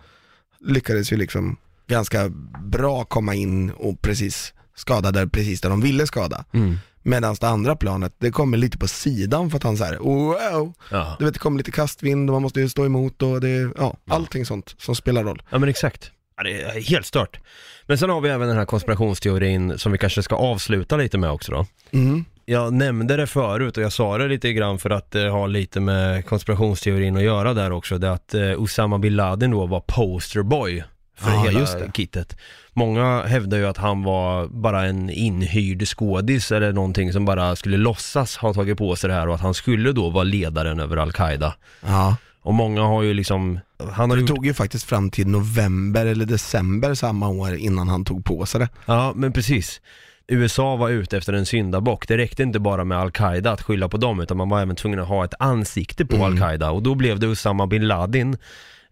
lyckades 0.61 1.13
ju 1.13 1.17
liksom 1.17 1.57
ganska 1.89 2.29
bra 2.65 3.05
komma 3.05 3.35
in 3.35 3.71
och 3.71 4.03
precis 4.03 4.55
skada 4.75 5.11
där, 5.13 5.27
precis 5.27 5.61
där 5.61 5.71
de 5.71 5.81
ville 5.81 6.07
skada. 6.07 6.45
Mm. 6.53 6.77
Medan 7.03 7.37
det 7.41 7.49
andra 7.49 7.77
planet, 7.77 8.15
det 8.19 8.31
kommer 8.31 8.57
lite 8.59 8.79
på 8.79 8.89
sidan 8.89 9.51
för 9.51 9.57
att 9.57 9.63
han 9.63 9.77
såhär, 9.77 9.97
wow, 9.99 10.73
Ja. 10.91 11.17
du 11.19 11.25
vet 11.25 11.35
det 11.35 11.41
kommer 11.41 11.59
lite 11.59 11.71
kastvind 11.71 12.31
och 12.31 12.35
man 12.35 12.43
måste 12.43 12.61
ju 12.61 12.69
stå 12.69 12.85
emot 12.87 13.23
och 13.23 13.41
det, 13.41 13.71
ja, 13.79 13.97
allting 14.11 14.47
sånt 14.47 14.75
som 14.79 14.95
spelar 14.95 15.25
roll. 15.25 15.43
ja 15.51 15.59
men 15.59 15.69
exakt. 15.69 16.11
Ja, 16.41 16.45
det 16.45 16.63
är 16.63 16.81
helt 16.91 17.07
stört. 17.07 17.39
Men 17.87 17.99
sen 17.99 18.11
har 18.11 18.21
vi 18.21 18.29
även 18.29 18.49
den 18.49 18.57
här 18.57 18.65
konspirationsteorin 18.65 19.79
som 19.79 19.93
vi 19.93 19.99
kanske 19.99 20.23
ska 20.23 20.37
avsluta 20.37 20.97
lite 20.97 21.19
med 21.19 21.31
också 21.31 21.53
då. 21.53 21.67
Mm. 21.93 22.25
Jag 22.45 22.73
nämnde 22.73 23.17
det 23.17 23.27
förut 23.27 23.77
och 23.77 23.83
jag 23.83 23.93
sa 23.93 24.19
det 24.19 24.29
lite 24.29 24.53
grann 24.53 24.79
för 24.79 24.91
att 24.91 25.11
det 25.11 25.29
har 25.29 25.49
lite 25.49 25.81
med 25.81 26.27
konspirationsteorin 26.27 27.17
att 27.17 27.23
göra 27.23 27.55
där 27.55 27.73
också. 27.73 27.99
Det 27.99 28.13
att 28.13 28.35
eh, 28.35 28.63
Osama 28.63 28.99
bin 28.99 29.17
Laden 29.17 29.51
då 29.51 29.67
var 29.67 29.81
posterboy 29.87 30.85
för 31.19 31.31
Ja, 31.31 31.43
hela 31.43 31.61
just 31.61 31.79
det. 31.79 31.91
kittet. 31.95 32.37
Många 32.73 33.23
hävdar 33.23 33.59
ju 33.59 33.67
att 33.67 33.77
han 33.77 34.03
var 34.03 34.47
bara 34.47 34.85
en 34.87 35.11
inhyrd 35.11 35.87
skådis 35.89 36.53
eller 36.53 36.73
någonting 36.73 37.13
som 37.13 37.25
bara 37.25 37.57
skulle 37.57 37.77
låtsas 37.77 38.37
ha 38.37 38.55
tagit 38.55 38.79
på 38.79 38.97
sig 38.97 39.09
det 39.09 39.15
här 39.15 39.29
och 39.29 39.35
att 39.35 39.41
han 39.41 39.55
skulle 39.55 39.93
då 39.93 40.11
vara 40.11 40.25
ledaren 40.25 40.81
över 40.81 40.97
Al-Qaida. 40.97 41.55
Ja. 41.87 42.17
Och 42.43 42.55
många 42.55 42.83
har 42.83 43.03
ju 43.03 43.15
liksom, 43.15 43.59
han 43.93 44.11
har 44.11 44.17
Det 44.17 44.21
gjort, 44.21 44.29
tog 44.31 44.47
ju 44.47 44.55
faktiskt 44.55 44.85
fram 44.85 45.11
till 45.11 45.27
november 45.27 46.07
eller 46.07 46.25
december 46.27 46.95
samma 46.95 47.29
år 47.29 47.55
innan 47.55 47.89
han 47.89 48.05
tog 48.05 48.25
på 48.25 48.47
sig 48.47 48.61
det. 48.61 48.69
ja 48.87 49.13
men 49.17 49.33
precis. 49.33 49.81
USA 50.29 50.77
var 50.77 50.91
ute 50.91 51.17
efter 51.19 51.33
en 51.33 51.47
syndabock. 51.47 52.09
Det 52.09 52.17
räckte 52.17 52.43
inte 52.43 52.59
bara 52.61 52.85
med 52.85 52.99
Al-Qaida 52.99 53.51
att 53.53 53.63
skylla 53.63 53.89
på 53.89 53.97
dem 53.97 54.21
utan 54.21 54.37
man 54.37 54.49
var 54.49 54.61
även 54.63 54.77
tvungen 54.77 54.99
att 55.01 55.09
ha 55.09 55.25
ett 55.25 55.35
ansikte 55.39 56.07
på 56.07 56.25
Al-Qaida 56.25 56.71
och 56.71 56.83
då 56.83 56.95
blev 56.95 57.19
det 57.19 57.27
Usama 57.27 57.67
bin 57.67 57.89
Laden. 57.89 58.37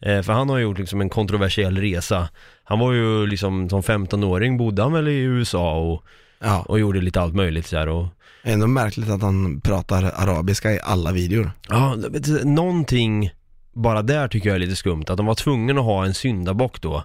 Eh, 0.01 0.23
för 0.23 0.33
han 0.33 0.49
har 0.49 0.57
ju 0.57 0.63
gjort 0.63 0.79
liksom 0.79 1.01
en 1.01 1.09
kontroversiell 1.09 1.77
resa. 1.79 2.29
Han 2.65 2.79
var 2.79 2.93
ju 2.93 3.27
liksom 3.27 3.69
som 3.69 3.83
15-åring 3.83 4.57
bodde 4.59 4.83
han 4.83 4.93
väl 4.93 5.09
i 5.09 5.19
USA 5.19 5.77
och, 5.79 6.05
Ja. 6.41 6.65
och 6.69 6.79
gjorde 6.81 7.01
lite 7.01 7.21
allt 7.21 7.35
möjligt 7.35 7.67
så 7.67 7.77
här 7.77 7.89
och 7.89 8.07
Ändå 8.43 8.67
märkligt 8.67 9.11
att 9.11 9.23
han 9.23 9.61
pratar 9.61 10.03
arabiska 10.03 10.73
i 10.73 10.81
alla 10.83 11.13
videor. 11.13 11.51
Ja, 11.69 11.97
någonting 12.45 13.31
bara 13.79 14.03
där 14.03 14.29
tycker 14.29 14.49
jag 14.49 14.57
är 14.57 14.61
lite 14.61 14.77
skumt, 14.77 15.05
att 15.09 15.17
de 15.17 15.27
var 15.27 15.35
tvungna 15.35 15.81
att 15.81 15.87
ha 15.87 16.05
en 16.05 16.15
syndabock 16.15 16.81
då. 16.81 17.05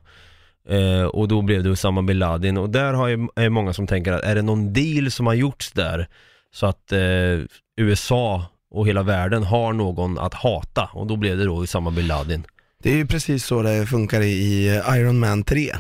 Eh, 0.70 1.04
och 1.04 1.28
då 1.28 1.42
blev 1.42 1.64
det 1.64 1.70
Usama 1.70 2.02
bin 2.02 2.20
Laden 2.20 2.58
och 2.58 2.70
där 2.70 2.94
har 2.94 3.08
ju, 3.08 3.28
är 3.36 3.50
många 3.50 3.74
som 3.74 3.88
tänker 3.88 4.14
att 4.14 4.24
är 4.24 4.36
det 4.36 4.42
någon 4.42 4.74
deal 4.74 5.12
som 5.12 5.28
har 5.28 5.34
gjorts 5.34 5.72
där 5.72 6.08
så 6.54 6.66
att 6.66 6.92
eh, 6.92 7.40
USA 7.78 8.46
och 8.72 8.88
hela 8.88 9.04
världen 9.04 9.44
har 9.44 9.74
någon 9.74 10.20
att 10.20 10.34
hata 10.34 10.90
och 10.94 11.08
då 11.08 11.16
blev 11.16 11.38
det 11.38 11.46
då 11.46 11.64
Usama 11.64 11.92
bin 11.92 12.08
Laden. 12.08 12.44
Det 12.84 12.92
är 12.92 12.96
ju 12.96 13.08
precis 13.08 13.46
så 13.46 13.62
det 13.62 13.86
funkar 13.86 14.22
i 14.22 14.82
Iron 14.90 15.20
Man 15.20 15.44
3. 15.44 15.72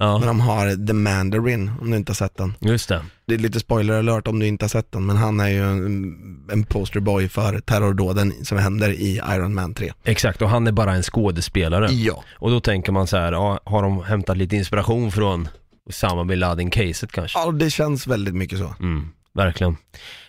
När 0.00 0.06
Ja, 0.06 0.18
de 0.26 0.40
har 0.40 0.86
The 0.86 0.92
Mandarin, 0.92 1.70
om 1.80 1.90
du 1.90 1.96
inte 1.96 2.10
har 2.10 2.14
sett 2.14 2.36
den. 2.36 2.54
just 2.60 2.88
det. 2.88 3.02
Det 3.26 3.34
är 3.34 3.38
lite 3.38 3.60
spoiler 3.60 3.98
alert 3.98 4.26
om 4.28 4.38
du 4.38 4.46
inte 4.46 4.64
har 4.64 4.68
sett 4.68 4.92
den, 4.92 5.06
men 5.06 5.16
han 5.16 5.40
är 5.40 5.48
ju 5.48 5.62
en, 5.64 6.16
en 6.52 6.64
posterboy 6.64 7.28
för 7.28 7.60
terrordåden 7.60 8.32
som 8.44 8.58
händer 8.58 8.90
i 8.90 9.16
Iron 9.30 9.54
Man 9.54 9.74
3. 9.74 9.92
Exakt, 10.04 10.42
och 10.42 10.48
han 10.48 10.66
är 10.66 10.72
bara 10.72 10.94
en 10.94 11.02
skådespelare. 11.02 11.92
Ja. 11.92 12.24
Och 12.34 12.50
då 12.50 12.60
tänker 12.60 12.92
man 12.92 13.06
så 13.06 13.16
här, 13.16 13.32
ja, 13.32 13.60
har 13.64 13.82
de 13.82 14.02
hämtat 14.02 14.36
lite 14.36 14.56
inspiration 14.56 15.12
från 15.12 15.48
Usama 15.88 16.24
bin 16.24 16.38
Laden-caset 16.38 17.12
kanske? 17.12 17.38
Ja, 17.38 17.50
det 17.52 17.70
känns 17.70 18.06
väldigt 18.06 18.34
mycket 18.34 18.58
så. 18.58 18.74
Mm, 18.80 19.08
verkligen. 19.34 19.76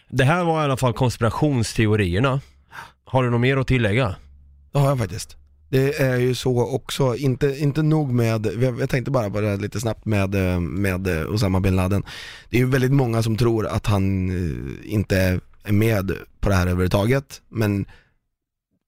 Det 0.09 0.23
här 0.23 0.43
var 0.43 0.61
i 0.61 0.63
alla 0.63 0.77
fall 0.77 0.93
konspirationsteorierna. 0.93 2.41
Har 3.05 3.23
du 3.23 3.29
något 3.29 3.41
mer 3.41 3.57
att 3.57 3.67
tillägga? 3.67 4.15
Det 4.71 4.79
har 4.79 4.87
jag 4.89 4.97
faktiskt. 4.99 5.35
Det 5.69 5.99
är 6.01 6.17
ju 6.17 6.35
så 6.35 6.61
också, 6.67 7.15
inte, 7.15 7.59
inte 7.59 7.81
nog 7.83 8.11
med, 8.11 8.45
jag, 8.79 8.89
tänkte 8.89 9.11
bara 9.11 9.29
på 9.29 9.41
det 9.41 9.47
här 9.47 9.57
lite 9.57 9.79
snabbt 9.79 10.05
med, 10.05 10.35
eh, 10.35 10.59
med 10.59 11.07
eh, 11.07 11.33
Osama 11.33 11.59
bin 11.59 11.75
Laden. 11.75 12.03
Det 12.49 12.57
är 12.57 12.61
ju 12.61 12.67
väldigt 12.69 12.91
många 12.91 13.23
som 13.23 13.37
tror 13.37 13.67
att 13.67 13.85
han 13.85 14.29
eh, 14.29 14.93
inte 14.93 15.17
är 15.63 15.71
med 15.71 16.11
på 16.39 16.49
det 16.49 16.55
här 16.55 16.67
överhuvudtaget, 16.67 17.41
men 17.49 17.85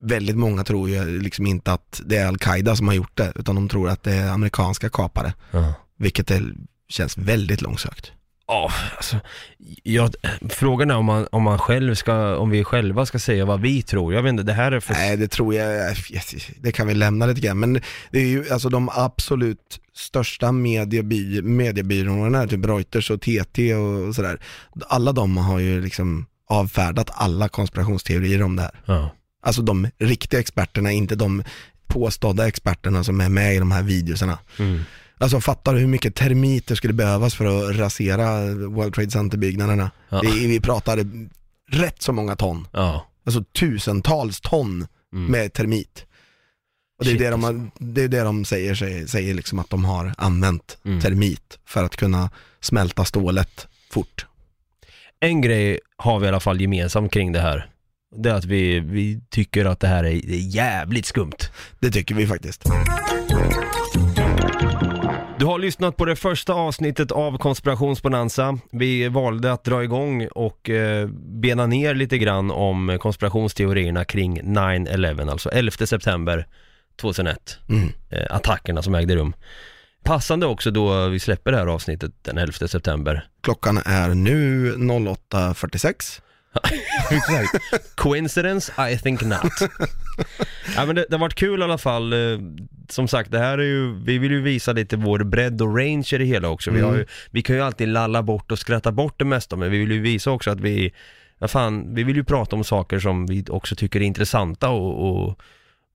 väldigt 0.04 0.38
många 0.38 0.64
tror 0.64 0.90
ju 0.90 1.20
liksom 1.20 1.48
inte 1.48 1.74
att 1.74 2.02
det 2.06 2.18
är 2.18 2.28
Al-Qaida 2.28 2.76
som 2.76 2.88
har 2.88 2.96
gjort 2.96 3.18
det, 3.18 3.34
utan 3.36 3.56
de 3.56 3.70
tror 3.70 3.90
att 3.90 4.04
det 4.04 4.14
är 4.14 4.30
amerikanska 4.30 4.90
kapare, 4.90 5.34
Ja. 5.52 5.74
vilket 5.98 6.32
är, 6.32 6.54
känns 6.90 7.18
väldigt 7.18 7.62
långsökt. 7.62 8.12
Ja, 8.52 8.72
alltså, 8.98 9.20
jag, 9.84 10.16
frågan 10.50 10.92
är 10.92 10.96
om 10.96 11.06
man, 11.06 11.28
om 11.32 11.44
man 11.44 11.60
själv 11.60 11.96
ska, 11.96 12.38
om 12.38 12.50
vi 12.50 12.64
själva 12.64 13.06
ska 13.06 13.20
säga 13.20 13.46
vad 13.46 13.62
vi 13.62 13.82
tror. 13.82 14.14
Jag 14.14 14.24
vet 14.24 14.30
inte, 14.30 14.44
det 14.44 14.54
här 14.54 14.72
är 14.72 14.80
för... 14.80 14.94
Nej, 14.94 15.18
det 15.18 15.28
tror 15.28 15.56
jag, 15.56 15.96
det 16.58 16.72
kan 16.72 16.88
vi 16.88 16.94
lämna 16.94 17.26
lite 17.26 17.42
grann. 17.42 17.60
Men 17.60 17.82
det 18.12 18.20
är 18.20 18.28
ju 18.28 18.50
alltså 18.50 18.70
de 18.70 18.90
absolut 18.94 19.80
största 19.94 20.52
medieby, 20.52 21.42
mediebyråerna, 21.42 22.48
typ 22.48 22.66
Reuters 22.66 23.12
och 23.12 23.22
TT 23.22 23.76
och 23.76 24.16
sådär. 24.16 24.40
Alla 24.88 25.12
de 25.12 25.38
har 25.38 25.60
ju 25.60 25.82
liksom 25.82 26.26
avfärdat 26.50 27.10
alla 27.14 27.50
konspirationsteorier 27.50 28.44
om 28.44 28.56
det 28.56 28.62
här. 28.62 28.72
Ja. 28.86 29.12
Alltså 29.44 29.62
de 29.62 29.88
riktiga 30.00 30.40
experterna, 30.40 30.92
inte 30.92 31.16
de 31.16 31.44
påstådda 31.88 32.48
experterna 32.48 33.04
som 33.04 33.22
är 33.22 33.30
med 33.30 33.56
i 33.56 33.60
de 33.60 33.72
här 33.72 33.84
videorna. 33.84 34.40
Mm. 34.60 34.82
Alltså 35.22 35.42
fattar 35.42 35.74
du 35.74 35.80
hur 35.80 35.88
mycket 35.88 36.16
termiter 36.16 36.76
skulle 36.76 36.94
behövas 36.94 37.36
för 37.36 37.46
att 37.70 37.76
rasera 37.78 38.42
World 38.54 38.94
Trade 38.94 39.12
Center-byggnaderna? 39.12 39.92
Ja. 40.10 40.22
Vi, 40.24 40.48
vi 40.48 40.60
pratar 40.60 41.06
rätt 41.72 42.02
så 42.02 42.14
många 42.14 42.36
ton. 42.36 42.68
ja. 42.72 43.08
Alltså 43.26 43.44
tusentals 43.44 44.42
ton 44.42 44.88
Mm. 45.14 45.32
med 45.32 45.54
termit. 45.54 46.06
Och 47.00 47.06
det 47.06 47.10
är 47.10 47.12
Shit, 47.12 47.20
det 47.20 47.30
de, 47.30 47.44
har, 47.44 47.72
det 47.80 48.04
är 48.04 48.08
det 48.08 48.22
de 48.22 48.46
säger, 48.46 48.76
säger, 48.76 49.08
säger 49.08 49.34
liksom 49.34 49.60
att 49.60 49.70
de 49.70 49.86
har 49.86 50.14
använt 50.18 50.78
Mm. 50.86 51.02
termit 51.02 51.60
för 51.66 51.84
att 51.84 51.96
kunna 51.96 52.30
smälta 52.62 53.06
stålet 53.06 53.68
fort. 53.92 54.26
En 55.20 55.42
grej 55.42 55.80
har 55.98 56.20
vi 56.20 56.26
i 56.26 56.30
alla 56.30 56.40
fall 56.40 56.62
gemensamt 56.62 57.12
kring 57.14 57.32
det 57.32 57.40
här. 57.40 57.70
Det 58.16 58.30
är 58.30 58.34
att 58.34 58.46
vi, 58.46 58.80
vi 58.80 59.22
tycker 59.30 59.66
att 59.66 59.80
det 59.80 59.88
här 59.88 60.04
är 60.04 60.12
jävligt 60.56 61.06
skumt. 61.06 61.38
Det 61.80 61.92
tycker 61.92 62.16
vi 62.16 62.28
faktiskt. 62.28 62.64
Du 65.42 65.48
har 65.48 65.60
lyssnat 65.60 65.98
på 65.98 66.06
det 66.06 66.16
första 66.16 66.54
avsnittet 66.54 67.12
av 67.12 67.38
Konspirationsbonanza. 67.38 68.58
Vi 68.72 69.08
valde 69.08 69.52
att 69.52 69.64
dra 69.64 69.84
igång 69.84 70.28
och 70.28 70.70
eh, 70.70 71.08
bena 71.42 71.66
ner 71.66 71.96
lite 71.96 72.18
grann 72.18 72.52
om 72.52 72.98
konspirationsteorierna 73.02 74.06
kring 74.06 74.42
9-11, 74.42 75.32
alltså 75.32 75.50
11 75.50 75.72
september 75.72 76.48
2001. 77.02 77.58
Mm. 77.70 77.90
Eh, 78.10 78.36
attackerna 78.36 78.82
som 78.82 78.96
ägde 78.96 79.16
rum. 79.16 79.34
Passande 80.04 80.46
också 80.46 80.72
då 80.72 81.08
vi 81.08 81.20
släpper 81.20 81.52
det 81.52 81.58
här 81.58 81.68
avsnittet 81.68 82.12
den 82.22 82.38
11 82.38 82.68
september. 82.68 83.28
Klockan 83.44 83.78
är 83.86 84.10
nu 84.10 84.74
08.46. 84.76 86.22
Exakt. 87.12 87.96
Coincidence? 87.96 88.72
I 88.92 88.98
think 88.98 89.22
not. 89.22 89.52
ja 90.76 90.86
men 90.86 90.96
det, 90.96 91.06
det 91.10 91.16
har 91.16 91.20
varit 91.20 91.36
kul 91.36 91.60
i 91.60 91.64
alla 91.64 91.78
fall. 91.78 92.14
Eh, 92.14 92.40
Som 92.90 93.08
sagt, 93.08 93.32
det 93.32 93.40
här 93.40 93.58
är 93.58 93.64
ju, 93.64 93.94
vi 94.04 94.18
vill 94.18 94.32
ju 94.32 94.42
visa 94.42 94.74
lite 94.74 94.98
vår 94.98 95.20
bredd 95.24 95.62
och 95.62 95.78
range 95.78 96.08
i 96.14 96.18
det 96.18 96.26
hela 96.26 96.50
också. 96.50 96.72
Vi, 96.72 96.82
har 96.82 96.96
ju, 96.96 97.06
vi 97.32 97.42
kan 97.42 97.56
ju 97.56 97.62
alltid 97.62 97.88
lalla 97.88 98.24
bort 98.24 98.52
och 98.52 98.60
skratta 98.60 98.92
bort 98.92 99.20
det 99.20 99.26
mesta, 99.26 99.56
men 99.56 99.72
vi 99.72 99.78
vill 99.78 99.92
ju 99.92 100.02
visa 100.02 100.32
också 100.32 100.52
att 100.52 100.60
vi, 100.60 100.94
vad 101.40 101.52
fan, 101.52 101.96
vi 101.96 102.04
vill 102.04 102.16
ju 102.16 102.24
prata 102.24 102.56
om 102.56 102.64
saker 102.64 103.00
som 103.00 103.26
vi 103.26 103.46
också 103.50 103.76
tycker 103.76 104.00
är 104.02 104.04
intressanta 104.06 104.70
och, 104.70 105.10
och, 105.10 105.40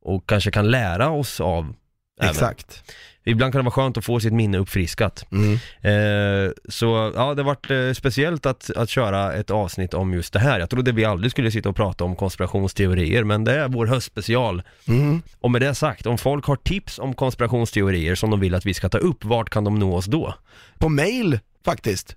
och 0.03 0.29
kanske 0.29 0.51
kan 0.51 0.71
lära 0.71 1.11
oss 1.11 1.41
av. 1.41 1.75
även. 2.21 2.31
Exakt. 2.31 2.83
Ibland 3.29 3.53
kan 3.53 3.59
det 3.59 3.65
vara 3.65 3.73
skönt 3.73 3.97
att 3.97 4.05
få 4.05 4.21
sitt 4.21 4.33
minne 4.33 4.59
uppfriskat. 4.59 5.27
Mm. 5.33 5.53
Eh, 5.81 6.53
så 6.69 7.13
ja, 7.15 7.35
det 7.35 7.43
har 7.43 7.45
varit 7.45 7.71
eh, 7.71 7.93
speciellt 7.93 8.47
att, 8.47 8.71
att 8.71 8.91
köra 8.91 9.33
ett 9.33 9.51
avsnitt 9.51 9.95
om 9.95 10.15
just 10.15 10.33
det 10.33 10.39
här. 10.39 10.61
Jag 10.61 10.71
trodde 10.71 10.93
vi 10.93 11.05
aldrig 11.05 11.31
skulle 11.31 11.51
sitta 11.51 11.69
och 11.69 11.77
prata 11.77 12.05
om 12.05 12.17
konspirationsteorier, 12.17 13.25
men 13.25 13.45
det 13.45 13.53
är 13.53 13.69
vår 13.69 13.87
höstspecial. 13.87 14.63
Mm. 14.89 15.23
Och 15.41 15.51
med 15.51 15.63
det 15.63 15.75
sagt, 15.75 16.07
om 16.07 16.19
folk 16.19 16.45
har 16.45 16.57
tips 16.57 16.99
om 16.99 17.15
konspirationsteorier 17.15 18.15
som 18.15 18.31
de 18.31 18.41
vill 18.41 18.55
att 18.55 18.67
vi 18.67 18.75
ska 18.75 18.89
ta 18.89 18.99
upp, 18.99 19.25
vart 19.25 19.51
kan 19.51 19.65
de 19.65 19.79
nå 19.79 19.97
oss 19.97 20.07
då? 20.07 20.35
På 20.79 20.89
mail 20.89 21.39
faktiskt. 21.65 22.17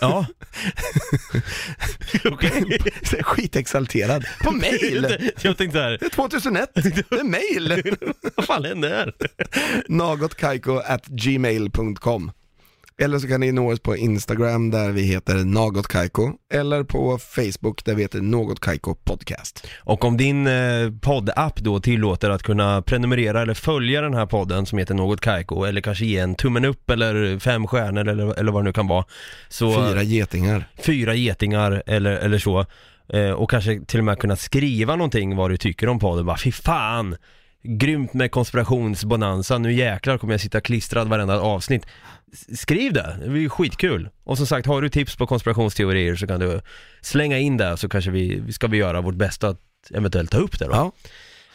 Ja. 0.00 0.26
Så 3.02 3.16
är 3.16 3.22
Skitexalterad. 3.22 4.24
På 4.40 4.52
mail! 4.52 5.32
Jag 5.40 5.56
tänkte 5.56 5.78
såhär, 5.78 6.08
2001, 6.10 6.70
det 6.74 7.12
är 7.12 7.24
mail! 7.24 7.82
vad 8.36 8.46
fan 8.46 8.64
hände 8.64 8.88
här? 8.88 9.12
Nagotkaiko 9.88 10.76
at 10.76 11.06
gmail.com 11.06 12.30
Eller 13.00 13.18
så 13.18 13.28
kan 13.28 13.40
ni 13.40 13.52
nå 13.52 13.72
oss 13.72 13.80
på 13.80 13.96
Instagram 13.96 14.70
där 14.70 14.90
vi 14.90 15.02
heter 15.02 15.34
Nagotkaiko 15.34 16.32
eller 16.54 16.84
på 16.84 17.18
Facebook 17.18 17.84
där 17.84 17.94
vi 17.94 18.02
heter 18.02 18.20
Något 18.20 18.60
Kaiko 18.60 18.94
Podcast. 18.94 19.66
Och 19.78 20.04
om 20.04 20.16
din 20.16 20.46
eh, 20.46 20.90
poddapp 21.00 21.56
då 21.60 21.80
tillåter 21.80 22.30
att 22.30 22.42
kunna 22.42 22.82
prenumerera 22.82 23.42
eller 23.42 23.54
följa 23.54 24.00
den 24.00 24.14
här 24.14 24.26
podden 24.26 24.66
som 24.66 24.78
heter 24.78 24.94
Något 24.94 25.20
Kaiko 25.20 25.64
eller 25.64 25.80
kanske 25.80 26.04
ge 26.04 26.18
en 26.18 26.34
tummen 26.34 26.64
upp 26.64 26.90
eller 26.90 27.38
fem 27.38 27.66
stjärnor 27.66 28.08
eller, 28.08 28.38
eller 28.38 28.52
vad 28.52 28.62
det 28.62 28.64
nu 28.64 28.72
kan 28.72 28.86
vara. 28.86 29.04
Så, 29.48 29.88
Fyra 29.88 30.02
getingar. 30.02 30.64
fyra 30.82 31.14
getingar 31.14 31.82
eller, 31.86 32.12
eller 32.12 32.38
så. 32.38 32.64
Eh, 33.12 33.30
och 33.30 33.50
kanske 33.50 33.80
till 33.86 33.98
och 33.98 34.04
med 34.04 34.18
kunna 34.18 34.36
skriva 34.36 34.96
någonting 34.96 35.36
vad 35.36 35.50
du 35.50 35.56
tycker 35.56 35.88
om 35.88 35.98
podden. 35.98 36.26
Bara, 36.26 36.38
fy 36.38 36.52
fan! 36.52 37.16
Grymt 37.70 38.14
med 38.14 38.30
konspirationsbonanza, 38.30 39.58
nu 39.58 39.72
jäklar 39.72 40.18
kommer 40.18 40.34
jag 40.34 40.40
sitta 40.40 40.60
klistrad 40.60 41.08
varenda 41.08 41.40
avsnitt. 41.40 41.86
S- 42.32 42.60
Skriv 42.60 42.92
det, 42.92 43.16
det 43.24 43.28
blir 43.30 43.48
skitkul. 43.48 44.08
Och 44.24 44.36
som 44.36 44.46
sagt, 44.46 44.66
har 44.66 44.82
du 44.82 44.88
tips 44.88 45.16
på 45.16 45.26
konspirationsteorier 45.26 46.16
så 46.16 46.26
kan 46.26 46.40
du 46.40 46.60
slänga 47.00 47.38
in 47.38 47.56
det 47.56 47.76
så 47.76 47.88
kanske 47.88 48.10
vi, 48.10 48.52
ska 48.52 48.66
vi 48.66 48.76
göra 48.76 49.00
vårt 49.00 49.14
bästa 49.14 49.48
att 49.48 49.60
eventuellt 49.94 50.30
ta 50.30 50.38
upp 50.38 50.58
det 50.58 50.64
då. 50.64 50.92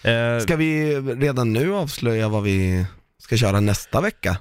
Ja. 0.03 0.09
Eh, 0.11 0.39
Ska 0.39 0.55
vi 0.55 0.95
redan 0.99 1.53
nu 1.53 1.73
avslöja 1.73 2.29
vad 2.29 2.43
vi 2.43 2.85
ska 3.19 3.37
köra 3.37 3.59
nästa 3.59 4.01
vecka? 4.01 4.37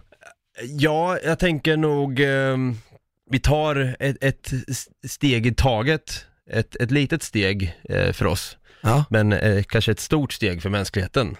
Ja, 0.79 1.19
jag 1.25 1.39
tänker 1.39 1.77
nog 1.77 2.21
ehm, 2.21 2.77
vi 3.31 3.39
tar 3.39 3.97
ett, 4.01 4.17
ett 4.25 4.53
steg 5.09 5.47
i 5.47 5.55
taget, 5.55 6.25
ett, 6.51 6.77
ett 6.77 6.91
litet 6.91 7.23
steg 7.23 7.77
eh, 7.89 8.13
för 8.13 8.27
oss. 8.27 8.57
Ja, 8.83 9.05
Men 9.11 9.33
eh, 9.33 9.63
kanske 9.63 9.93
ett 9.93 10.01
stort 10.01 10.33
steg 10.33 10.63
för 10.63 10.71
mänskligheten. 10.71 11.37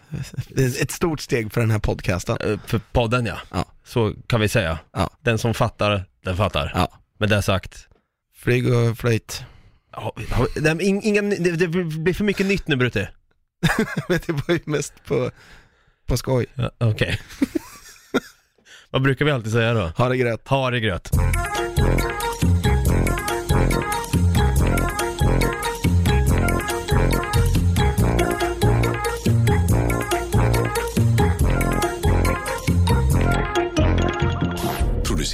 det 0.49 0.65
ett 0.81 0.91
stort 0.91 1.21
steg 1.21 1.53
för 1.53 1.61
den 1.61 1.71
här 1.71 1.79
podcasten. 1.79 2.37
Eh, 2.41 2.59
för 2.67 2.81
podden 2.93 3.27
ja. 3.27 3.39
Ja. 3.51 3.65
Så 3.85 4.15
kan 4.27 4.41
vi 4.41 4.49
säga. 4.49 4.79
Ja. 4.93 5.11
Den 5.21 5.39
som 5.39 5.55
fattar, 5.55 6.05
den 6.25 6.37
fattar. 6.37 6.73
Ja. 6.75 6.89
Med 7.19 7.29
det 7.29 7.43
sagt. 7.43 7.89
Flyg 8.37 8.75
och 8.75 8.99
flöjt. 8.99 9.45
Ja, 9.93 10.15
ing- 10.65 11.01
inga, 11.03 11.23
det, 11.23 11.51
det 11.51 11.69
blir 11.69 12.15
för 12.15 12.25
mycket 12.25 12.47
nytt 12.47 12.69
nu 12.69 12.77
Brutte. 12.77 13.11
Men 14.09 14.19
det 14.27 14.33
var 14.33 14.55
ju 14.55 14.61
mest 14.65 14.95
på, 15.07 15.31
på 16.07 16.17
skoj. 16.17 16.47
Ja, 16.55 16.71
Okej. 16.79 17.21
Vad 18.91 19.03
brukar 19.03 19.25
vi 19.25 19.31
alltid 19.31 19.53
säga 19.53 19.75
då? 19.75 19.93
Ha 19.97 20.09
det 20.09 20.17
gröt. 20.17 20.49
Ha 20.49 20.71
det 20.71 20.81
gröt. 20.81 21.11